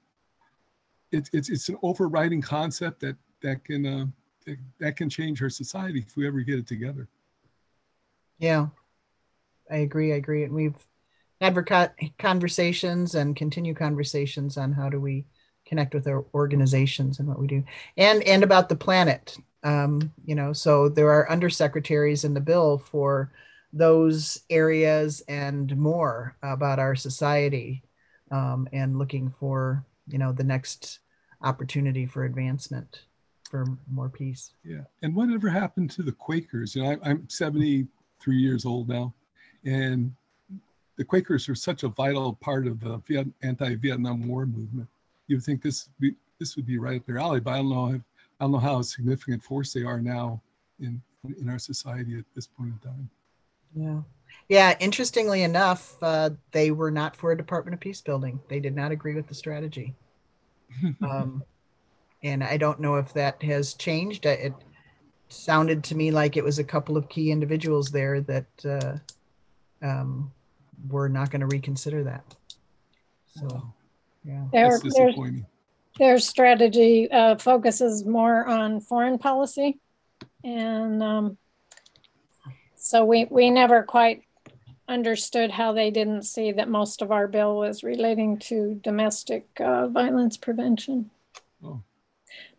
it, 1.11 1.31
it's, 1.33 1.49
it's 1.49 1.71
an 1.71 1.79
overriding 1.83 2.43
concept 2.43 3.01
that, 3.01 3.17
that 3.41 3.65
can, 3.65 3.87
uh, 3.87 4.07
that, 4.47 4.59
that 4.79 4.97
can 4.97 5.09
change 5.09 5.43
our 5.43 5.49
society 5.49 6.05
if 6.07 6.17
we 6.17 6.27
ever 6.27 6.41
get 6.41 6.59
it 6.59 6.67
together. 6.67 7.09
Yeah, 8.39 8.67
I 9.71 9.77
agree. 9.79 10.13
I 10.13 10.17
agree. 10.17 10.45
And 10.45 10.53
we've 10.53 10.75
had 11.41 11.93
conversations 12.19 13.15
and 13.15 13.37
continue 13.37 13.75
conversations 13.75 14.57
on 14.57 14.73
how 14.73 14.89
do 14.89 15.01
we 15.01 15.27
connect 15.67 15.95
with 15.95 16.07
our 16.07 16.25
organizations 16.35 17.19
and 17.19 17.27
what 17.27 17.39
we 17.39 17.47
do 17.47 17.65
and 17.97 18.23
and 18.25 18.43
about 18.43 18.69
the 18.69 18.77
planet 18.77 19.39
um, 19.65 20.13
you 20.25 20.35
know, 20.35 20.53
so 20.53 20.89
there 20.89 21.11
are 21.11 21.27
undersecretaries 21.29 22.25
in 22.25 22.35
the 22.35 22.41
bill 22.41 22.79
for 22.79 23.33
those 23.73 24.43
areas 24.51 25.23
and 25.27 25.77
more 25.77 26.37
about 26.43 26.79
our 26.79 26.95
society 26.95 27.83
um, 28.31 28.69
and 28.73 28.99
looking 28.99 29.33
for, 29.41 29.85
you 30.07 30.19
know, 30.19 30.33
the 30.33 30.45
next 30.45 31.01
opportunity 31.43 32.07
for 32.07 32.25
advancement 32.25 33.05
for 33.51 33.65
more 33.91 34.11
peace. 34.11 34.53
Yeah. 34.63 34.83
And 35.03 35.15
whatever 35.15 35.49
happened 35.49 35.91
to 35.93 36.03
the 36.03 36.13
Quakers? 36.13 36.77
You 36.77 36.83
know, 36.83 36.91
I, 36.91 37.11
I'm 37.11 37.29
73 37.29 38.37
years 38.37 38.67
old 38.67 38.89
now, 38.89 39.15
and 39.65 40.15
the 40.97 41.05
Quakers 41.05 41.49
are 41.49 41.55
such 41.55 41.83
a 41.83 41.89
vital 41.89 42.35
part 42.35 42.67
of 42.67 42.81
the 42.81 42.99
Viet, 42.99 43.27
anti-Vietnam 43.43 44.29
War 44.29 44.47
movement. 44.47 44.89
You 45.27 45.37
would 45.37 45.45
think 45.45 45.63
this 45.63 45.89
be, 45.99 46.15
this 46.39 46.57
would 46.57 46.67
be 46.67 46.79
right 46.79 47.01
up 47.01 47.07
their 47.07 47.19
alley, 47.19 47.41
but 47.41 47.53
I 47.53 47.57
don't 47.57 47.71
know 47.71 47.95
if 47.95 48.01
I 48.41 48.45
don't 48.45 48.53
know 48.53 48.59
how 48.59 48.83
significant 48.83 49.43
force 49.43 49.73
they 49.73 49.83
are 49.83 50.01
now 50.01 50.41
in 50.81 51.01
in 51.39 51.49
our 51.49 51.59
society 51.59 52.19
at 52.19 52.25
this 52.35 52.47
point 52.47 52.73
in 52.73 52.91
time. 52.91 53.11
Yeah. 53.75 54.01
Yeah, 54.49 54.77
interestingly 54.79 55.43
enough, 55.43 55.97
uh, 56.03 56.31
they 56.53 56.71
were 56.71 56.91
not 56.91 57.17
for 57.17 57.33
a 57.33 57.37
Department 57.37 57.75
of 57.75 57.81
Peace 57.81 58.03
building. 58.03 58.41
They 58.49 58.61
did 58.61 58.77
not 58.77 58.93
agree 58.93 59.15
with 59.15 59.27
the 59.27 59.35
strategy. 59.35 59.95
um, 61.03 61.43
and 62.23 62.45
I 62.45 62.57
don't 62.57 62.81
know 62.81 62.97
if 62.97 63.13
that 63.15 63.43
has 63.43 63.75
changed. 63.75 64.27
It 64.27 64.53
sounded 65.29 65.83
to 65.85 65.95
me 65.95 66.11
like 66.11 66.37
it 66.37 66.45
was 66.45 66.59
a 66.59 66.65
couple 66.65 66.97
of 66.97 67.09
key 67.09 67.31
individuals 67.31 67.89
there 67.89 68.21
that 68.23 68.47
uh, 68.67 68.99
um, 69.85 70.33
were 70.89 71.09
not 71.09 71.31
going 71.31 71.41
to 71.41 71.47
reconsider 71.47 72.03
that. 72.03 72.35
So, 73.39 73.73
yeah, 74.25 74.45
there, 74.53 74.71
that's 74.71 74.83
disappointing 74.83 75.47
their 75.99 76.19
strategy 76.19 77.11
uh, 77.11 77.37
focuses 77.37 78.05
more 78.05 78.47
on 78.47 78.81
foreign 78.81 79.19
policy. 79.19 79.79
And 80.43 81.03
um, 81.03 81.39
so 82.77 83.05
we, 83.05 83.27
we 83.31 83.51
never 83.51 83.83
quite 83.83 84.23
understood 84.89 85.51
how 85.51 85.73
they 85.73 85.91
didn't 85.91 86.25
see 86.25 86.53
that 86.53 86.69
most 86.69 87.01
of 87.01 87.11
our 87.11 87.27
bill 87.27 87.57
was 87.57 87.83
relating 87.83 88.39
to 88.39 88.79
domestic 88.83 89.47
uh, 89.59 89.89
violence 89.89 90.37
prevention. 90.37 91.11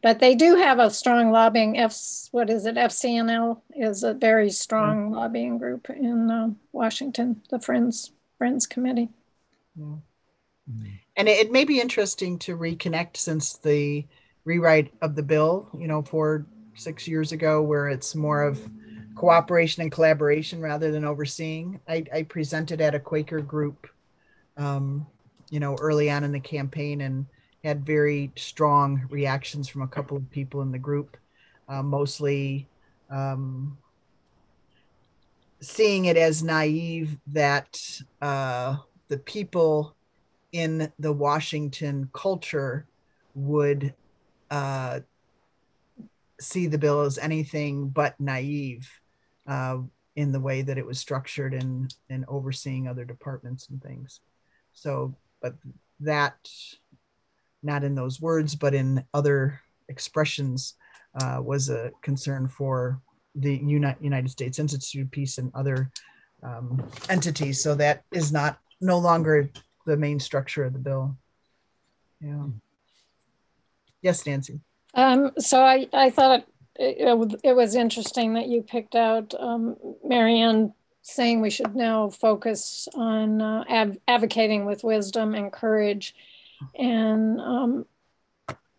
But 0.06 0.20
they 0.20 0.36
do 0.36 0.56
have 0.56 0.78
a 0.78 0.91
strong 0.91 1.32
lobbying, 1.32 1.80
F, 1.80 1.97
what 2.30 2.51
is 2.51 2.68
it, 2.68 2.76
FCNL 2.76 3.62
is 3.76 4.03
a 4.03 4.14
very 4.14 4.51
strong 4.51 5.10
yeah. 5.10 5.18
lobbying 5.18 5.58
group 5.58 5.89
in 5.89 6.30
uh, 6.30 6.49
Washington, 6.72 7.41
the 7.49 7.60
Friends, 7.60 8.12
Friends 8.38 8.68
Committee. 8.68 9.10
Yeah. 9.76 9.95
Mm-hmm 10.70 10.89
and 11.16 11.28
it, 11.28 11.47
it, 11.47 11.51
may 11.51 11.64
be 11.64 11.80
interesting 11.80 12.38
to 12.39 12.58
reconnect 12.58 13.18
since 13.18 13.53
the 13.58 14.06
rewrite 14.43 14.91
of 15.01 15.16
the 15.16 15.24
bill, 15.24 15.70
you 15.78 15.88
know, 15.88 16.01
four, 16.01 16.45
six 16.76 17.08
years 17.08 17.32
ago, 17.32 17.62
where 17.62 17.88
it's 17.88 18.16
more 18.16 18.43
of 18.43 18.60
cooperation 19.16 19.82
and 19.82 19.91
collaboration 19.91 20.60
rather 20.60 20.91
than 20.91 21.06
overseeing. 21.06 21.80
I, 21.88 22.03
I 22.14 22.24
presented 22.24 22.82
at 22.82 22.95
a 22.95 22.99
Quaker 22.99 23.39
group, 23.41 23.88
um, 24.58 25.08
you 25.49 25.60
know, 25.60 25.76
early 25.76 26.10
on 26.12 26.24
in 26.24 26.32
the 26.32 26.39
campaign 26.39 27.01
and 27.01 27.26
had 27.66 27.86
very 27.86 28.32
strong 28.36 29.05
reactions 29.09 29.68
from 29.68 29.82
a 29.82 29.88
couple 29.88 30.16
of 30.16 30.30
people 30.30 30.61
in 30.61 30.72
the 30.72 30.80
group, 30.80 31.18
uh, 31.68 31.82
mostly 31.82 32.68
um, 33.09 33.78
seeing 35.59 36.05
it 36.05 36.16
as 36.16 36.43
naive 36.43 37.18
that 37.28 38.01
uh, 38.22 38.78
the 39.07 39.18
people 39.18 39.95
in 40.51 40.91
the 40.99 41.11
Washington 41.11 42.09
culture 42.13 42.86
would 43.34 43.93
uh, 44.51 44.99
see 46.39 46.68
the 46.68 46.78
bill 46.78 47.01
as 47.01 47.18
anything 47.18 47.89
but 47.89 48.20
naive 48.20 48.89
uh, 49.47 49.78
in 50.16 50.32
the 50.32 50.39
way 50.39 50.61
that 50.61 50.78
it 50.78 50.86
was 50.86 50.99
structured 50.99 51.53
and 51.53 51.93
and 52.09 52.26
overseeing 52.28 52.88
other 52.88 53.05
departments 53.05 53.68
and 53.70 53.82
things. 53.82 54.22
So, 54.74 55.16
but 55.41 55.55
that, 56.01 56.36
not 57.66 57.84
in 57.84 57.95
those 57.95 58.22
words, 58.22 58.55
but 58.55 58.74
in 58.74 59.03
other 59.13 59.59
expressions, 59.89 60.76
uh, 61.22 61.39
was 61.41 61.70
a 61.70 61.91
concern 62.01 62.47
for 62.47 63.01
the 63.36 63.55
Uni- 63.55 63.95
United 63.99 64.30
States 64.30 64.59
Institute 64.59 65.05
of 65.05 65.11
Peace 65.11 65.38
and 65.38 65.51
other 65.55 65.91
um, 66.43 66.82
entities. 67.09 67.61
So 67.61 67.76
that 67.76 68.03
is 68.11 68.32
not 68.32 68.59
no 68.82 68.97
longer 68.97 69.49
the 69.86 69.97
main 69.97 70.20
structure 70.20 70.63
of 70.63 70.74
the 70.74 70.80
bill. 70.80 71.18
Yeah. 72.22 72.45
Yes, 74.01 74.26
Nancy. 74.26 74.59
Um, 74.93 75.32
so 75.39 75.61
I, 75.61 75.88
I 75.93 76.09
thought 76.09 76.45
it, 76.76 77.39
it, 77.43 77.55
was 77.55 77.76
interesting 77.76 78.34
that 78.34 78.47
you 78.47 78.61
picked 78.61 78.95
out 78.95 79.34
um, 79.39 79.78
Marianne 80.03 80.74
saying 81.01 81.41
we 81.41 81.49
should 81.49 81.76
now 81.76 82.09
focus 82.09 82.88
on 82.95 83.41
uh, 83.41 83.63
ad- 83.70 83.99
advocating 84.07 84.66
with 84.66 84.84
wisdom 84.84 85.36
and 85.36 85.51
courage. 85.51 86.16
And 86.78 87.39
um, 87.39 87.86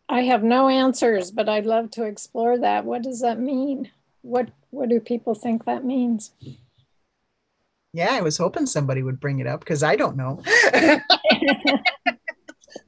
I 0.09 0.23
have 0.23 0.43
no 0.43 0.69
answers, 0.69 1.31
but 1.31 1.49
I'd 1.49 1.67
love 1.67 1.91
to 1.93 2.05
explore 2.05 2.59
that. 2.59 2.85
What 2.85 3.03
does 3.03 3.21
that 3.21 3.39
mean? 3.39 3.91
What 4.23 4.49
what 4.71 4.89
do 4.89 5.01
people 5.01 5.35
think 5.35 5.65
that 5.65 5.85
means? 5.85 6.33
Yeah, 7.93 8.13
I 8.13 8.21
was 8.21 8.37
hoping 8.37 8.67
somebody 8.67 9.03
would 9.03 9.21
bring 9.21 9.39
it 9.39 9.47
up 9.47 9.61
because 9.61 9.83
I 9.83 9.97
don't 9.97 10.17
know. 10.17 10.43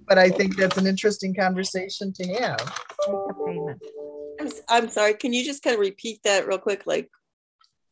but 0.07 0.19
I 0.19 0.29
think 0.29 0.57
that's 0.57 0.77
an 0.77 0.87
interesting 0.87 1.35
conversation 1.35 2.13
to 2.15 2.25
have. 2.35 2.81
I'm, 3.09 4.47
s- 4.47 4.63
I'm 4.69 4.89
sorry, 4.91 5.15
can 5.15 5.33
you 5.33 5.45
just 5.45 5.63
kind 5.63 5.75
of 5.75 5.81
repeat 5.81 6.23
that 6.25 6.47
real 6.47 6.59
quick, 6.59 6.83
like 6.87 7.11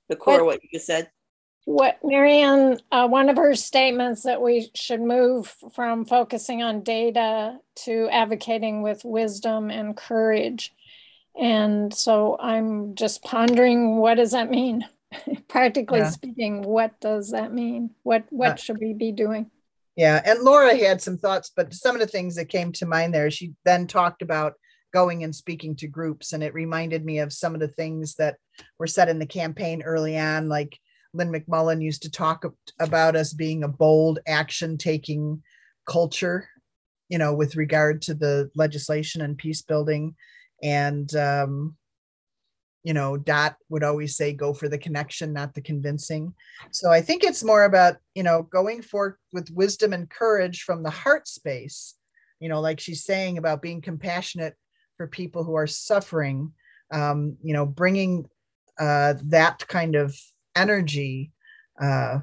the 0.08 0.16
core 0.16 0.40
of 0.40 0.46
what 0.46 0.62
you 0.62 0.68
just 0.74 0.86
said? 0.86 1.10
What 1.66 1.98
Marianne, 2.04 2.78
uh, 2.92 3.08
one 3.08 3.28
of 3.28 3.36
her 3.36 3.56
statements 3.56 4.22
that 4.22 4.40
we 4.40 4.70
should 4.74 5.00
move 5.00 5.52
from 5.74 6.04
focusing 6.06 6.62
on 6.62 6.82
data 6.82 7.58
to 7.84 8.08
advocating 8.08 8.82
with 8.82 9.04
wisdom 9.04 9.68
and 9.68 9.96
courage. 9.96 10.72
And 11.38 11.92
so 11.92 12.38
I'm 12.38 12.94
just 12.94 13.24
pondering, 13.24 13.96
what 13.96 14.14
does 14.14 14.30
that 14.30 14.48
mean? 14.48 14.86
Practically 15.48 15.98
Yeah. 15.98 16.10
speaking, 16.10 16.62
what 16.62 17.00
does 17.00 17.32
that 17.32 17.52
mean? 17.52 17.90
What 18.04 18.22
Uh, 18.22 18.26
what 18.30 18.60
should 18.60 18.78
we 18.78 18.94
be 18.94 19.10
doing? 19.10 19.50
Yeah, 19.96 20.22
and 20.24 20.42
Laura 20.42 20.76
had 20.76 21.02
some 21.02 21.18
thoughts, 21.18 21.50
but 21.54 21.74
some 21.74 21.96
of 21.96 22.00
the 22.00 22.06
things 22.06 22.36
that 22.36 22.48
came 22.48 22.70
to 22.72 22.86
mind 22.86 23.12
there, 23.12 23.30
she 23.30 23.54
then 23.64 23.88
talked 23.88 24.22
about 24.22 24.54
going 24.92 25.24
and 25.24 25.34
speaking 25.34 25.74
to 25.76 25.88
groups, 25.88 26.32
and 26.32 26.44
it 26.44 26.54
reminded 26.54 27.04
me 27.04 27.18
of 27.18 27.32
some 27.32 27.54
of 27.54 27.60
the 27.60 27.68
things 27.68 28.14
that 28.16 28.36
were 28.78 28.86
said 28.86 29.08
in 29.08 29.18
the 29.18 29.26
campaign 29.26 29.82
early 29.82 30.16
on, 30.16 30.48
like 30.48 30.78
Lynn 31.16 31.32
McMullen 31.32 31.82
used 31.82 32.02
to 32.02 32.10
talk 32.10 32.44
about 32.78 33.16
us 33.16 33.32
being 33.32 33.64
a 33.64 33.68
bold 33.68 34.18
action-taking 34.26 35.42
culture, 35.86 36.48
you 37.08 37.18
know, 37.18 37.34
with 37.34 37.56
regard 37.56 38.02
to 38.02 38.14
the 38.14 38.50
legislation 38.54 39.22
and 39.22 39.38
peace 39.38 39.62
building, 39.62 40.14
and 40.62 41.14
um, 41.16 41.76
you 42.82 42.94
know, 42.94 43.16
Dot 43.16 43.56
would 43.68 43.82
always 43.82 44.16
say, 44.16 44.32
"Go 44.32 44.52
for 44.54 44.68
the 44.68 44.78
connection, 44.78 45.32
not 45.32 45.54
the 45.54 45.60
convincing." 45.60 46.34
So 46.70 46.90
I 46.90 47.00
think 47.00 47.24
it's 47.24 47.42
more 47.42 47.64
about, 47.64 47.96
you 48.14 48.22
know, 48.22 48.42
going 48.42 48.82
forth 48.82 49.14
with 49.32 49.50
wisdom 49.50 49.92
and 49.92 50.08
courage 50.08 50.62
from 50.62 50.82
the 50.82 50.90
heart 50.90 51.26
space, 51.26 51.94
you 52.38 52.48
know, 52.48 52.60
like 52.60 52.78
she's 52.78 53.04
saying 53.04 53.38
about 53.38 53.62
being 53.62 53.80
compassionate 53.80 54.54
for 54.96 55.06
people 55.06 55.42
who 55.44 55.54
are 55.54 55.66
suffering, 55.66 56.52
um, 56.92 57.36
you 57.42 57.52
know, 57.54 57.66
bringing 57.66 58.26
uh, 58.78 59.14
that 59.24 59.66
kind 59.68 59.96
of 59.96 60.16
energy 60.56 61.32
uh, 61.80 62.20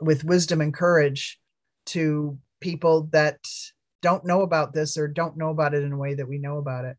with 0.00 0.24
wisdom 0.24 0.60
and 0.60 0.72
courage 0.72 1.40
to 1.86 2.38
people 2.60 3.08
that 3.12 3.38
don't 4.00 4.24
know 4.24 4.42
about 4.42 4.72
this 4.72 4.96
or 4.96 5.08
don't 5.08 5.36
know 5.36 5.50
about 5.50 5.74
it 5.74 5.82
in 5.82 5.92
a 5.92 5.98
way 5.98 6.14
that 6.14 6.28
we 6.28 6.38
know 6.38 6.58
about 6.58 6.84
it. 6.84 6.96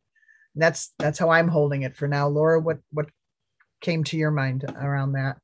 And 0.53 0.61
that's 0.61 0.93
that's 0.99 1.19
how 1.19 1.30
I'm 1.30 1.47
holding 1.47 1.84
it 1.84 1.95
for 1.95 2.07
now. 2.07 2.28
Laura, 2.28 2.59
what 2.59 2.80
what 2.91 3.07
came 3.82 4.03
to 4.05 4.17
your 4.17 4.32
mind 4.32 4.65
around 4.80 5.13
that? 5.13 5.38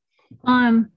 Um, 0.44 0.90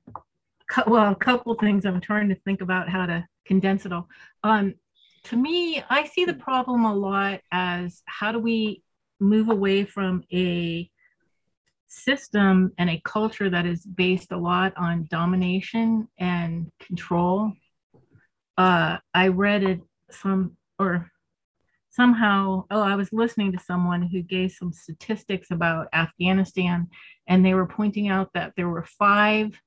well, 0.87 1.11
a 1.11 1.15
couple 1.15 1.53
things. 1.55 1.85
I'm 1.85 2.01
trying 2.01 2.29
to 2.29 2.35
think 2.35 2.61
about 2.61 2.89
how 2.89 3.05
to 3.05 3.25
condense 3.45 3.85
it 3.85 3.93
all. 3.93 4.07
Um, 4.43 4.75
to 5.25 5.35
me, 5.35 5.83
I 5.89 6.05
see 6.05 6.25
the 6.25 6.33
problem 6.33 6.85
a 6.85 6.93
lot 6.93 7.41
as 7.51 8.01
how 8.05 8.31
do 8.31 8.39
we 8.39 8.83
move 9.19 9.49
away 9.49 9.85
from 9.85 10.23
a 10.33 10.89
system 11.95 12.71
and 12.77 12.89
a 12.89 13.01
culture 13.05 13.49
that 13.49 13.65
is 13.65 13.85
based 13.85 14.31
a 14.31 14.37
lot 14.37 14.73
on 14.77 15.07
domination 15.09 16.07
and 16.19 16.71
control. 16.79 17.53
Uh, 18.57 18.97
I 19.13 19.27
read 19.29 19.63
it 19.63 19.81
some 20.11 20.57
or 20.77 21.09
somehow, 21.89 22.65
oh, 22.69 22.81
I 22.81 22.95
was 22.95 23.13
listening 23.13 23.51
to 23.53 23.59
someone 23.59 24.03
who 24.03 24.21
gave 24.21 24.51
some 24.51 24.73
statistics 24.73 25.51
about 25.51 25.87
Afghanistan, 25.93 26.87
and 27.27 27.45
they 27.45 27.53
were 27.53 27.65
pointing 27.65 28.09
out 28.09 28.31
that 28.33 28.53
there 28.57 28.67
were 28.67 28.83
five 28.83 29.59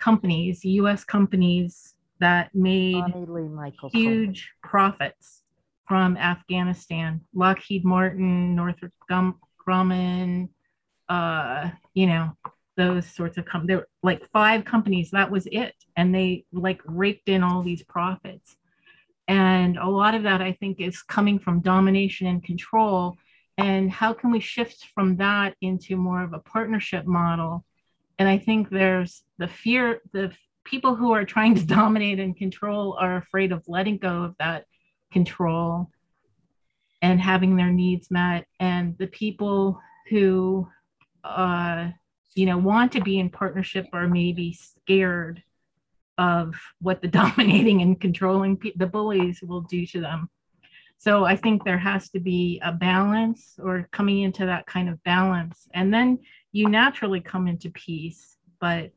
companies, 0.00 0.64
US 0.64 1.04
companies, 1.04 1.94
that 2.18 2.54
made 2.54 2.94
Bonnie 2.94 3.26
Lee 3.26 3.48
Michelson. 3.48 4.00
huge 4.00 4.50
profits 4.62 5.42
from 5.86 6.16
Afghanistan. 6.16 7.20
Lockheed 7.34 7.84
Martin, 7.84 8.56
Northrop 8.56 8.92
Grumman, 9.08 10.48
uh, 11.08 11.70
you 11.94 12.06
know, 12.06 12.32
those 12.76 13.06
sorts 13.06 13.38
of 13.38 13.46
companies. 13.46 13.68
There 13.68 13.76
were 13.78 13.88
like 14.02 14.28
five 14.32 14.64
companies, 14.64 15.10
that 15.10 15.30
was 15.30 15.46
it. 15.50 15.74
And 15.96 16.14
they 16.14 16.44
like 16.52 16.80
raked 16.84 17.28
in 17.28 17.42
all 17.42 17.62
these 17.62 17.82
profits. 17.82 18.56
And 19.28 19.76
a 19.76 19.88
lot 19.88 20.14
of 20.14 20.22
that, 20.22 20.40
I 20.40 20.52
think, 20.52 20.80
is 20.80 21.02
coming 21.02 21.38
from 21.38 21.60
domination 21.60 22.26
and 22.26 22.44
control. 22.44 23.16
And 23.58 23.90
how 23.90 24.12
can 24.12 24.30
we 24.30 24.40
shift 24.40 24.86
from 24.94 25.16
that 25.16 25.56
into 25.60 25.96
more 25.96 26.22
of 26.22 26.32
a 26.32 26.38
partnership 26.38 27.06
model? 27.06 27.64
And 28.18 28.28
I 28.28 28.38
think 28.38 28.70
there's 28.70 29.22
the 29.38 29.48
fear, 29.48 30.00
the 30.12 30.32
people 30.64 30.94
who 30.94 31.12
are 31.12 31.24
trying 31.24 31.54
to 31.54 31.66
dominate 31.66 32.20
and 32.20 32.36
control 32.36 32.96
are 33.00 33.16
afraid 33.16 33.52
of 33.52 33.64
letting 33.66 33.98
go 33.98 34.24
of 34.24 34.34
that 34.38 34.66
control 35.12 35.90
and 37.02 37.20
having 37.20 37.56
their 37.56 37.70
needs 37.70 38.10
met. 38.10 38.46
And 38.60 38.96
the 38.98 39.06
people 39.06 39.80
who, 40.08 40.68
uh, 41.26 41.90
you 42.34 42.46
know, 42.46 42.58
want 42.58 42.92
to 42.92 43.00
be 43.00 43.18
in 43.18 43.30
partnership 43.30 43.86
or 43.92 44.06
maybe 44.06 44.52
scared 44.52 45.42
of 46.18 46.54
what 46.80 47.02
the 47.02 47.08
dominating 47.22 47.82
and 47.82 48.00
controlling 48.00 48.56
pe- 48.56 48.72
the 48.76 48.86
bullies 48.86 49.40
will 49.42 49.62
do 49.62 49.86
to 49.86 50.00
them. 50.00 50.28
So 50.98 51.24
I 51.24 51.36
think 51.36 51.62
there 51.62 51.78
has 51.78 52.08
to 52.10 52.20
be 52.20 52.60
a 52.64 52.72
balance 52.72 53.58
or 53.62 53.88
coming 53.92 54.22
into 54.22 54.46
that 54.46 54.66
kind 54.66 54.88
of 54.88 55.02
balance. 55.02 55.68
And 55.74 55.92
then 55.92 56.18
you 56.52 56.68
naturally 56.68 57.20
come 57.20 57.46
into 57.48 57.70
peace, 57.70 58.38
but 58.60 58.92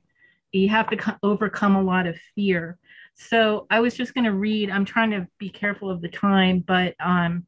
you 0.52 0.70
have 0.70 0.90
to 0.90 0.98
co- 0.98 1.18
overcome 1.24 1.76
a 1.76 1.82
lot 1.82 2.08
of 2.08 2.18
fear. 2.36 2.78
So 3.16 3.68
I 3.70 3.82
was 3.82 3.96
just 3.96 4.14
going 4.14 4.24
to 4.24 4.34
read, 4.34 4.70
I'm 4.70 4.86
trying 4.86 5.12
to 5.12 5.28
be 5.38 5.50
careful 5.50 5.90
of 5.90 6.02
the 6.02 6.08
time, 6.08 6.64
but 6.66 6.96
um, 7.00 7.46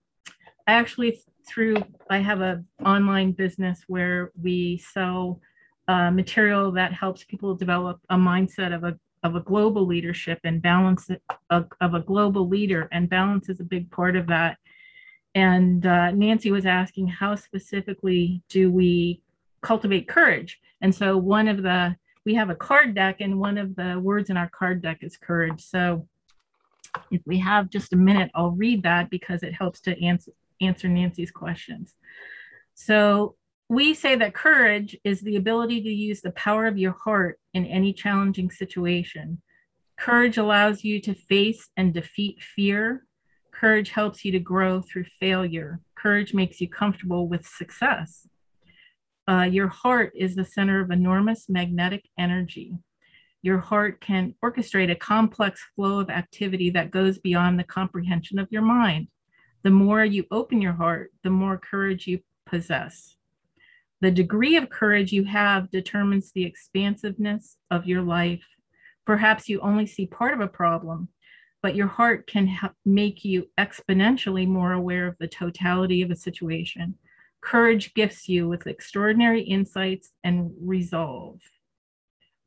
I 0.68 0.74
actually 0.74 1.22
through, 1.46 1.78
I 2.10 2.20
have 2.20 2.42
a 2.42 2.64
online 2.86 3.32
business 3.32 3.84
where 3.88 4.32
we 4.42 4.78
sell 4.78 5.40
uh, 5.88 6.12
material 6.12 6.72
that 6.74 6.94
helps 6.94 7.24
people 7.24 7.56
develop 7.56 8.00
a 8.10 8.16
mindset 8.16 8.74
of 8.74 8.84
a 8.84 8.98
of 9.24 9.36
a 9.36 9.42
global 9.42 9.86
leadership 9.86 10.40
and 10.44 10.64
balance 10.64 11.08
of, 11.52 11.68
of 11.80 11.94
a 11.94 12.00
global 12.00 12.48
leader 12.48 12.90
and 12.92 13.08
balance 13.08 13.50
is 13.50 13.60
a 13.60 13.64
big 13.64 13.92
part 13.92 14.16
of 14.16 14.26
that. 14.26 14.58
And 15.36 15.86
uh, 15.86 16.10
nancy 16.10 16.50
was 16.50 16.66
asking 16.66 17.08
how 17.08 17.36
specifically 17.36 18.42
do 18.50 18.72
we 18.72 19.22
cultivate 19.62 20.08
courage? 20.08 20.60
And 20.82 20.94
so 20.94 21.18
one 21.18 21.48
of 21.48 21.62
the 21.62 21.96
we 22.26 22.34
have 22.34 22.50
a 22.50 22.56
card 22.56 22.96
deck 22.96 23.18
and 23.20 23.40
one 23.40 23.60
of 23.60 23.76
the 23.76 24.00
words 24.00 24.32
in 24.32 24.38
our 24.38 24.50
card 24.50 24.82
deck 24.82 25.00
is 25.02 25.18
courage. 25.18 25.62
So 25.62 26.08
if 27.10 27.22
we 27.26 27.38
have 27.40 27.70
just 27.70 27.94
a 27.94 27.96
minute 27.96 28.30
i'll 28.36 28.52
read 28.52 28.84
that 28.84 29.10
because 29.10 29.44
it 29.44 29.54
helps 29.54 29.80
to 29.82 30.04
answer 30.04 30.32
answer 30.62 30.88
nancy's 30.88 31.32
questions 31.32 31.96
so 32.74 33.36
we 33.72 33.94
say 33.94 34.18
that 34.18 34.34
courage 34.34 34.98
is 35.06 35.22
the 35.22 35.38
ability 35.38 35.82
to 35.82 35.90
use 35.90 36.20
the 36.20 36.32
power 36.32 36.66
of 36.66 36.78
your 36.78 36.92
heart 36.92 37.40
in 37.54 37.66
any 37.66 37.94
challenging 37.94 38.52
situation. 38.52 39.42
Courage 39.98 40.38
allows 40.38 40.84
you 40.84 41.00
to 41.00 41.14
face 41.14 41.70
and 41.78 41.94
defeat 41.94 42.44
fear. 42.44 43.06
Courage 43.54 43.92
helps 43.92 44.26
you 44.26 44.32
to 44.34 44.40
grow 44.40 44.82
through 44.82 45.06
failure. 45.06 45.80
Courage 45.96 46.34
makes 46.34 46.60
you 46.60 46.68
comfortable 46.68 47.30
with 47.30 47.48
success. 47.48 48.28
Uh, 49.26 49.44
your 49.44 49.70
heart 49.70 50.12
is 50.18 50.36
the 50.36 50.44
center 50.44 50.82
of 50.82 50.92
enormous 50.92 51.48
magnetic 51.48 52.04
energy. 52.20 52.74
Your 53.42 53.60
heart 53.60 54.02
can 54.02 54.36
orchestrate 54.44 54.92
a 54.92 54.96
complex 54.96 55.64
flow 55.78 56.00
of 56.00 56.10
activity 56.10 56.72
that 56.72 56.92
goes 56.92 57.20
beyond 57.20 57.58
the 57.58 57.64
comprehension 57.64 58.38
of 58.38 58.50
your 58.52 58.64
mind. 58.64 59.08
The 59.64 59.70
more 59.70 60.04
you 60.04 60.26
open 60.32 60.62
your 60.62 60.74
heart, 60.74 61.12
the 61.24 61.30
more 61.30 61.58
courage 61.58 62.08
you 62.08 62.20
possess. 62.46 63.16
The 64.02 64.12
degree 64.12 64.56
of 64.56 64.70
courage 64.70 65.12
you 65.12 65.24
have 65.26 65.70
determines 65.70 66.32
the 66.32 66.44
expansiveness 66.44 67.58
of 67.70 67.86
your 67.86 68.02
life. 68.02 68.44
Perhaps 69.06 69.48
you 69.48 69.60
only 69.62 69.86
see 69.86 70.08
part 70.08 70.34
of 70.34 70.40
a 70.40 70.48
problem, 70.48 71.10
but 71.62 71.76
your 71.76 71.88
heart 71.88 72.26
can 72.26 72.48
ha- 72.48 72.74
make 72.84 73.24
you 73.24 73.48
exponentially 73.60 74.48
more 74.48 74.74
aware 74.74 75.08
of 75.08 75.18
the 75.20 75.28
totality 75.28 76.02
of 76.02 76.10
a 76.10 76.16
situation. 76.16 76.96
Courage 77.42 77.94
gifts 77.94 78.28
you 78.28 78.48
with 78.48 78.66
extraordinary 78.66 79.42
insights 79.42 80.12
and 80.24 80.52
resolve. 80.60 81.40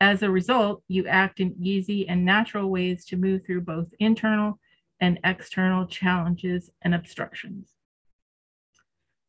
As 0.01 0.23
a 0.23 0.31
result, 0.31 0.83
you 0.89 1.07
act 1.07 1.39
in 1.39 1.55
easy 1.63 2.09
and 2.09 2.25
natural 2.25 2.69
ways 2.69 3.05
to 3.07 3.17
move 3.17 3.47
through 3.47 3.61
both 3.61 3.87
internal 4.01 4.59
and 5.01 5.19
external 5.25 5.87
challenges 5.87 6.71
and 6.83 6.95
obstructions. 6.95 7.71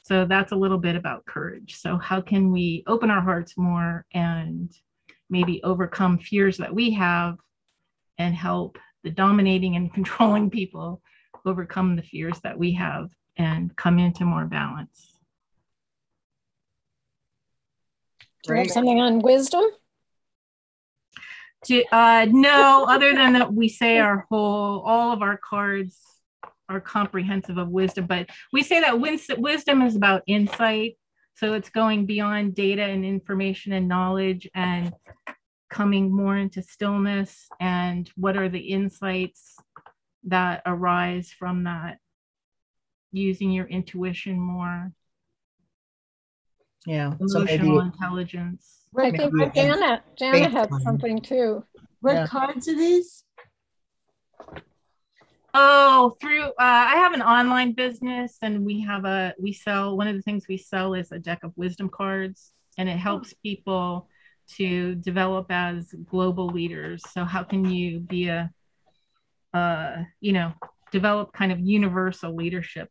So 0.04 0.26
that's 0.26 0.52
a 0.52 0.56
little 0.56 0.78
bit 0.78 0.96
about 0.96 1.26
courage. 1.26 1.76
So, 1.78 1.98
how 1.98 2.22
can 2.22 2.52
we 2.52 2.84
open 2.86 3.10
our 3.10 3.22
hearts 3.22 3.58
more 3.58 4.06
and 4.14 4.72
maybe 5.32 5.64
overcome 5.64 6.20
fears 6.20 6.58
that 6.58 6.74
we 6.74 6.92
have 6.92 7.38
and 8.20 8.36
help 8.36 8.78
the 9.04 9.10
dominating 9.10 9.76
and 9.76 9.92
controlling 9.96 10.50
people 10.50 11.02
overcome 11.46 11.96
the 11.96 12.04
fears 12.04 12.40
that 12.44 12.58
we 12.58 12.72
have 12.74 13.10
and 13.38 13.76
come 13.76 13.98
into 13.98 14.26
more 14.26 14.46
balance? 14.46 15.18
Do 18.44 18.54
you 18.54 18.60
have 18.60 18.72
something 18.72 19.00
on 19.00 19.20
wisdom? 19.20 19.64
Do, 21.66 21.84
uh, 21.92 22.28
no, 22.30 22.86
other 22.88 23.14
than 23.14 23.34
that, 23.34 23.54
we 23.54 23.70
say 23.70 23.98
our 23.98 24.26
whole, 24.30 24.82
all 24.82 25.12
of 25.12 25.22
our 25.22 25.38
cards 25.38 26.00
are 26.70 26.80
comprehensive 26.80 27.58
of 27.58 27.70
wisdom, 27.70 28.06
but 28.08 28.30
we 28.54 28.64
say 28.64 28.82
that 28.82 29.00
wins- 29.00 29.30
wisdom 29.38 29.82
is 29.82 29.96
about 29.96 30.24
insight. 30.28 30.98
So 31.36 31.54
it's 31.54 31.70
going 31.70 32.06
beyond 32.06 32.56
data 32.56 32.84
and 32.84 33.04
information 33.04 33.74
and 33.74 33.88
knowledge 33.88 34.48
and 34.54 34.94
coming 35.70 36.16
more 36.16 36.38
into 36.38 36.62
stillness 36.62 37.48
and 37.60 38.10
what 38.16 38.38
are 38.38 38.48
the 38.48 38.60
insights 38.60 39.58
that 40.26 40.62
arise 40.66 41.32
from 41.32 41.66
that 41.66 41.98
using 43.12 43.52
your 43.52 43.66
intuition 43.66 44.40
more 44.40 44.92
Yeah. 46.86 47.14
So 47.28 47.40
maybe, 47.40 47.68
emotional 47.68 47.82
intelligence 47.82 48.85
I 48.98 49.12
think 49.12 49.34
Jana, 49.34 49.46
a 49.46 49.52
Janet, 49.54 50.02
Janet 50.18 50.52
had 50.52 50.70
something 50.82 51.22
too. 51.22 51.64
What 52.02 52.14
Yeah. 52.14 52.28
cards 52.28 52.68
are 52.68 52.76
these? 52.76 53.24
oh 55.58 56.16
through 56.20 56.44
uh, 56.44 56.52
i 56.60 56.96
have 56.98 57.14
an 57.14 57.22
online 57.22 57.72
business 57.72 58.38
and 58.42 58.66
we 58.66 58.82
have 58.82 59.06
a 59.06 59.34
we 59.40 59.54
sell 59.54 59.96
one 59.96 60.06
of 60.06 60.14
the 60.16 60.22
things 60.22 60.46
we 60.50 60.58
sell 60.58 60.94
is 60.94 61.14
a 61.14 61.18
deck 61.18 61.40
of 61.44 61.54
wisdom 61.56 61.90
cards 61.90 62.52
and 62.78 62.90
it 62.90 62.98
helps 62.98 63.34
people 63.36 64.10
to 64.50 64.96
develop 64.96 65.46
as 65.50 65.94
global 66.10 66.48
leaders 66.48 67.02
so 67.14 67.24
how 67.24 67.42
can 67.42 67.64
you 67.64 68.02
be 68.02 68.28
a 68.28 68.52
uh, 69.54 70.04
you 70.20 70.34
know 70.34 70.52
develop 70.92 71.32
kind 71.32 71.54
of 71.54 71.60
universal 71.62 72.36
leadership 72.36 72.90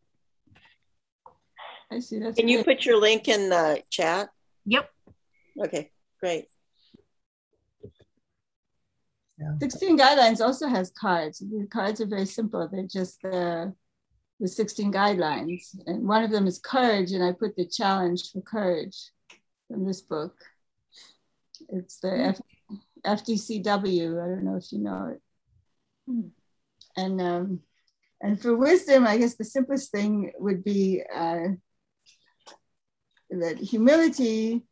I 1.90 2.00
see. 2.00 2.18
That's 2.18 2.36
Can 2.36 2.48
you 2.48 2.64
put 2.64 2.86
your 2.86 2.98
link 2.98 3.28
in 3.28 3.50
the 3.50 3.82
chat? 3.90 4.30
yep 4.64 4.88
Okay, 5.62 5.90
great. 6.24 6.46
16 9.60 9.98
guidelines 9.98 10.40
also 10.40 10.66
has 10.68 10.90
cards. 10.98 11.40
The 11.40 11.66
cards 11.70 12.00
are 12.00 12.06
very 12.06 12.24
simple. 12.24 12.66
They're 12.66 12.84
just 12.86 13.20
the, 13.20 13.74
the 14.40 14.48
16 14.48 14.90
guidelines. 14.90 15.76
And 15.86 16.08
one 16.08 16.24
of 16.24 16.30
them 16.30 16.46
is 16.46 16.58
courage, 16.58 17.12
and 17.12 17.22
I 17.22 17.32
put 17.32 17.56
the 17.56 17.66
challenge 17.66 18.30
for 18.32 18.40
courage 18.40 18.96
from 19.68 19.84
this 19.84 20.00
book. 20.00 20.34
It's 21.68 21.98
the 21.98 22.12
F, 22.18 22.40
FDCW. 23.04 24.22
I 24.22 24.28
don't 24.28 24.44
know 24.44 24.56
if 24.56 24.72
you 24.72 24.78
know 24.78 25.14
it. 25.14 25.20
And 26.96 27.20
um, 27.20 27.60
and 28.22 28.40
for 28.40 28.56
wisdom, 28.56 29.06
I 29.06 29.18
guess 29.18 29.34
the 29.34 29.44
simplest 29.44 29.90
thing 29.90 30.32
would 30.38 30.62
be 30.64 31.02
uh, 31.14 31.48
that 33.30 33.58
humility 33.58 34.62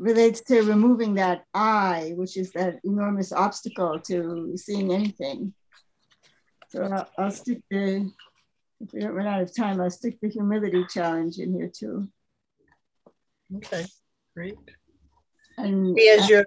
relates 0.00 0.40
to 0.40 0.62
removing 0.62 1.14
that 1.14 1.44
I, 1.52 2.14
which 2.16 2.36
is 2.38 2.50
that 2.52 2.80
enormous 2.84 3.32
obstacle 3.32 4.00
to 4.00 4.56
seeing 4.56 4.92
anything. 4.92 5.52
So 6.70 6.84
I'll, 6.84 7.08
I'll 7.18 7.30
stick 7.30 7.60
the, 7.70 8.10
if 8.80 8.92
we 8.94 9.00
don't 9.00 9.12
run 9.12 9.26
out 9.26 9.42
of 9.42 9.54
time, 9.54 9.80
I'll 9.80 9.90
stick 9.90 10.18
the 10.22 10.30
humility 10.30 10.86
challenge 10.88 11.38
in 11.38 11.52
here 11.52 11.70
too. 11.72 12.08
okay, 13.56 13.84
great. 14.34 14.56
And 15.58 15.98
As 15.98 16.30
you're 16.30 16.46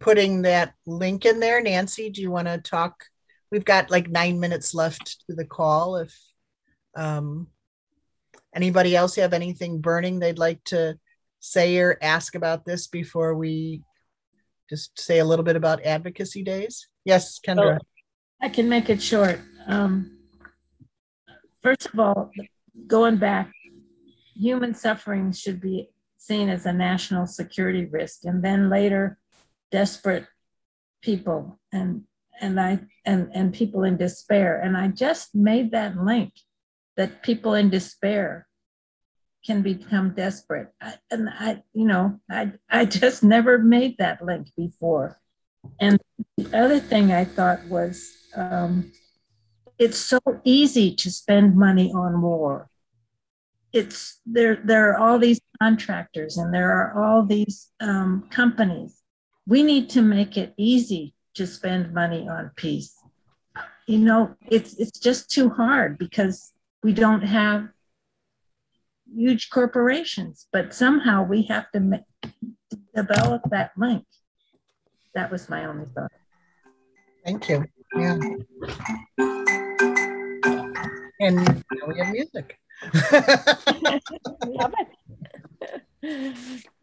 putting 0.00 0.42
that 0.42 0.72
link 0.86 1.26
in 1.26 1.40
there, 1.40 1.60
Nancy, 1.60 2.08
do 2.08 2.22
you 2.22 2.30
want 2.30 2.48
to 2.48 2.58
talk? 2.58 3.04
We've 3.52 3.64
got 3.64 3.90
like 3.90 4.08
nine 4.08 4.40
minutes 4.40 4.74
left 4.74 5.24
to 5.28 5.36
the 5.36 5.44
call. 5.44 5.96
If 5.96 6.18
um, 6.96 7.48
anybody 8.54 8.96
else 8.96 9.16
have 9.16 9.34
anything 9.34 9.80
burning 9.80 10.20
they'd 10.20 10.38
like 10.38 10.62
to 10.64 10.98
say 11.44 11.76
or 11.76 11.98
ask 12.00 12.34
about 12.34 12.64
this 12.64 12.86
before 12.86 13.34
we 13.34 13.82
just 14.70 14.98
say 14.98 15.18
a 15.18 15.24
little 15.24 15.44
bit 15.44 15.56
about 15.56 15.84
advocacy 15.84 16.42
days? 16.42 16.88
Yes, 17.04 17.38
Kendra. 17.38 17.78
I 18.40 18.48
can 18.48 18.68
make 18.68 18.88
it 18.88 19.02
short. 19.02 19.40
Um, 19.66 20.18
first 21.62 21.86
of 21.92 22.00
all, 22.00 22.30
going 22.86 23.18
back, 23.18 23.52
human 24.34 24.74
suffering 24.74 25.32
should 25.32 25.60
be 25.60 25.90
seen 26.16 26.48
as 26.48 26.64
a 26.64 26.72
national 26.72 27.26
security 27.26 27.84
risk, 27.84 28.24
and 28.24 28.42
then 28.42 28.70
later, 28.70 29.18
desperate 29.70 30.26
people 31.02 31.60
and 31.72 32.04
and 32.40 32.58
I 32.58 32.80
and 33.04 33.30
and 33.34 33.52
people 33.52 33.84
in 33.84 33.98
despair. 33.98 34.58
And 34.58 34.76
I 34.78 34.88
just 34.88 35.34
made 35.34 35.72
that 35.72 35.98
link 35.98 36.32
that 36.96 37.22
people 37.22 37.52
in 37.52 37.68
despair 37.68 38.46
can 39.44 39.62
become 39.62 40.14
desperate. 40.14 40.72
I, 40.80 40.94
and 41.10 41.28
I, 41.28 41.62
you 41.72 41.86
know, 41.86 42.20
I 42.30 42.52
I 42.70 42.84
just 42.84 43.22
never 43.34 43.58
made 43.58 43.98
that 43.98 44.24
link 44.24 44.48
before. 44.56 45.18
And 45.80 45.98
the 46.36 46.56
other 46.56 46.80
thing 46.80 47.12
I 47.12 47.24
thought 47.24 47.64
was 47.66 48.10
um, 48.36 48.92
it's 49.78 49.98
so 49.98 50.20
easy 50.44 50.94
to 50.96 51.10
spend 51.10 51.56
money 51.56 51.92
on 51.92 52.20
war. 52.20 52.68
It's 53.72 54.20
there. 54.24 54.56
There 54.62 54.90
are 54.90 54.98
all 54.98 55.18
these 55.18 55.40
contractors, 55.60 56.36
and 56.36 56.54
there 56.54 56.70
are 56.70 57.02
all 57.02 57.24
these 57.24 57.70
um, 57.80 58.28
companies. 58.30 59.00
We 59.46 59.62
need 59.62 59.90
to 59.90 60.02
make 60.02 60.36
it 60.36 60.54
easy 60.56 61.14
to 61.34 61.46
spend 61.46 61.92
money 61.92 62.28
on 62.28 62.52
peace. 62.54 62.94
You 63.86 63.98
know, 63.98 64.36
it's 64.48 64.74
it's 64.74 64.98
just 64.98 65.28
too 65.28 65.50
hard 65.50 65.98
because 65.98 66.52
we 66.82 66.92
don't 66.92 67.22
have 67.22 67.68
huge 69.14 69.50
corporations, 69.50 70.46
but 70.52 70.74
somehow 70.74 71.22
we 71.22 71.42
have 71.42 71.70
to 71.72 71.80
ma- 71.80 71.98
develop 72.94 73.42
that 73.50 73.72
link. 73.76 74.04
That 75.14 75.30
was 75.30 75.48
my 75.48 75.64
only 75.64 75.86
thought. 75.86 76.10
Thank 77.24 77.48
you. 77.48 77.64
Yeah. 77.96 78.18
And 81.20 81.36
now 81.36 81.86
we 81.86 81.98
have 81.98 82.12
music. 82.12 82.58
Love 84.42 84.74
it. 84.78 84.88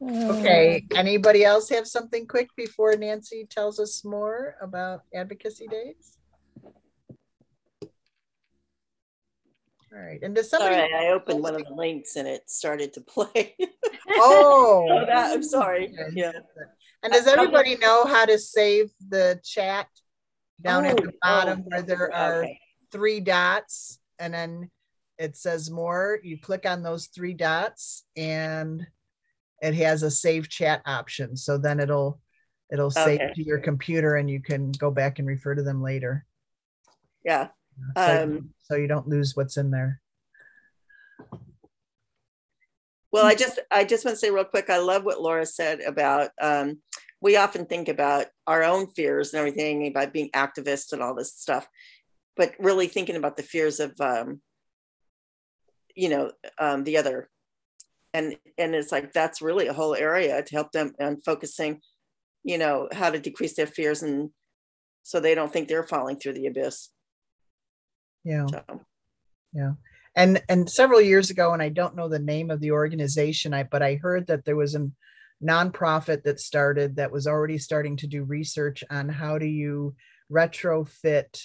Okay, 0.01 0.83
anybody 0.95 1.43
else 1.43 1.69
have 1.69 1.87
something 1.87 2.25
quick 2.25 2.49
before 2.57 2.95
Nancy 2.95 3.45
tells 3.47 3.79
us 3.79 4.03
more 4.03 4.55
about 4.61 5.01
advocacy 5.13 5.67
days? 5.67 6.17
All 9.93 9.99
right, 9.99 10.19
and 10.23 10.33
does 10.33 10.49
somebody? 10.49 10.75
Sorry, 10.75 10.93
I 10.93 11.09
opened 11.11 11.43
one 11.43 11.55
of 11.55 11.65
the 11.65 11.73
links 11.73 12.15
and 12.15 12.27
it 12.27 12.49
started 12.49 12.93
to 12.93 13.01
play. 13.01 13.55
Oh. 14.15 14.87
Oh, 14.89 15.05
that- 15.05 15.33
I'm 15.33 15.43
sorry. 15.43 15.93
Uh, 15.97 16.03
okay. 16.03 16.11
Yeah. 16.15 16.31
And 17.03 17.11
does 17.11 17.27
everybody 17.27 17.75
know 17.77 18.05
how 18.05 18.25
to 18.25 18.37
save 18.37 18.91
the 19.09 19.39
chat 19.43 19.87
down 20.61 20.85
at 20.85 20.93
Oh, 20.99 21.05
the 21.05 21.13
bottom 21.21 21.59
oh, 21.61 21.69
where 21.69 21.81
there 21.81 22.13
are 22.13 22.43
okay. 22.43 22.59
three 22.91 23.19
dots 23.19 23.99
and 24.19 24.33
then 24.33 24.69
it 25.17 25.35
says 25.35 25.69
more? 25.71 26.19
You 26.23 26.39
click 26.39 26.65
on 26.65 26.83
those 26.83 27.07
three 27.07 27.33
dots 27.33 28.05
and 28.15 28.85
it 29.61 29.73
has 29.75 30.03
a 30.03 30.11
save 30.11 30.47
chat 30.49 30.81
option. 30.85 31.35
So 31.35 31.57
then 31.57 31.79
it'll 31.79 32.21
it'll 32.71 32.91
save 32.91 33.19
Okay. 33.19 33.33
to 33.35 33.43
your 33.43 33.59
computer 33.59 34.15
and 34.15 34.29
you 34.29 34.41
can 34.41 34.71
go 34.73 34.91
back 34.91 35.19
and 35.19 35.27
refer 35.27 35.55
to 35.55 35.63
them 35.63 35.81
later. 35.81 36.25
Yeah. 37.25 37.47
So, 37.97 38.23
Um, 38.23 38.53
so 38.63 38.75
you 38.75 38.87
don't 38.87 39.07
lose 39.07 39.35
what's 39.35 39.57
in 39.57 39.71
there. 39.71 40.01
Well, 43.11 43.25
I 43.25 43.35
just 43.35 43.59
I 43.69 43.83
just 43.83 44.05
want 44.05 44.15
to 44.15 44.19
say 44.19 44.31
real 44.31 44.45
quick, 44.45 44.69
I 44.69 44.77
love 44.77 45.03
what 45.03 45.21
Laura 45.21 45.45
said 45.45 45.81
about 45.81 46.29
um, 46.41 46.81
we 47.19 47.35
often 47.35 47.65
think 47.65 47.89
about 47.89 48.27
our 48.47 48.63
own 48.63 48.87
fears 48.87 49.33
and 49.33 49.39
everything 49.39 49.87
about 49.87 50.13
being 50.13 50.29
activists 50.31 50.93
and 50.93 51.03
all 51.03 51.13
this 51.13 51.35
stuff, 51.35 51.67
but 52.37 52.53
really 52.57 52.87
thinking 52.87 53.17
about 53.17 53.35
the 53.35 53.43
fears 53.43 53.79
of 53.81 53.93
um, 53.99 54.41
you 55.93 56.07
know 56.07 56.31
um, 56.57 56.85
the 56.85 56.97
other, 56.97 57.29
and 58.13 58.37
and 58.57 58.73
it's 58.73 58.93
like 58.93 59.11
that's 59.11 59.41
really 59.41 59.67
a 59.67 59.73
whole 59.73 59.93
area 59.93 60.41
to 60.41 60.55
help 60.55 60.71
them 60.71 60.93
and 60.97 61.23
focusing, 61.25 61.81
you 62.43 62.57
know, 62.57 62.87
how 62.93 63.09
to 63.09 63.19
decrease 63.19 63.55
their 63.55 63.67
fears 63.67 64.03
and 64.03 64.29
so 65.03 65.19
they 65.19 65.35
don't 65.35 65.51
think 65.51 65.67
they're 65.67 65.83
falling 65.83 66.17
through 66.17 66.33
the 66.33 66.47
abyss. 66.47 66.89
Yeah. 68.23 68.47
So. 68.47 68.81
Yeah. 69.53 69.73
And 70.15 70.41
and 70.49 70.69
several 70.69 71.01
years 71.01 71.29
ago, 71.29 71.53
and 71.53 71.61
I 71.61 71.69
don't 71.69 71.95
know 71.95 72.09
the 72.09 72.19
name 72.19 72.51
of 72.51 72.59
the 72.59 72.71
organization, 72.71 73.53
I 73.53 73.63
but 73.63 73.81
I 73.81 73.95
heard 73.95 74.27
that 74.27 74.45
there 74.45 74.55
was 74.57 74.75
a 74.75 74.89
nonprofit 75.43 76.23
that 76.23 76.39
started 76.39 76.97
that 76.97 77.11
was 77.11 77.27
already 77.27 77.57
starting 77.57 77.97
to 77.97 78.07
do 78.07 78.23
research 78.23 78.83
on 78.89 79.09
how 79.09 79.37
do 79.37 79.45
you 79.45 79.95
retrofit 80.31 81.41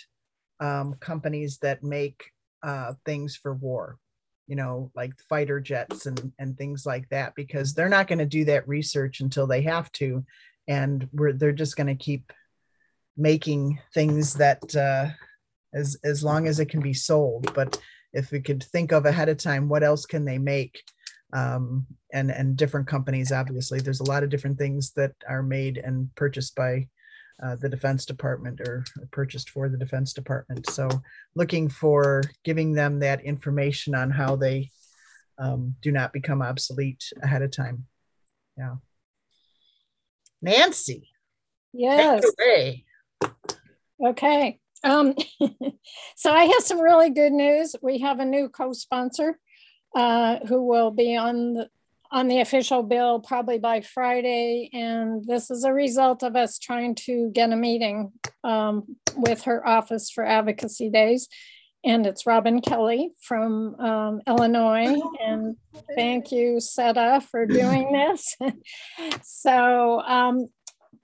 um, 0.61 0.95
companies 1.01 1.59
that 1.59 1.83
make 1.83 2.31
uh, 2.63 2.93
things 3.05 3.37
for 3.37 3.55
war, 3.55 3.99
you 4.47 4.57
know, 4.57 4.91
like 4.95 5.13
fighter 5.29 5.61
jets 5.61 6.07
and 6.07 6.33
and 6.39 6.59
things 6.59 6.85
like 6.85 7.09
that, 7.11 7.35
because 7.37 7.73
they're 7.73 7.89
not 7.89 8.09
going 8.09 8.19
to 8.19 8.27
do 8.27 8.45
that 8.47 8.69
research 8.69 9.21
until 9.21 9.47
they 9.47 9.63
have 9.63 9.91
to, 9.93 10.25
and 10.67 11.09
we're 11.13 11.33
they're 11.33 11.53
just 11.53 11.77
going 11.77 11.87
to 11.87 11.95
keep 11.95 12.33
making 13.17 13.79
things 13.95 14.35
that 14.35 14.75
uh, 14.75 15.07
as 15.77 15.97
as 16.05 16.25
long 16.25 16.49
as 16.49 16.59
it 16.59 16.67
can 16.69 16.81
be 16.81 16.95
sold, 16.95 17.53
but 17.55 17.81
if 18.13 18.31
we 18.31 18.41
could 18.41 18.63
think 18.63 18.93
of 18.93 19.05
ahead 19.05 19.29
of 19.29 19.37
time 19.37 19.69
what 19.69 19.83
else 19.83 20.07
can 20.07 20.25
they 20.25 20.39
make 20.39 20.83
um, 21.33 21.87
and 22.13 22.31
and 22.31 22.57
different 22.57 22.87
companies 22.87 23.31
obviously 23.31 23.79
there's 23.79 24.01
a 24.01 24.11
lot 24.11 24.23
of 24.23 24.31
different 24.31 24.59
things 24.59 24.93
that 24.93 25.13
are 25.29 25.43
made 25.43 25.77
and 25.77 26.09
purchased 26.15 26.55
by 26.55 26.87
uh, 27.45 27.57
the 27.57 27.69
Defense 27.69 28.07
Department 28.07 28.61
or 28.63 28.85
purchased 29.11 29.51
for 29.51 29.69
the 29.69 29.77
Defense 29.77 30.15
Department. 30.15 30.71
So 30.71 30.89
looking 31.35 31.69
for 31.69 32.23
giving 32.45 32.73
them 32.73 33.01
that 33.01 33.23
information 33.25 33.95
on 33.95 34.11
how 34.11 34.37
they 34.37 34.71
um, 35.39 35.75
do 35.83 35.93
not 35.93 36.15
become 36.15 36.41
obsolete 36.41 37.05
ahead 37.23 37.43
of 37.43 37.51
time. 37.51 37.85
Yeah. 38.57 38.77
Nancy. 40.41 41.11
Yes. 41.75 42.23
Take 42.23 42.33
it 42.39 42.85
away. 43.21 44.11
Okay. 44.11 44.61
Um, 44.85 45.15
so 46.17 46.33
I 46.33 46.45
have 46.45 46.63
some 46.63 46.81
really 46.81 47.11
good 47.11 47.33
news. 47.33 47.75
We 47.83 48.01
have 48.01 48.21
a 48.21 48.25
new 48.25 48.49
co-sponsor 48.49 49.39
uh, 49.95 50.39
who 50.47 50.63
will 50.67 50.91
be 50.91 51.17
on 51.17 51.55
the 51.55 51.71
on 52.11 52.29
the 52.29 52.41
official 52.41 52.83
bill 52.83 53.21
probably 53.21 53.59
by 53.59 53.81
Friday. 53.81 54.71
And 54.73 55.25
this 55.27 55.51
is 55.51 55.65
a 55.65 55.73
result 55.73 56.23
of 56.23 56.37
us 56.37 56.59
trying 56.59 56.95
to 57.07 57.31
get 57.33 57.53
a 57.53 57.57
meeting 57.57 58.13
um, 58.45 58.97
with 59.17 59.43
her 59.43 59.67
Office 59.67 60.11
for 60.11 60.25
Advocacy 60.25 60.89
Days. 60.89 61.29
And 61.85 62.07
it's 62.07 62.27
Robin 62.27 62.61
Kelly 62.61 63.11
from 63.21 63.75
um, 63.77 64.21
Illinois. 64.27 65.01
And 65.25 65.57
thank 65.95 66.33
you, 66.33 66.59
SETA, 66.59 67.23
for 67.31 67.47
doing 67.47 67.93
this. 67.93 68.37
so 69.23 70.01
um, 70.01 70.49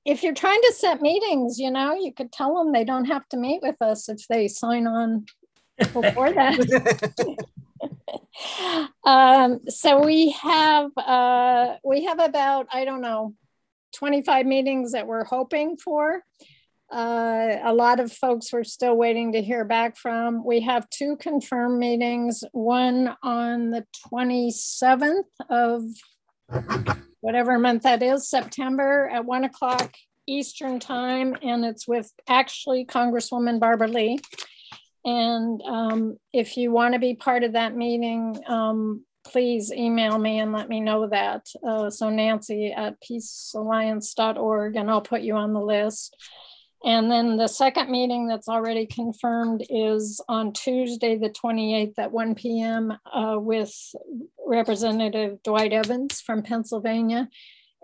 if 0.05 0.23
you're 0.23 0.35
trying 0.35 0.61
to 0.61 0.75
set 0.77 1.01
meetings, 1.01 1.59
you 1.59 1.71
know, 1.71 1.95
you 1.95 2.13
could 2.13 2.33
tell 2.33 2.57
them 2.57 2.73
they 2.73 2.85
don't 2.85 3.05
have 3.05 3.29
to 3.29 3.37
meet 3.37 3.63
with 3.63 3.81
us 3.81 4.09
if 4.09 4.27
they 4.29 4.49
sign 4.49 4.87
on 4.87 5.27
before 5.79 6.33
that. 6.35 7.35
um, 9.05 9.61
so 9.69 10.05
we 10.05 10.31
have 10.31 10.91
uh, 10.97 11.77
we 11.85 12.05
have 12.05 12.21
about 12.21 12.67
I 12.73 12.85
don't 12.85 13.01
know 13.01 13.35
25 13.95 14.47
meetings 14.47 14.93
that 14.93 15.07
we're 15.07 15.25
hoping 15.25 15.77
for. 15.77 16.23
Uh, 16.91 17.57
a 17.63 17.73
lot 17.73 18.01
of 18.01 18.13
folks 18.13 18.53
we're 18.53 18.65
still 18.65 18.95
waiting 18.95 19.33
to 19.33 19.41
hear 19.41 19.65
back 19.65 19.97
from. 19.97 20.45
We 20.45 20.61
have 20.61 20.91
two 20.91 21.17
confirmed 21.17 21.79
meetings, 21.79 22.45
one 22.53 23.17
on 23.23 23.71
the 23.71 23.87
27th 24.13 25.23
of 25.49 25.85
whatever 27.23 27.59
month 27.59 27.85
that 27.85 28.03
is, 28.03 28.29
September 28.29 29.09
at 29.11 29.25
one 29.25 29.45
o'clock 29.45 29.95
Eastern 30.27 30.79
time, 30.79 31.37
and 31.43 31.65
it's 31.65 31.89
with 31.89 32.13
actually 32.29 32.85
Congresswoman 32.85 33.59
Barbara 33.59 33.89
Lee. 33.89 34.19
And 35.05 35.63
um, 35.63 36.17
if 36.33 36.57
you 36.57 36.71
want 36.71 36.95
to 36.95 37.01
be 37.01 37.15
part 37.15 37.43
of 37.43 37.53
that 37.53 37.75
meeting, 37.75 38.39
um, 38.47 39.05
please 39.25 39.73
email 39.73 40.19
me 40.19 40.39
and 40.41 40.53
let 40.53 40.69
me 40.69 40.81
know 40.81 41.09
that. 41.09 41.47
Uh, 41.67 41.91
so 41.91 42.11
Nancy 42.11 42.73
at 42.73 42.97
peacealliance.org, 43.03 44.77
and 44.77 44.91
I'll 44.91 45.01
put 45.01 45.23
you 45.23 45.37
on 45.37 45.53
the 45.53 45.61
list. 45.61 46.17
And 46.85 47.11
then 47.11 47.37
the 47.37 47.47
second 47.47 47.91
meeting 47.91 48.27
that's 48.27 48.49
already 48.49 48.87
confirmed 48.87 49.65
is 49.71 50.21
on 50.29 50.53
Tuesday, 50.53 51.17
the 51.17 51.31
28th 51.31 51.95
at 51.99 52.11
1 52.11 52.35
p.m. 52.35 52.93
Uh, 53.13 53.37
with 53.39 53.73
Representative 54.45 55.43
Dwight 55.45 55.73
Evans 55.73 56.21
from 56.21 56.43
Pennsylvania. 56.43 57.29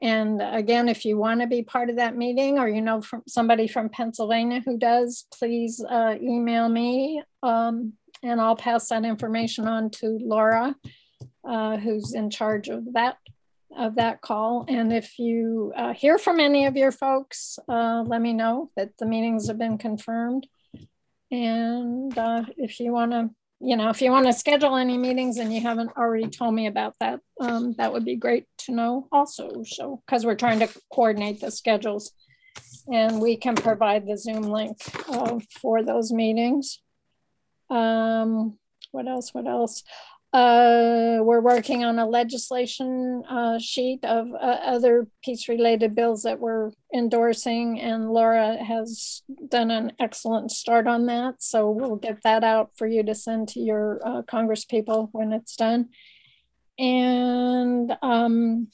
And 0.01 0.41
again, 0.43 0.89
if 0.89 1.05
you 1.05 1.17
want 1.17 1.41
to 1.41 1.47
be 1.47 1.63
part 1.63 1.91
of 1.91 1.97
that 1.97 2.17
meeting 2.17 2.59
or 2.59 2.69
you 2.69 2.81
know 2.81 3.01
from 3.01 3.23
somebody 3.27 3.67
from 3.67 3.89
Pennsylvania 3.89 4.63
who 4.65 4.79
does, 4.79 5.27
please 5.37 5.85
uh, 5.89 6.15
email 6.21 6.69
me 6.69 7.23
um, 7.43 7.95
and 8.23 8.41
I'll 8.41 8.57
pass 8.57 8.89
that 8.89 9.05
information 9.05 9.67
on 9.67 9.91
to 9.91 10.19
Laura, 10.21 10.75
uh, 11.45 11.77
who's 11.77 12.15
in 12.15 12.31
charge 12.31 12.69
of 12.69 12.93
that 12.93 13.19
of 13.77 13.97
that 13.97 14.21
call. 14.21 14.65
And 14.69 14.93
if 14.93 15.19
you 15.19 15.73
uh, 15.77 15.93
hear 15.93 16.19
from 16.19 16.41
any 16.41 16.67
of 16.67 16.77
your 16.77 16.93
folks, 16.93 17.59
uh, 17.69 18.05
let 18.07 18.21
me 18.21 18.33
know 18.33 18.71
that 18.77 18.97
the 18.99 19.07
meetings 19.07 19.49
have 19.49 19.59
been 19.59 19.79
confirmed. 19.79 20.47
And 21.31 22.17
uh, 22.17 22.45
if 22.57 22.81
you 22.81 22.93
want 22.93 23.13
to 23.13 23.31
you 23.61 23.77
know, 23.77 23.89
if 23.89 24.01
you 24.01 24.11
want 24.11 24.27
to 24.27 24.33
schedule 24.33 24.77
any 24.77 24.97
meetings 24.97 25.39
and 25.39 25.53
you 25.53 25.61
haven't 25.61 25.91
already 25.97 26.29
told 26.29 26.55
me 26.55 26.69
about 26.69 26.95
that, 27.01 27.21
um, 27.41 27.75
that 27.79 27.93
would 27.93 28.05
be 28.05 28.15
great 28.15 28.47
to 28.59 28.73
know 28.73 29.09
also. 29.11 29.65
So, 29.65 30.01
because 30.07 30.25
we're 30.25 30.37
trying 30.37 30.61
to 30.61 30.69
coordinate 30.93 31.41
the 31.41 31.51
schedules 31.51 32.13
and 32.93 33.21
we 33.21 33.37
can 33.37 33.57
provide 33.57 34.07
the 34.07 34.17
Zoom 34.17 34.43
link 34.43 34.79
uh, 35.09 35.41
for 35.61 35.83
those 35.83 36.13
meetings. 36.13 36.81
Um, 37.69 38.59
what 38.93 39.09
else? 39.09 39.35
What 39.35 39.47
else? 39.47 39.83
Uh, 40.31 41.21
we're 41.23 41.41
working 41.41 41.85
on 41.85 41.99
a 41.99 42.07
legislation 42.07 43.23
uh, 43.31 43.59
sheet 43.59 44.05
of 44.05 44.31
uh, 44.35 44.59
other 44.63 45.07
peace 45.25 45.49
related 45.49 45.95
bills 45.95 46.23
that 46.23 46.39
we're 46.39 46.71
endorsing, 46.95 47.81
and 47.81 48.11
Laura 48.11 48.63
has 48.63 49.23
done 49.49 49.71
an 49.71 49.93
excellent 49.99 50.51
start 50.51 50.87
on 50.87 51.07
that. 51.07 51.43
So 51.43 51.71
we'll 51.71 51.97
get 51.97 52.23
that 52.25 52.45
out 52.45 52.73
for 52.77 52.87
you 52.87 53.03
to 53.05 53.15
send 53.15 53.49
to 53.51 53.61
your 53.61 54.01
uh, 54.05 54.23
Congress 54.23 54.67
people 54.67 55.09
when 55.13 55.33
it's 55.33 55.57
done. 55.57 55.89
And 56.79 57.97
um, 58.03 58.69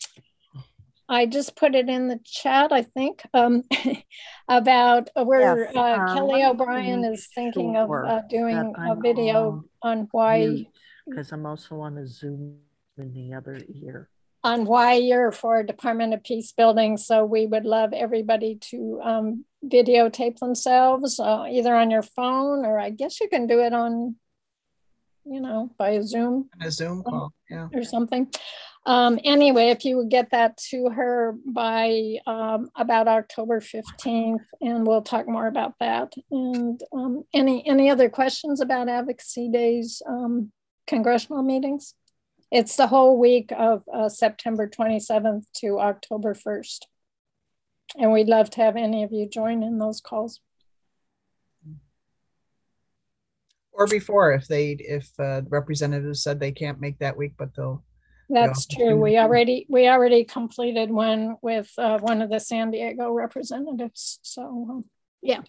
I 1.09 1.27
just 1.27 1.55
put 1.55 1.77
it 1.77 1.89
in 1.89 2.09
the 2.09 2.19
chat, 2.25 2.73
I 2.73 2.83
think, 2.83 3.23
um, 3.33 3.63
about 4.49 5.09
where 5.15 5.67
Yes, 5.67 5.77
uh, 5.77 5.81
um, 5.81 6.17
Kelly 6.17 6.45
O'Brien 6.45 7.05
is 7.05 7.29
thinking 7.33 7.77
of 7.77 7.87
sure 7.89 8.07
uh, 8.07 8.23
doing 8.29 8.75
a 8.77 8.97
video 8.97 9.65
on 9.83 10.09
why 10.11 10.67
Because 11.07 11.33
I'm 11.33 11.47
also 11.47 11.81
on 11.81 11.99
a 11.99 12.07
Zoom 12.07 12.59
in 12.97 13.13
the 13.13 13.35
other 13.35 13.61
ear. 13.83 14.09
on 14.43 14.67
why 14.67 14.95
you're 14.95 15.33
for 15.33 15.63
Department 15.63 16.13
of 16.13 16.23
Peace 16.23 16.53
building. 16.53 16.97
So 16.99 17.25
we 17.25 17.47
would 17.47 17.65
love 17.65 17.93
everybody 17.95 18.57
to 18.71 19.01
um, 19.03 19.45
videotape 19.65 20.39
themselves 20.39 21.19
uh, 21.19 21.45
either 21.51 21.75
on 21.75 21.91
your 21.91 22.03
phone 22.03 22.67
or 22.67 22.79
I 22.79 22.91
guess 22.91 23.21
you 23.21 23.29
can 23.29 23.47
do 23.47 23.61
it 23.61 23.73
on, 23.73 24.17
you 25.25 25.41
know, 25.41 25.71
by 25.79 26.01
Zoom 26.03 26.51
A 26.61 26.71
Zoom 26.71 27.03
call. 27.03 27.33
Yeah. 27.51 27.69
or 27.73 27.85
something. 27.85 28.31
Um, 28.87 29.19
anyway, 29.25 29.69
if 29.69 29.87
you 29.87 29.97
would 29.97 30.11
get 30.11 30.31
that 30.33 30.59
to 30.71 30.91
her 30.91 31.35
by 31.47 32.17
um, 32.27 32.69
about 32.77 33.09
October 33.09 33.61
15th, 33.61 34.45
and 34.61 34.87
we'll 34.87 35.01
talk 35.01 35.27
more 35.27 35.47
about 35.47 35.73
that. 35.81 36.13
And 36.31 36.79
um, 36.93 37.25
any 37.33 37.67
any 37.67 37.89
other 37.89 38.11
questions 38.11 38.61
about 38.61 38.91
Advocacy 38.91 39.49
Days 39.49 40.03
um, 40.07 40.53
congressional 40.87 41.43
meetings? 41.43 41.95
It's 42.51 42.77
the 42.77 42.87
whole 42.87 43.19
week 43.19 43.53
of 43.57 43.83
uh, 43.93 44.09
September 44.09 44.69
27th 44.69 45.45
to 45.57 45.81
October 45.81 46.35
1st. 46.35 46.81
And 47.97 48.13
we'd 48.13 48.29
love 48.29 48.51
to 48.51 48.61
have 48.61 48.77
any 48.77 49.03
of 49.03 49.13
you 49.13 49.29
join 49.29 49.63
in 49.63 49.79
those 49.79 50.01
calls. 50.01 50.41
Or 53.73 53.87
before, 53.89 54.33
if 54.33 54.47
they, 54.47 54.73
if 54.79 55.11
uh, 55.19 55.43
representatives 55.49 56.23
said 56.23 56.39
they 56.39 56.53
can't 56.53 56.81
make 56.81 56.99
that 57.01 57.17
week, 57.17 57.33
but 57.37 57.55
they'll. 57.57 57.85
That's 58.31 58.67
Yeah. 58.71 58.77
true. 58.77 59.01
We 59.01 59.19
already 59.19 59.67
we 59.69 59.87
already 59.89 60.25
completed 60.25 60.91
one 60.91 61.37
with 61.43 61.71
uh, 61.77 61.99
one 61.99 62.23
of 62.23 62.31
the 62.31 62.41
San 62.41 62.71
Diego 62.71 63.11
representatives. 63.11 64.19
So 64.23 64.43
um, 64.71 64.85
yeah. 65.21 65.43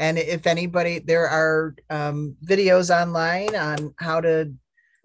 And 0.00 0.18
if 0.18 0.46
anybody, 0.46 0.98
there 0.98 1.28
are 1.28 1.76
um, 1.90 2.34
videos 2.42 2.88
online 2.90 3.54
on 3.54 3.94
how 3.98 4.22
to 4.22 4.50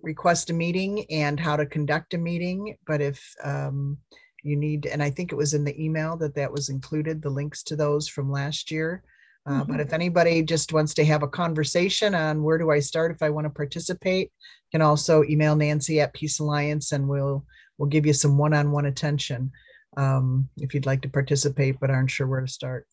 request 0.01 0.49
a 0.49 0.53
meeting 0.53 1.05
and 1.11 1.37
how 1.37 1.57
to 1.57 1.65
conduct 1.65 2.13
a 2.13 2.17
meeting. 2.17 2.77
But 2.87 3.01
if 3.01 3.35
um, 3.43 3.97
you 4.41 4.55
need, 4.55 4.85
and 4.85 5.03
I 5.03 5.09
think 5.09 5.33
it 5.33 5.35
was 5.35 5.53
in 5.53 5.65
the 5.65 5.77
email 5.83 6.15
that 6.17 6.35
that 6.35 6.51
was 6.51 6.69
included, 6.69 7.21
the 7.21 7.29
links 7.29 7.61
to 7.63 7.75
those 7.75 8.07
from 8.07 8.31
last 8.31 8.71
year. 8.71 9.03
Uh, 9.45 9.63
But 9.65 9.79
if 9.79 9.93
anybody 9.93 10.41
just 10.41 10.71
wants 10.71 10.93
to 10.95 11.05
have 11.05 11.23
a 11.23 11.27
conversation 11.27 12.15
on 12.15 12.41
where 12.41 12.57
do 12.57 12.71
I 12.71 12.79
start 12.79 13.11
if 13.11 13.21
I 13.21 13.29
want 13.29 13.45
to 13.45 13.51
participate, 13.51 14.31
can 14.71 14.81
also 14.81 15.23
email 15.23 15.55
Nancy 15.57 15.99
at 15.99 16.13
Peace 16.13 16.39
Alliance 16.39 16.93
and 16.93 17.07
we'll 17.07 17.45
we'll 17.77 17.89
give 17.89 18.05
you 18.05 18.13
some 18.13 18.37
one-on-one 18.37 18.85
attention 18.85 19.51
um, 19.97 20.49
if 20.57 20.73
you'd 20.73 20.85
like 20.85 21.01
to 21.01 21.09
participate 21.09 21.79
but 21.79 21.89
aren't 21.89 22.11
sure 22.11 22.27
where 22.27 22.41
to 22.41 22.47
start. 22.47 22.87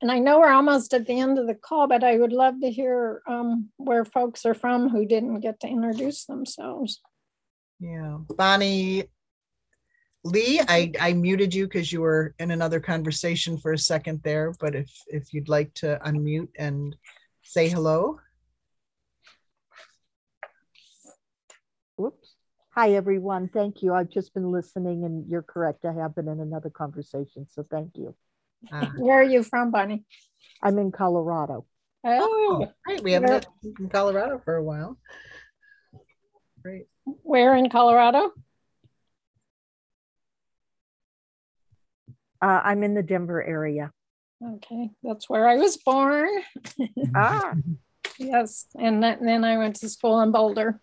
And 0.00 0.10
I 0.10 0.18
know 0.18 0.40
we're 0.40 0.52
almost 0.52 0.92
at 0.92 1.06
the 1.06 1.18
end 1.18 1.38
of 1.38 1.46
the 1.46 1.54
call, 1.54 1.86
but 1.86 2.04
I 2.04 2.18
would 2.18 2.32
love 2.32 2.60
to 2.60 2.70
hear 2.70 3.22
um, 3.26 3.70
where 3.76 4.04
folks 4.04 4.44
are 4.44 4.54
from 4.54 4.90
who 4.90 5.06
didn't 5.06 5.40
get 5.40 5.60
to 5.60 5.68
introduce 5.68 6.24
themselves. 6.24 7.00
Yeah, 7.80 8.18
Bonnie 8.28 9.04
Lee, 10.24 10.60
I, 10.68 10.90
I 11.00 11.12
muted 11.12 11.54
you 11.54 11.66
because 11.66 11.92
you 11.92 12.00
were 12.00 12.34
in 12.38 12.50
another 12.50 12.80
conversation 12.80 13.58
for 13.58 13.72
a 13.72 13.78
second 13.78 14.22
there, 14.22 14.54
but 14.58 14.74
if, 14.74 14.90
if 15.06 15.34
you'd 15.34 15.50
like 15.50 15.72
to 15.74 16.00
unmute 16.04 16.48
and 16.58 16.96
say 17.42 17.68
hello. 17.68 18.18
Whoops. 21.96 22.34
Hi, 22.70 22.94
everyone. 22.94 23.48
Thank 23.48 23.82
you. 23.82 23.92
I've 23.94 24.10
just 24.10 24.34
been 24.34 24.50
listening 24.50 25.04
and 25.04 25.28
you're 25.28 25.42
correct. 25.42 25.84
I 25.84 25.92
have 25.92 26.14
been 26.14 26.28
in 26.28 26.40
another 26.40 26.70
conversation. 26.70 27.46
So 27.50 27.64
thank 27.70 27.92
you. 27.94 28.14
Uh, 28.72 28.86
Where 28.96 29.20
are 29.20 29.24
you 29.24 29.42
from, 29.42 29.70
Bonnie? 29.70 30.04
I'm 30.62 30.78
in 30.78 30.90
Colorado. 30.92 31.66
Oh, 32.06 32.68
Great, 32.86 33.02
we 33.02 33.12
haven't 33.12 33.28
Where- 33.30 33.34
had 33.40 33.46
you 33.80 33.88
Colorado 33.88 34.40
for 34.44 34.56
a 34.56 34.62
while. 34.62 34.98
Great. 36.62 36.86
where 37.04 37.54
in 37.54 37.68
Colorado? 37.70 38.32
Uh, 42.42 42.60
I'm 42.64 42.82
in 42.82 42.94
the 42.94 43.02
Denver 43.02 43.42
area. 43.42 43.90
Okay, 44.56 44.90
that's 45.02 45.28
where 45.30 45.48
I 45.48 45.56
was 45.56 45.76
born. 45.78 46.28
Ah, 47.14 47.54
Yes, 48.18 48.66
and 48.78 49.02
then 49.02 49.18
and 49.18 49.26
then 49.28 49.44
I 49.44 49.58
went 49.58 49.76
to 49.76 49.88
school 49.88 50.20
in 50.20 50.30
Boulder. 50.30 50.80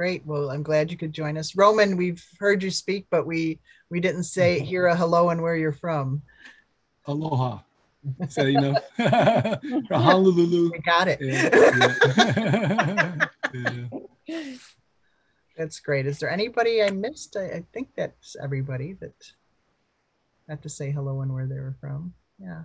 Great. 0.00 0.24
Well, 0.24 0.48
I'm 0.50 0.62
glad 0.62 0.90
you 0.90 0.96
could 0.96 1.12
join 1.12 1.36
us. 1.36 1.54
Roman, 1.54 1.94
we've 1.94 2.24
heard 2.38 2.62
you 2.62 2.70
speak, 2.70 3.06
but 3.10 3.26
we 3.26 3.60
we 3.90 4.00
didn't 4.00 4.22
say 4.22 4.58
hear 4.64 4.86
a 4.86 4.96
hello 4.96 5.28
and 5.28 5.42
where 5.42 5.56
you're 5.56 5.74
from. 5.74 6.22
Aloha. 7.04 7.58
Is 8.20 8.34
that 8.36 8.46
enough? 8.46 8.82
From 8.96 10.02
Honolulu. 10.02 10.70
We 10.72 10.78
got 10.78 11.06
it. 11.06 11.20
Yeah, 11.20 11.50
yeah. 13.52 13.88
Yeah. 14.26 14.54
That's 15.58 15.80
great. 15.80 16.06
Is 16.06 16.18
there 16.18 16.30
anybody 16.30 16.82
I 16.82 16.88
missed? 16.88 17.36
I, 17.36 17.56
I 17.56 17.64
think 17.74 17.90
that's 17.94 18.36
everybody 18.42 18.94
that 19.02 19.12
had 20.48 20.62
to 20.62 20.70
say 20.70 20.90
hello 20.90 21.20
and 21.20 21.34
where 21.34 21.46
they 21.46 21.60
were 21.60 21.76
from. 21.78 22.14
Yeah. 22.38 22.62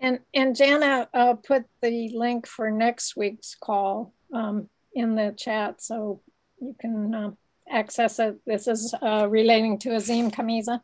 And 0.00 0.18
and 0.34 0.56
Jana 0.56 1.08
uh, 1.14 1.34
put 1.34 1.66
the 1.80 2.10
link 2.12 2.48
for 2.48 2.72
next 2.72 3.16
week's 3.16 3.54
call 3.54 4.12
um, 4.32 4.68
in 4.94 5.14
the 5.14 5.34
chat, 5.36 5.82
so 5.82 6.22
you 6.60 6.74
can 6.80 7.14
uh, 7.14 7.30
access 7.68 8.18
it. 8.18 8.38
This 8.46 8.68
is 8.68 8.94
uh, 9.02 9.26
relating 9.28 9.78
to 9.80 9.94
Azim 9.94 10.30
Khamisa, 10.30 10.80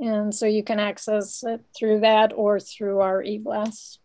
and 0.00 0.34
so 0.34 0.46
you 0.46 0.62
can 0.62 0.78
access 0.78 1.42
it 1.44 1.60
through 1.76 2.00
that 2.00 2.32
or 2.34 2.60
through 2.60 3.00
our 3.00 3.22
e-blast. 3.22 4.00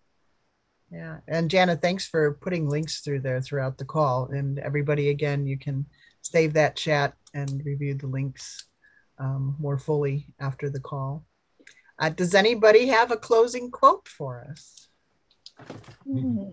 Yeah. 0.91 1.17
And 1.27 1.49
Jana, 1.49 1.75
thanks 1.75 2.07
for 2.07 2.35
putting 2.35 2.69
links 2.69 3.01
through 3.01 3.21
there 3.21 3.41
throughout 3.41 3.79
the 3.79 3.85
call. 3.85 4.27
And 4.27 4.59
everybody, 4.59 5.09
again, 5.09 5.47
you 5.47 5.57
can 5.57 5.87
save 6.21 6.53
that 6.53 6.75
chat 6.75 7.15
and 7.33 7.65
review 7.65 7.95
the 7.95 8.05
links 8.07 8.65
um, 9.17 9.55
more 9.59 9.79
fully 9.79 10.27
after 10.39 10.69
the 10.69 10.79
call. 10.79 11.25
Uh, 11.97 12.09
does 12.09 12.35
anybody 12.35 12.87
have 12.87 13.11
a 13.11 13.17
closing 13.17 13.71
quote 13.71 14.07
for 14.07 14.47
us? 14.49 14.87
Hmm. 16.03 16.49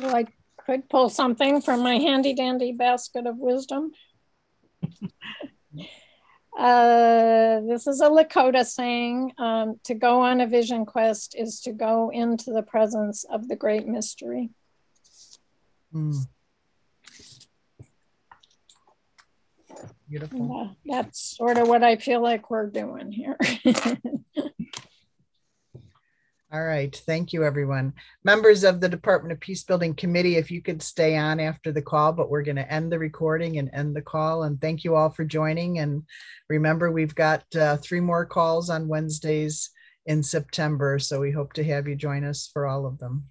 Well, 0.00 0.14
I 0.14 0.26
could 0.64 0.88
pull 0.88 1.08
something 1.08 1.60
from 1.60 1.82
my 1.82 1.96
handy 1.96 2.34
dandy 2.34 2.72
basket 2.72 3.26
of 3.26 3.38
wisdom. 3.38 3.92
Uh, 6.56 7.60
this 7.68 7.86
is 7.86 8.00
a 8.00 8.08
Lakota 8.08 8.64
saying 8.64 9.30
um, 9.36 9.78
to 9.84 9.94
go 9.94 10.22
on 10.22 10.40
a 10.40 10.46
vision 10.46 10.86
quest 10.86 11.34
is 11.36 11.60
to 11.60 11.70
go 11.70 12.10
into 12.10 12.50
the 12.50 12.62
presence 12.62 13.24
of 13.24 13.46
the 13.46 13.56
great 13.56 13.86
mystery. 13.86 14.48
Hmm. 15.92 16.12
Beautiful. 20.08 20.56
Uh, 20.56 20.74
that's 20.86 21.36
sort 21.36 21.58
of 21.58 21.68
what 21.68 21.82
I 21.82 21.96
feel 21.96 22.22
like 22.22 22.48
we're 22.48 22.70
doing 22.70 23.12
here. 23.12 23.36
All 26.52 26.64
right. 26.64 26.94
Thank 27.06 27.32
you, 27.32 27.42
everyone. 27.42 27.92
Members 28.22 28.62
of 28.62 28.80
the 28.80 28.88
Department 28.88 29.32
of 29.32 29.40
Peace 29.40 29.64
Building 29.64 29.94
Committee, 29.94 30.36
if 30.36 30.48
you 30.48 30.62
could 30.62 30.80
stay 30.80 31.16
on 31.16 31.40
after 31.40 31.72
the 31.72 31.82
call, 31.82 32.12
but 32.12 32.30
we're 32.30 32.44
going 32.44 32.56
to 32.56 32.72
end 32.72 32.92
the 32.92 33.00
recording 33.00 33.58
and 33.58 33.68
end 33.72 33.96
the 33.96 34.02
call. 34.02 34.44
And 34.44 34.60
thank 34.60 34.84
you 34.84 34.94
all 34.94 35.10
for 35.10 35.24
joining. 35.24 35.80
And 35.80 36.04
remember, 36.48 36.92
we've 36.92 37.16
got 37.16 37.42
uh, 37.56 37.78
three 37.78 37.98
more 37.98 38.24
calls 38.24 38.70
on 38.70 38.86
Wednesdays 38.86 39.70
in 40.06 40.22
September. 40.22 41.00
So 41.00 41.20
we 41.20 41.32
hope 41.32 41.52
to 41.54 41.64
have 41.64 41.88
you 41.88 41.96
join 41.96 42.22
us 42.22 42.48
for 42.52 42.64
all 42.68 42.86
of 42.86 42.98
them. 42.98 43.26